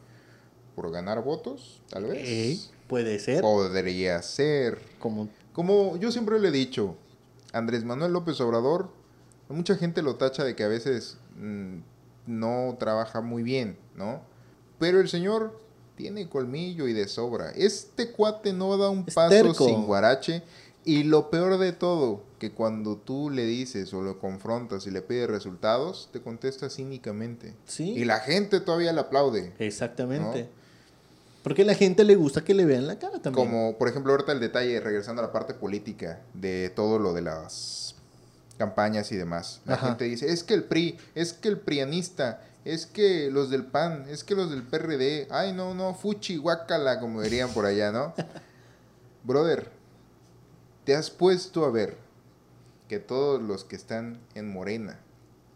por 0.77 0.93
ganar 0.93 1.25
votos, 1.25 1.83
tal 1.91 2.05
vez. 2.05 2.71
puede 2.87 3.19
ser. 3.19 3.41
Podría 3.41 4.23
ser. 4.23 4.79
Como... 5.01 5.29
Como 5.53 5.97
yo 5.97 6.13
siempre 6.13 6.39
le 6.39 6.51
he 6.51 6.53
dicho, 6.53 6.95
Andrés 7.53 7.83
Manuel 7.83 8.13
López 8.13 8.41
Obrador, 8.41 8.93
mucha 9.49 9.75
gente 9.75 10.03
lo 10.03 10.15
tacha 10.15 10.45
de 10.45 10.55
que 10.55 10.63
a 10.63 10.69
veces 10.69 11.19
mm, 11.35 11.79
no 12.29 12.77
trabaja 12.79 13.21
muy 13.21 13.43
bien, 13.43 13.77
¿no? 13.97 14.23
Pero 14.79 15.01
el 15.01 15.09
señor 15.09 15.59
tiene 16.01 16.29
colmillo 16.29 16.89
y 16.89 16.93
de 16.93 17.07
sobra. 17.09 17.51
Este 17.51 18.11
cuate 18.11 18.53
no 18.53 18.77
da 18.77 18.89
un 18.89 19.05
paso 19.05 19.55
sin 19.55 19.85
guarache. 19.85 20.43
Y 20.83 21.05
lo 21.05 21.29
peor 21.29 21.59
de 21.59 21.73
todo, 21.73 22.23
que 22.39 22.53
cuando 22.53 22.97
tú 22.97 23.29
le 23.29 23.45
dices 23.45 23.93
o 23.93 24.01
lo 24.01 24.19
confrontas 24.19 24.87
y 24.87 24.91
le 24.91 25.03
pides 25.03 25.29
resultados, 25.29 26.09
te 26.11 26.23
contesta 26.23 26.71
cínicamente. 26.71 27.55
Sí. 27.67 27.91
Y 27.91 28.07
la 28.07 28.21
gente 28.21 28.61
todavía 28.61 28.91
le 28.95 29.01
aplaude. 29.01 29.53
Exactamente. 29.59 30.49
Porque 31.43 31.63
a 31.63 31.65
la 31.67 31.75
gente 31.75 32.03
le 32.05 32.17
gusta 32.17 32.43
que 32.43 32.55
le 32.55 32.65
vean 32.65 32.87
la 32.87 32.99
cara 32.99 33.21
también. 33.21 33.47
Como, 33.47 33.77
por 33.77 33.89
ejemplo, 33.89 34.13
ahorita 34.13 34.33
el 34.33 34.41
detalle, 34.41 34.81
regresando 34.81 35.23
a 35.23 35.27
la 35.27 35.33
parte 35.33 35.53
política, 35.53 36.23
de 36.33 36.71
todo 36.75 36.99
lo 36.99 37.13
de 37.13 37.23
las 37.23 37.95
campañas 38.57 39.13
y 39.13 39.17
demás. 39.17 39.61
La 39.67 39.77
gente 39.77 40.05
dice, 40.05 40.33
es 40.33 40.45
que 40.45 40.55
el 40.55 40.65
PRI, 40.65 40.99
es 41.15 41.35
que 41.35 41.49
el 41.49 41.59
prianista, 41.59 42.43
es 42.65 42.87
que 42.87 43.31
los 43.31 43.51
del 43.51 43.65
PAN, 43.65 44.07
es 44.09 44.25
que 44.25 44.35
los 44.35 44.51
del 44.51 44.63
PRD, 44.63 45.29
ay 45.31 45.53
no, 45.53 45.75
no, 45.75 45.95
fuchi, 45.95 46.37
guacala, 46.37 47.01
como 47.01 47.23
dirían 47.23 47.51
por 47.51 47.67
allá, 47.67 47.91
¿no? 47.91 48.15
Brother, 49.25 49.71
te 50.85 50.95
has 50.95 51.11
puesto 51.11 51.65
a 51.65 51.71
ver 51.71 51.97
que 52.89 52.99
todos 52.99 53.41
los 53.41 53.65
que 53.65 53.77
están 53.77 54.19
en 54.35 54.53
Morena, 54.53 55.01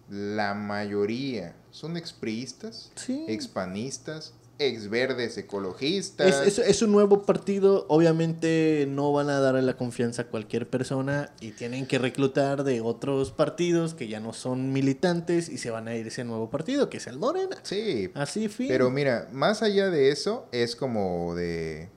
la 0.09 0.55
mayoría 0.55 1.57
son 1.71 1.97
expriistas, 1.97 2.93
sí. 2.95 3.25
expanistas, 3.29 4.33
ex 4.59 4.89
verdes 4.89 5.37
ecologistas. 5.37 6.47
Es, 6.47 6.83
un 6.83 6.93
nuevo 6.93 7.23
partido, 7.23 7.87
obviamente 7.89 8.87
no 8.89 9.13
van 9.13 9.29
a 9.29 9.41
dar 9.41 9.55
la 9.63 9.77
confianza 9.77 10.23
a 10.23 10.25
cualquier 10.27 10.69
persona 10.69 11.33
y 11.41 11.53
tienen 11.53 11.87
que 11.87 11.99
reclutar 11.99 12.65
de 12.65 12.81
otros 12.81 13.33
partidos 13.33 13.95
que 13.95 14.09
ya 14.09 14.21
no 14.21 14.33
son 14.33 14.73
militantes 14.73 15.49
y 15.49 15.59
se 15.59 15.71
van 15.71 15.89
a 15.89 15.95
ir 15.97 16.05
a 16.05 16.09
ese 16.09 16.25
nuevo 16.25 16.51
partido, 16.51 16.89
que 16.89 16.99
es 16.99 17.07
el 17.07 17.19
Morena. 17.19 17.57
Sí. 17.63 18.11
Así 18.15 18.49
fin. 18.49 18.69
Pero 18.69 18.91
mira, 18.91 19.29
más 19.33 19.63
allá 19.63 19.91
de 19.91 20.11
eso, 20.11 20.47
es 20.53 20.77
como 20.77 21.35
de... 21.35 21.89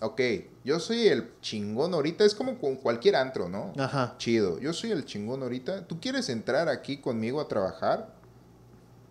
Ok, 0.00 0.20
yo 0.64 0.80
soy 0.80 1.06
el 1.06 1.30
chingón 1.40 1.94
ahorita, 1.94 2.24
es 2.24 2.34
como 2.34 2.58
con 2.58 2.76
cualquier 2.76 3.16
antro, 3.16 3.48
¿no? 3.48 3.72
Ajá. 3.78 4.16
Chido, 4.18 4.58
yo 4.58 4.72
soy 4.72 4.90
el 4.90 5.04
chingón 5.04 5.42
ahorita. 5.42 5.86
¿Tú 5.86 6.00
quieres 6.00 6.28
entrar 6.28 6.68
aquí 6.68 6.98
conmigo 6.98 7.40
a 7.40 7.48
trabajar? 7.48 8.12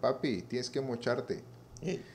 Papi, 0.02 0.42
tienes 0.44 0.70
que 0.70 0.82
mocharte. 0.82 1.42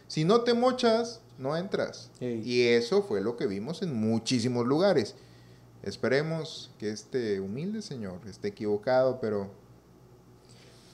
Si 0.09 0.25
no 0.25 0.40
te 0.40 0.55
mochas, 0.55 1.21
no 1.38 1.57
entras. 1.57 2.11
Y 2.21 2.62
eso 2.62 3.03
fue 3.03 3.21
lo 3.21 3.37
que 3.37 3.47
vimos 3.47 3.83
en 3.83 3.94
muchísimos 3.94 4.66
lugares. 4.66 5.14
Esperemos 5.83 6.71
que 6.79 6.90
este 6.90 7.40
humilde 7.40 7.83
señor 7.83 8.21
esté 8.29 8.49
equivocado, 8.49 9.21
pero... 9.21 9.51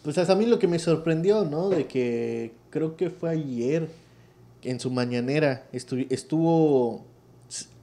Pues 0.03 0.19
hasta 0.19 0.35
a 0.35 0.37
mí 0.37 0.45
lo 0.45 0.59
que 0.59 0.69
me 0.69 0.79
sorprendió, 0.79 1.45
¿no? 1.45 1.71
De 1.71 1.87
que 1.87 2.53
creo 2.69 2.97
que 2.97 3.09
fue 3.09 3.31
ayer, 3.31 3.89
en 4.63 4.79
su 4.81 4.91
mañanera, 4.91 5.67
estuvo... 5.73 7.07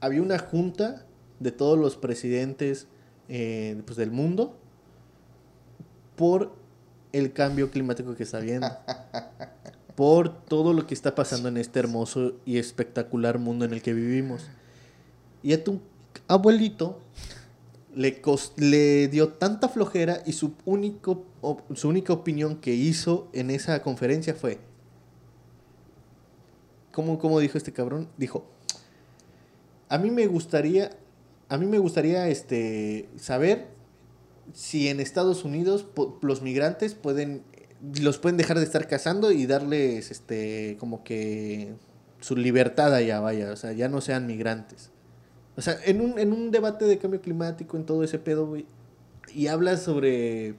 Había 0.00 0.22
una 0.22 0.38
junta 0.38 1.06
de 1.40 1.50
todos 1.50 1.78
los 1.78 1.96
presidentes 1.96 2.86
eh, 3.28 3.80
pues, 3.86 3.96
del 3.96 4.10
mundo 4.10 4.56
por 6.16 6.52
el 7.12 7.32
cambio 7.32 7.70
climático 7.70 8.14
que 8.14 8.22
está 8.22 8.38
viendo. 8.38 8.68
por 10.02 10.34
todo 10.46 10.72
lo 10.72 10.84
que 10.84 10.94
está 10.94 11.14
pasando 11.14 11.48
en 11.48 11.56
este 11.56 11.78
hermoso 11.78 12.32
y 12.44 12.58
espectacular 12.58 13.38
mundo 13.38 13.64
en 13.64 13.72
el 13.72 13.82
que 13.82 13.92
vivimos. 13.92 14.48
Y 15.44 15.52
a 15.52 15.62
tu 15.62 15.78
abuelito 16.26 16.98
le, 17.94 18.20
le 18.56 19.06
dio 19.06 19.28
tanta 19.28 19.68
flojera 19.68 20.20
y 20.26 20.32
su, 20.32 20.54
único, 20.64 21.24
su 21.74 21.88
única 21.88 22.12
opinión 22.12 22.56
que 22.56 22.74
hizo 22.74 23.28
en 23.32 23.52
esa 23.52 23.80
conferencia 23.80 24.34
fue, 24.34 24.58
¿cómo, 26.90 27.20
¿cómo 27.20 27.38
dijo 27.38 27.56
este 27.56 27.72
cabrón? 27.72 28.08
Dijo, 28.16 28.44
a 29.88 29.98
mí 29.98 30.10
me 30.10 30.26
gustaría, 30.26 30.90
a 31.48 31.56
mí 31.58 31.66
me 31.66 31.78
gustaría 31.78 32.26
este, 32.26 33.08
saber 33.16 33.68
si 34.52 34.88
en 34.88 34.98
Estados 34.98 35.44
Unidos 35.44 35.86
los 36.22 36.42
migrantes 36.42 36.94
pueden 36.94 37.44
los 38.00 38.18
pueden 38.18 38.36
dejar 38.36 38.58
de 38.58 38.64
estar 38.64 38.86
cazando 38.86 39.32
y 39.32 39.46
darles 39.46 40.10
este 40.10 40.76
como 40.78 41.02
que 41.02 41.74
su 42.20 42.36
libertad 42.36 42.94
allá, 42.94 43.20
vaya, 43.20 43.50
o 43.50 43.56
sea, 43.56 43.72
ya 43.72 43.88
no 43.88 44.00
sean 44.00 44.26
migrantes. 44.26 44.90
O 45.56 45.60
sea, 45.60 45.76
en 45.84 46.00
un, 46.00 46.18
en 46.18 46.32
un 46.32 46.50
debate 46.50 46.84
de 46.84 46.98
cambio 46.98 47.20
climático, 47.20 47.76
en 47.76 47.84
todo 47.84 48.04
ese 48.04 48.18
pedo, 48.18 48.46
güey, 48.46 48.64
y 49.34 49.48
hablas 49.48 49.82
sobre... 49.82 50.54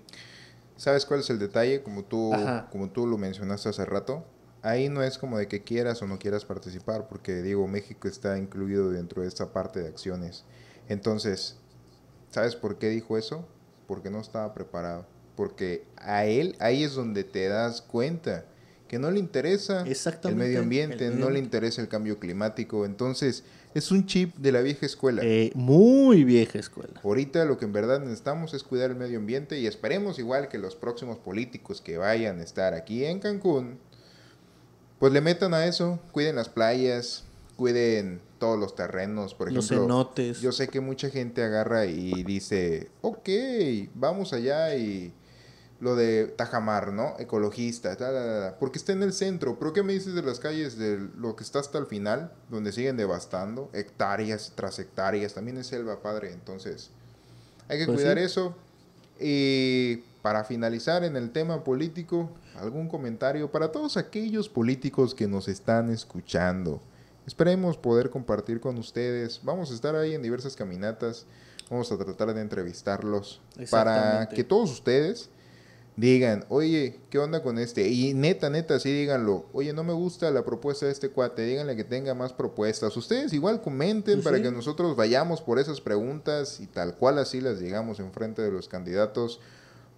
¿Sabes 0.75 1.05
cuál 1.05 1.21
es 1.21 1.29
el 1.29 1.39
detalle? 1.39 1.81
Como 1.81 2.03
tú, 2.03 2.31
como 2.71 2.89
tú 2.89 3.07
lo 3.07 3.17
mencionaste 3.17 3.69
hace 3.69 3.85
rato, 3.85 4.25
ahí 4.61 4.89
no 4.89 5.01
es 5.01 5.17
como 5.17 5.37
de 5.37 5.47
que 5.47 5.63
quieras 5.63 6.01
o 6.01 6.07
no 6.07 6.19
quieras 6.19 6.45
participar, 6.45 7.07
porque 7.07 7.41
digo, 7.41 7.65
México 7.67 8.07
está 8.07 8.37
incluido 8.37 8.91
dentro 8.91 9.21
de 9.21 9.29
esta 9.29 9.53
parte 9.53 9.81
de 9.81 9.87
acciones. 9.87 10.43
Entonces, 10.89 11.57
¿sabes 12.29 12.55
por 12.55 12.77
qué 12.77 12.89
dijo 12.89 13.17
eso? 13.17 13.47
Porque 13.87 14.09
no 14.09 14.19
estaba 14.19 14.53
preparado 14.53 15.05
porque 15.35 15.83
a 15.97 16.25
él 16.25 16.55
ahí 16.59 16.83
es 16.83 16.93
donde 16.93 17.23
te 17.23 17.47
das 17.47 17.81
cuenta 17.81 18.45
que 18.87 18.99
no 18.99 19.09
le 19.09 19.19
interesa 19.19 19.85
el 19.85 20.35
medio 20.35 20.59
ambiente, 20.59 21.09
no 21.09 21.31
le 21.31 21.39
interesa 21.39 21.81
el 21.81 21.87
cambio 21.87 22.19
climático, 22.19 22.85
entonces 22.85 23.43
es 23.73 23.89
un 23.89 24.05
chip 24.05 24.35
de 24.35 24.51
la 24.51 24.61
vieja 24.61 24.85
escuela. 24.85 25.23
Eh, 25.25 25.51
muy 25.55 26.23
vieja 26.23 26.59
escuela. 26.59 27.01
Ahorita 27.03 27.43
lo 27.45 27.57
que 27.57 27.65
en 27.65 27.73
verdad 27.73 27.99
necesitamos 28.01 28.53
es 28.53 28.61
cuidar 28.61 28.91
el 28.91 28.95
medio 28.95 29.17
ambiente 29.17 29.59
y 29.59 29.65
esperemos 29.65 30.19
igual 30.19 30.47
que 30.47 30.59
los 30.59 30.75
próximos 30.75 31.17
políticos 31.17 31.81
que 31.81 31.97
vayan 31.97 32.39
a 32.39 32.43
estar 32.43 32.75
aquí 32.75 33.03
en 33.03 33.19
Cancún, 33.19 33.79
pues 34.99 35.11
le 35.11 35.21
metan 35.21 35.55
a 35.55 35.65
eso, 35.65 35.99
cuiden 36.11 36.35
las 36.35 36.49
playas, 36.49 37.23
cuiden 37.55 38.21
todos 38.37 38.59
los 38.59 38.75
terrenos, 38.75 39.33
por 39.33 39.47
ejemplo. 39.47 39.77
Los 39.77 39.85
cenotes. 39.85 40.41
Yo 40.41 40.51
sé 40.51 40.67
que 40.67 40.81
mucha 40.81 41.09
gente 41.09 41.41
agarra 41.43 41.87
y 41.87 42.23
dice, 42.23 42.89
ok, 43.01 43.29
vamos 43.95 44.33
allá 44.33 44.75
y 44.75 45.13
lo 45.83 45.97
de 45.97 46.27
Tajamar, 46.27 46.93
¿no? 46.93 47.15
Ecologista, 47.19 47.97
porque 48.57 48.77
está 48.77 48.93
en 48.93 49.03
el 49.03 49.11
centro. 49.11 49.59
Pero 49.59 49.73
¿qué 49.73 49.83
me 49.83 49.91
dices 49.91 50.15
de 50.15 50.21
las 50.21 50.39
calles 50.39 50.77
de 50.77 51.09
lo 51.17 51.35
que 51.35 51.43
está 51.43 51.59
hasta 51.59 51.77
el 51.77 51.87
final, 51.87 52.31
donde 52.49 52.71
siguen 52.71 52.95
devastando 52.95 53.69
hectáreas 53.73 54.53
tras 54.55 54.79
hectáreas? 54.79 55.33
También 55.33 55.57
es 55.57 55.67
selva, 55.67 56.01
padre. 56.01 56.31
Entonces, 56.31 56.89
hay 57.67 57.79
que 57.79 57.85
pues 57.85 57.97
cuidar 57.97 58.17
eso. 58.17 58.55
Y 59.19 59.97
para 60.21 60.45
finalizar 60.45 61.03
en 61.03 61.17
el 61.17 61.31
tema 61.31 61.65
político, 61.65 62.29
algún 62.55 62.87
comentario 62.87 63.51
para 63.51 63.73
todos 63.73 63.97
aquellos 63.97 64.47
políticos 64.47 65.13
que 65.13 65.27
nos 65.27 65.49
están 65.49 65.89
escuchando. 65.89 66.81
Esperemos 67.27 67.75
poder 67.75 68.09
compartir 68.09 68.61
con 68.61 68.77
ustedes. 68.77 69.41
Vamos 69.43 69.69
a 69.71 69.73
estar 69.73 69.97
ahí 69.97 70.13
en 70.13 70.21
diversas 70.21 70.55
caminatas. 70.55 71.25
Vamos 71.69 71.91
a 71.91 71.97
tratar 71.97 72.33
de 72.33 72.39
entrevistarlos 72.39 73.41
para 73.69 74.29
que 74.29 74.45
todos 74.45 74.71
ustedes 74.71 75.29
digan, 75.95 76.45
oye, 76.49 76.99
¿qué 77.09 77.19
onda 77.19 77.43
con 77.43 77.59
este? 77.59 77.87
Y 77.87 78.13
neta, 78.13 78.49
neta, 78.49 78.79
sí 78.79 78.91
díganlo. 78.91 79.45
Oye, 79.53 79.73
no 79.73 79.83
me 79.83 79.93
gusta 79.93 80.31
la 80.31 80.43
propuesta 80.43 80.85
de 80.87 80.91
este 80.91 81.09
cuate, 81.09 81.43
díganle 81.43 81.75
que 81.75 81.83
tenga 81.83 82.13
más 82.13 82.33
propuestas. 82.33 82.95
Ustedes 82.97 83.33
igual 83.33 83.61
comenten 83.61 84.15
Pues 84.15 84.23
para 84.23 84.37
sí. 84.37 84.43
que 84.43 84.51
nosotros 84.51 84.95
vayamos 84.95 85.41
por 85.41 85.59
esas 85.59 85.81
preguntas 85.81 86.59
y 86.59 86.67
tal 86.67 86.95
cual 86.95 87.19
así 87.19 87.41
las 87.41 87.59
digamos 87.59 87.99
enfrente 87.99 88.41
de 88.41 88.51
los 88.51 88.67
candidatos. 88.67 89.39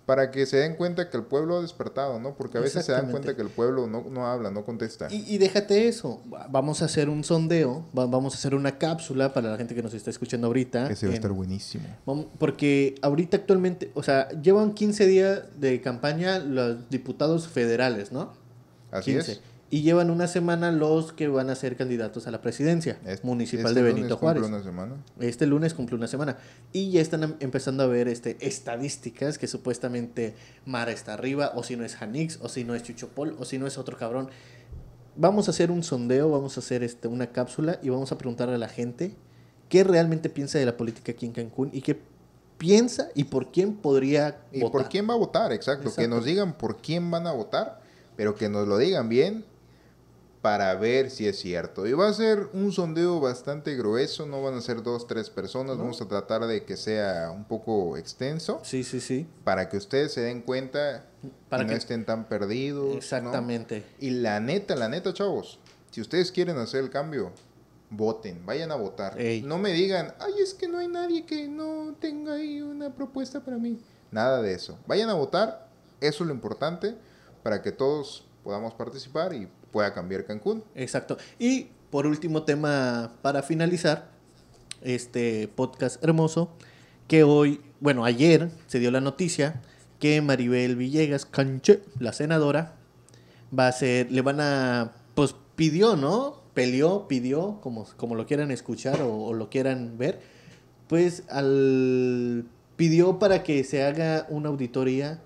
Para 0.05 0.29
que 0.29 0.45
se 0.45 0.57
den 0.57 0.75
cuenta 0.75 1.09
que 1.09 1.17
el 1.17 1.23
pueblo 1.23 1.57
ha 1.57 1.61
despertado, 1.63 2.19
¿no? 2.19 2.35
Porque 2.35 2.59
a 2.59 2.61
veces 2.61 2.85
se 2.85 2.91
dan 2.91 3.09
cuenta 3.11 3.35
que 3.35 3.41
el 3.41 3.49
pueblo 3.49 3.87
no, 3.87 4.03
no 4.11 4.27
habla, 4.27 4.51
no 4.51 4.63
contesta. 4.63 5.07
Y, 5.11 5.25
y 5.33 5.39
déjate 5.39 5.87
eso, 5.87 6.21
va- 6.31 6.45
vamos 6.47 6.83
a 6.83 6.85
hacer 6.85 7.09
un 7.09 7.23
sondeo, 7.23 7.83
va- 7.97 8.05
vamos 8.05 8.35
a 8.35 8.37
hacer 8.37 8.53
una 8.53 8.77
cápsula 8.77 9.33
para 9.33 9.49
la 9.49 9.57
gente 9.57 9.73
que 9.73 9.81
nos 9.81 9.95
está 9.95 10.11
escuchando 10.11 10.45
ahorita. 10.47 10.91
Ese 10.91 11.07
va 11.07 11.13
a 11.13 11.15
estar 11.15 11.31
buenísimo. 11.31 11.85
Porque 12.37 12.95
ahorita 13.01 13.37
actualmente, 13.37 13.91
o 13.95 14.03
sea, 14.03 14.29
llevan 14.41 14.73
15 14.73 15.07
días 15.07 15.41
de 15.57 15.81
campaña 15.81 16.37
los 16.39 16.89
diputados 16.89 17.47
federales, 17.47 18.11
¿no? 18.11 18.33
Así 18.91 19.11
15. 19.13 19.31
es. 19.31 19.41
Y 19.75 19.81
llevan 19.81 20.09
una 20.09 20.27
semana 20.27 20.71
los 20.71 21.11
que 21.11 21.27
van 21.27 21.49
a 21.49 21.55
ser 21.55 21.75
candidatos 21.75 22.27
a 22.27 22.31
la 22.31 22.39
presidencia 22.41 22.97
Este- 23.05 23.27
municipal 23.27 23.65
este 23.65 23.75
de 23.75 23.81
lunes 23.81 23.95
Benito 23.95 24.19
cumple 24.19 24.39
Juárez. 24.39 24.47
una 24.49 24.63
semana. 24.63 24.95
Este 25.19 25.45
lunes 25.47 25.73
cumple 25.73 25.97
una 25.97 26.07
semana. 26.07 26.37
Y 26.71 26.91
ya 26.91 27.01
están 27.01 27.23
em- 27.23 27.35
empezando 27.41 27.83
a 27.83 27.87
ver 27.87 28.07
este, 28.07 28.37
estadísticas 28.39 29.37
que 29.37 29.47
supuestamente 29.47 30.33
Mara 30.65 30.93
está 30.93 31.13
arriba, 31.15 31.51
o 31.55 31.63
si 31.63 31.75
no 31.75 31.83
es 31.83 31.97
Janix, 31.97 32.39
o 32.41 32.47
si 32.47 32.63
no 32.63 32.73
es 32.73 32.83
Chuchopol, 32.83 33.35
o 33.37 33.43
si 33.43 33.57
no 33.57 33.67
es 33.67 33.77
otro 33.77 33.97
cabrón. 33.97 34.29
Vamos 35.17 35.49
a 35.49 35.51
hacer 35.51 35.71
un 35.71 35.83
sondeo, 35.83 36.31
vamos 36.31 36.55
a 36.55 36.61
hacer 36.61 36.81
este, 36.81 37.09
una 37.09 37.33
cápsula 37.33 37.77
y 37.83 37.89
vamos 37.89 38.13
a 38.13 38.17
preguntarle 38.17 38.55
a 38.55 38.59
la 38.59 38.69
gente 38.69 39.13
qué 39.67 39.83
realmente 39.83 40.29
piensa 40.29 40.57
de 40.57 40.65
la 40.67 40.77
política 40.77 41.11
aquí 41.11 41.25
en 41.25 41.33
Cancún 41.33 41.69
y 41.73 41.81
qué 41.81 41.99
piensa 42.57 43.09
y 43.13 43.25
por 43.25 43.51
quién 43.51 43.75
podría 43.75 44.39
¿Y 44.53 44.61
votar. 44.61 44.71
por 44.83 44.89
quién 44.89 45.09
va 45.09 45.15
a 45.15 45.17
votar? 45.17 45.51
Exacto. 45.51 45.93
Que 45.93 46.07
nos 46.07 46.23
digan 46.23 46.53
por 46.53 46.77
quién 46.77 47.11
van 47.11 47.27
a 47.27 47.33
votar, 47.33 47.81
pero 48.15 48.35
que 48.35 48.47
nos 48.47 48.69
lo 48.69 48.77
digan 48.77 49.09
bien 49.09 49.43
para 50.45 50.75
ver 50.75 51.09
si 51.09 51.27
es 51.27 51.39
cierto. 51.39 51.87
Y 51.87 51.93
va 51.93 52.07
a 52.07 52.13
ser 52.13 52.49
un 52.53 52.71
sondeo 52.71 53.19
bastante 53.19 53.75
grueso, 53.75 54.27
no 54.27 54.43
van 54.43 54.53
a 54.53 54.61
ser 54.61 54.83
dos, 54.83 55.07
tres 55.07 55.31
personas, 55.31 55.75
No. 55.75 55.81
vamos 55.85 55.99
a 56.01 56.07
tratar 56.07 56.45
de 56.45 56.63
que 56.63 56.77
sea 56.77 57.31
un 57.31 57.45
poco 57.45 57.97
extenso 57.97 58.59
Sí, 58.61 58.83
sí, 58.83 59.01
sí. 59.01 59.25
para 59.43 59.69
que 59.69 59.77
ustedes 59.77 60.13
se 60.13 60.21
den 60.21 60.43
cuenta 60.43 61.03
Para 61.49 61.63
y 61.63 61.65
no 61.65 61.71
que- 61.71 61.77
estén 61.79 62.05
tan 62.05 62.25
perdidos. 62.25 62.89
¿no? 62.91 62.93
Exactamente. 62.93 63.83
Y 63.99 64.11
la 64.11 64.39
neta, 64.39 64.75
la 64.75 64.87
neta, 64.87 65.15
chavos, 65.15 65.57
si 65.89 65.99
ustedes 65.99 66.31
quieren 66.31 66.59
hacer 66.59 66.83
el 66.83 66.91
cambio, 66.91 67.31
voten, 67.89 68.45
vayan 68.45 68.71
a 68.71 68.75
votar. 68.75 69.19
Ey. 69.19 69.41
No 69.41 69.57
me 69.57 69.71
digan, 69.73 70.13
ay, 70.19 70.33
es 70.43 70.53
que 70.53 70.67
no 70.67 70.77
hay 70.77 70.87
nadie 70.89 71.25
que 71.25 71.47
no 71.47 71.95
tenga 71.99 72.33
ahí 72.33 72.61
una 72.61 72.93
propuesta 72.93 73.39
para 73.39 73.57
mí. 73.57 73.79
Nada 74.11 74.43
de 74.43 74.53
eso. 74.53 74.77
Vayan 74.85 75.09
a 75.09 75.15
votar, 75.15 75.67
eso 76.01 76.23
es 76.23 76.27
lo 76.27 76.33
importante, 76.35 76.93
para 77.41 77.63
que 77.63 77.71
todos 77.71 78.25
podamos 78.43 78.75
participar 78.75 79.33
y 79.33 79.47
pueda 79.75 79.93
cambiar 79.93 80.23
Cancún. 80.23 80.63
Exacto. 80.73 81.17
Y 81.37 81.67
por 81.89 82.07
último 82.07 82.43
tema 82.43 83.11
para 83.21 83.43
finalizar 83.43 84.09
este 84.81 85.49
podcast 85.53 86.01
hermoso, 86.01 86.49
que 87.09 87.25
hoy, 87.25 87.59
bueno, 87.81 88.05
ayer 88.05 88.49
se 88.67 88.79
dio 88.79 88.89
la 88.89 89.01
noticia 89.01 89.61
que 89.99 90.21
Maribel 90.21 90.77
Villegas 90.77 91.25
Canche, 91.25 91.81
la 91.99 92.13
senadora, 92.13 92.77
va 93.51 93.67
a 93.67 93.71
ser, 93.73 94.09
le 94.13 94.21
van 94.21 94.39
a, 94.39 94.93
pues 95.13 95.35
pidió, 95.57 95.97
¿no? 95.97 96.41
Peleó, 96.53 97.09
pidió, 97.09 97.59
como, 97.59 97.85
como 97.97 98.15
lo 98.15 98.25
quieran 98.25 98.51
escuchar 98.51 99.01
o, 99.01 99.25
o 99.25 99.33
lo 99.33 99.49
quieran 99.49 99.97
ver, 99.97 100.21
pues 100.87 101.23
al 101.27 102.45
pidió 102.77 103.19
para 103.19 103.43
que 103.43 103.61
se 103.65 103.83
haga 103.83 104.25
una 104.29 104.47
auditoría 104.47 105.19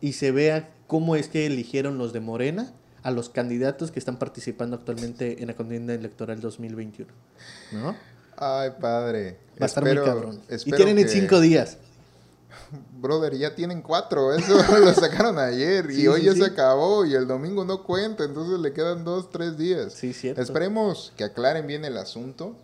y 0.00 0.14
se 0.14 0.30
vea 0.30 0.70
cómo 0.86 1.14
es 1.14 1.28
que 1.28 1.44
eligieron 1.44 1.98
los 1.98 2.14
de 2.14 2.20
Morena 2.20 2.72
a 3.06 3.12
los 3.12 3.28
candidatos 3.28 3.92
que 3.92 4.00
están 4.00 4.18
participando 4.18 4.74
actualmente 4.74 5.40
en 5.40 5.46
la 5.46 5.54
contienda 5.54 5.94
electoral 5.94 6.40
2021. 6.40 7.08
¿No? 7.72 7.94
Ay, 8.36 8.70
padre. 8.80 9.38
Va 9.60 9.64
a 9.64 9.66
estar 9.66 9.84
Espero- 9.86 10.02
muy 10.04 10.10
cabrón. 10.12 10.40
Y 10.64 10.72
tienen 10.72 10.98
en 10.98 11.04
que- 11.04 11.10
cinco 11.12 11.38
días. 11.40 11.78
Brother, 13.00 13.36
ya 13.36 13.54
tienen 13.54 13.80
cuatro, 13.82 14.32
eso 14.34 14.56
lo 14.80 14.92
sacaron 14.92 15.38
ayer 15.38 15.88
y 15.90 15.94
Sí, 15.96 16.08
hoy 16.08 16.20
sí, 16.20 16.26
ya 16.26 16.32
sí. 16.32 16.38
se 16.40 16.46
acabó 16.46 17.04
y 17.04 17.14
el 17.14 17.28
domingo 17.28 17.64
no 17.64 17.84
cuenta, 17.84 18.24
entonces 18.24 18.58
le 18.58 18.72
quedan 18.72 19.04
dos, 19.04 19.30
tres 19.30 19.56
días. 19.56 19.92
Sí, 19.92 20.12
cierto. 20.12 20.42
Esperemos 20.42 21.12
que 21.16 21.22
aclaren 21.24 21.66
bien 21.68 21.84
el 21.84 21.96
asunto 21.98 22.56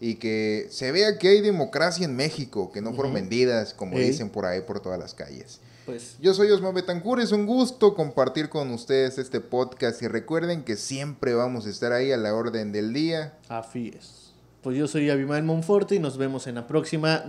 y 0.00 0.16
que 0.16 0.66
se 0.70 0.92
vea 0.92 1.18
que 1.18 1.28
hay 1.28 1.40
democracia 1.40 2.04
en 2.04 2.14
México, 2.14 2.70
que 2.72 2.80
no 2.80 2.92
fueron 2.92 3.14
vendidas, 3.14 3.74
como 3.74 3.98
dicen 3.98 4.30
por 4.30 4.46
ahí 4.46 4.60
por 4.60 4.80
todas 4.80 4.98
las 4.98 5.14
calles. 5.14 5.60
Pues 5.86 6.18
Yo 6.20 6.34
soy 6.34 6.50
Osmo 6.50 6.72
Betancur, 6.72 7.18
es 7.18 7.32
un 7.32 7.46
gusto 7.46 7.94
compartir 7.94 8.50
con 8.50 8.70
ustedes 8.70 9.16
este 9.16 9.40
podcast 9.40 10.02
y 10.02 10.08
recuerden 10.08 10.62
que 10.62 10.76
siempre 10.76 11.34
vamos 11.34 11.66
a 11.66 11.70
estar 11.70 11.92
ahí 11.92 12.12
a 12.12 12.18
la 12.18 12.34
orden 12.34 12.72
del 12.72 12.92
día. 12.92 13.38
Así 13.48 13.92
es. 13.96 14.32
Pues 14.62 14.76
yo 14.76 14.86
soy 14.86 15.08
Abimael 15.08 15.44
Monforte 15.44 15.94
y 15.94 15.98
nos 15.98 16.18
vemos 16.18 16.46
en 16.46 16.56
la 16.56 16.66
próxima. 16.66 17.24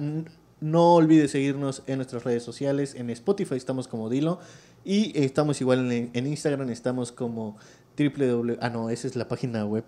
No 0.60 0.96
olvides 0.96 1.32
seguirnos 1.32 1.84
en 1.88 1.98
nuestras 1.98 2.26
redes 2.26 2.44
sociales. 2.44 2.96
En 2.96 3.10
Spotify 3.10 3.56
estamos 3.56 3.88
como 3.88 4.10
Dilo. 4.10 4.40
Y 4.84 5.18
estamos 5.18 5.62
igual 5.62 5.92
en, 5.92 6.10
en 6.14 6.28
Instagram, 6.28 6.70
estamos 6.70 7.14
como 7.14 7.56
www. 7.98 8.58
Ah, 8.62 8.70
no, 8.70 8.90
esa 8.90 9.08
es 9.08 9.16
la 9.16 9.28
página 9.28 9.66
web. 9.66 9.86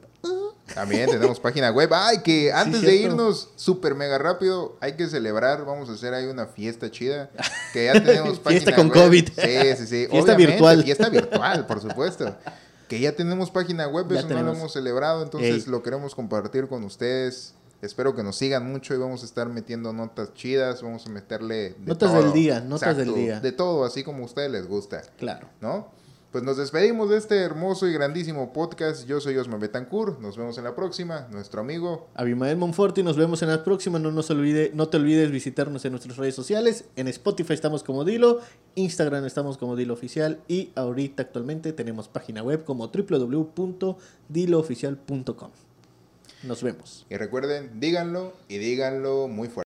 También 0.73 1.09
tenemos 1.09 1.39
página 1.39 1.71
web. 1.71 1.89
Ay, 1.93 2.19
que 2.23 2.51
antes 2.51 2.81
de 2.81 2.95
irnos 2.95 3.49
súper 3.55 3.95
mega 3.95 4.17
rápido, 4.17 4.77
hay 4.81 4.93
que 4.93 5.07
celebrar. 5.07 5.65
Vamos 5.65 5.89
a 5.89 5.93
hacer 5.93 6.13
ahí 6.13 6.25
una 6.25 6.45
fiesta 6.47 6.89
chida. 6.91 7.29
Que 7.73 7.85
ya 7.85 7.93
tenemos 7.93 8.39
página 8.43 8.61
Fiesta 8.61 8.75
con 8.75 8.89
web. 8.89 9.05
COVID. 9.05 9.27
Sí, 9.35 9.75
sí, 9.77 9.87
sí. 9.87 10.07
Fiesta 10.09 10.17
Obviamente, 10.33 10.45
virtual. 10.53 10.83
Fiesta 10.83 11.09
virtual, 11.09 11.65
por 11.67 11.81
supuesto. 11.81 12.35
Que 12.87 12.99
ya 12.99 13.13
tenemos 13.15 13.49
página 13.51 13.87
web, 13.87 14.05
Ya 14.09 14.19
eso 14.19 14.29
no 14.29 14.41
lo 14.43 14.51
hemos 14.51 14.73
celebrado, 14.73 15.23
entonces 15.23 15.65
Ey. 15.65 15.71
lo 15.71 15.81
queremos 15.81 16.13
compartir 16.15 16.67
con 16.67 16.83
ustedes. 16.83 17.53
Espero 17.81 18.13
que 18.15 18.21
nos 18.21 18.35
sigan 18.37 18.71
mucho 18.71 18.93
y 18.93 18.97
vamos 18.97 19.23
a 19.23 19.25
estar 19.25 19.47
metiendo 19.49 19.91
notas 19.91 20.33
chidas, 20.35 20.83
vamos 20.83 21.07
a 21.07 21.09
meterle 21.09 21.71
de 21.71 21.75
Notas 21.85 22.11
todo. 22.11 22.21
del 22.21 22.33
día, 22.33 22.59
notas 22.59 22.95
del 22.95 23.13
día. 23.15 23.39
De 23.39 23.51
todo, 23.51 23.85
así 23.85 24.03
como 24.03 24.21
a 24.21 24.25
ustedes 24.25 24.51
les 24.51 24.67
gusta. 24.67 25.01
Claro. 25.17 25.47
¿no? 25.61 25.89
Pues 26.31 26.43
nos 26.45 26.55
despedimos 26.55 27.09
de 27.09 27.17
este 27.17 27.39
hermoso 27.39 27.89
y 27.89 27.93
grandísimo 27.93 28.53
podcast. 28.53 29.05
Yo 29.05 29.19
soy 29.19 29.35
Osman 29.35 29.59
Betancourt. 29.59 30.21
Nos 30.21 30.37
vemos 30.37 30.57
en 30.57 30.63
la 30.63 30.75
próxima. 30.75 31.27
Nuestro 31.29 31.59
amigo. 31.59 32.07
Abimael 32.13 32.55
Monforte 32.55 33.03
nos 33.03 33.17
vemos 33.17 33.41
en 33.41 33.49
la 33.49 33.65
próxima. 33.65 33.99
No, 33.99 34.11
nos 34.11 34.31
olvide, 34.31 34.71
no 34.73 34.87
te 34.87 34.95
olvides 34.95 35.29
visitarnos 35.29 35.83
en 35.83 35.91
nuestras 35.91 36.15
redes 36.15 36.33
sociales. 36.33 36.85
En 36.95 37.09
Spotify 37.09 37.51
estamos 37.51 37.83
como 37.83 38.05
Dilo, 38.05 38.39
Instagram 38.75 39.25
estamos 39.25 39.57
como 39.57 39.75
Dilo 39.75 39.93
Oficial 39.93 40.39
y 40.47 40.71
ahorita 40.75 41.23
actualmente 41.23 41.73
tenemos 41.73 42.07
página 42.07 42.41
web 42.41 42.63
como 42.63 42.87
www.dilooficial.com. 42.87 45.51
Nos 46.43 46.63
vemos. 46.63 47.05
Y 47.09 47.17
recuerden, 47.17 47.81
díganlo 47.81 48.31
y 48.47 48.57
díganlo 48.57 49.27
muy 49.27 49.49
fuerte. 49.49 49.59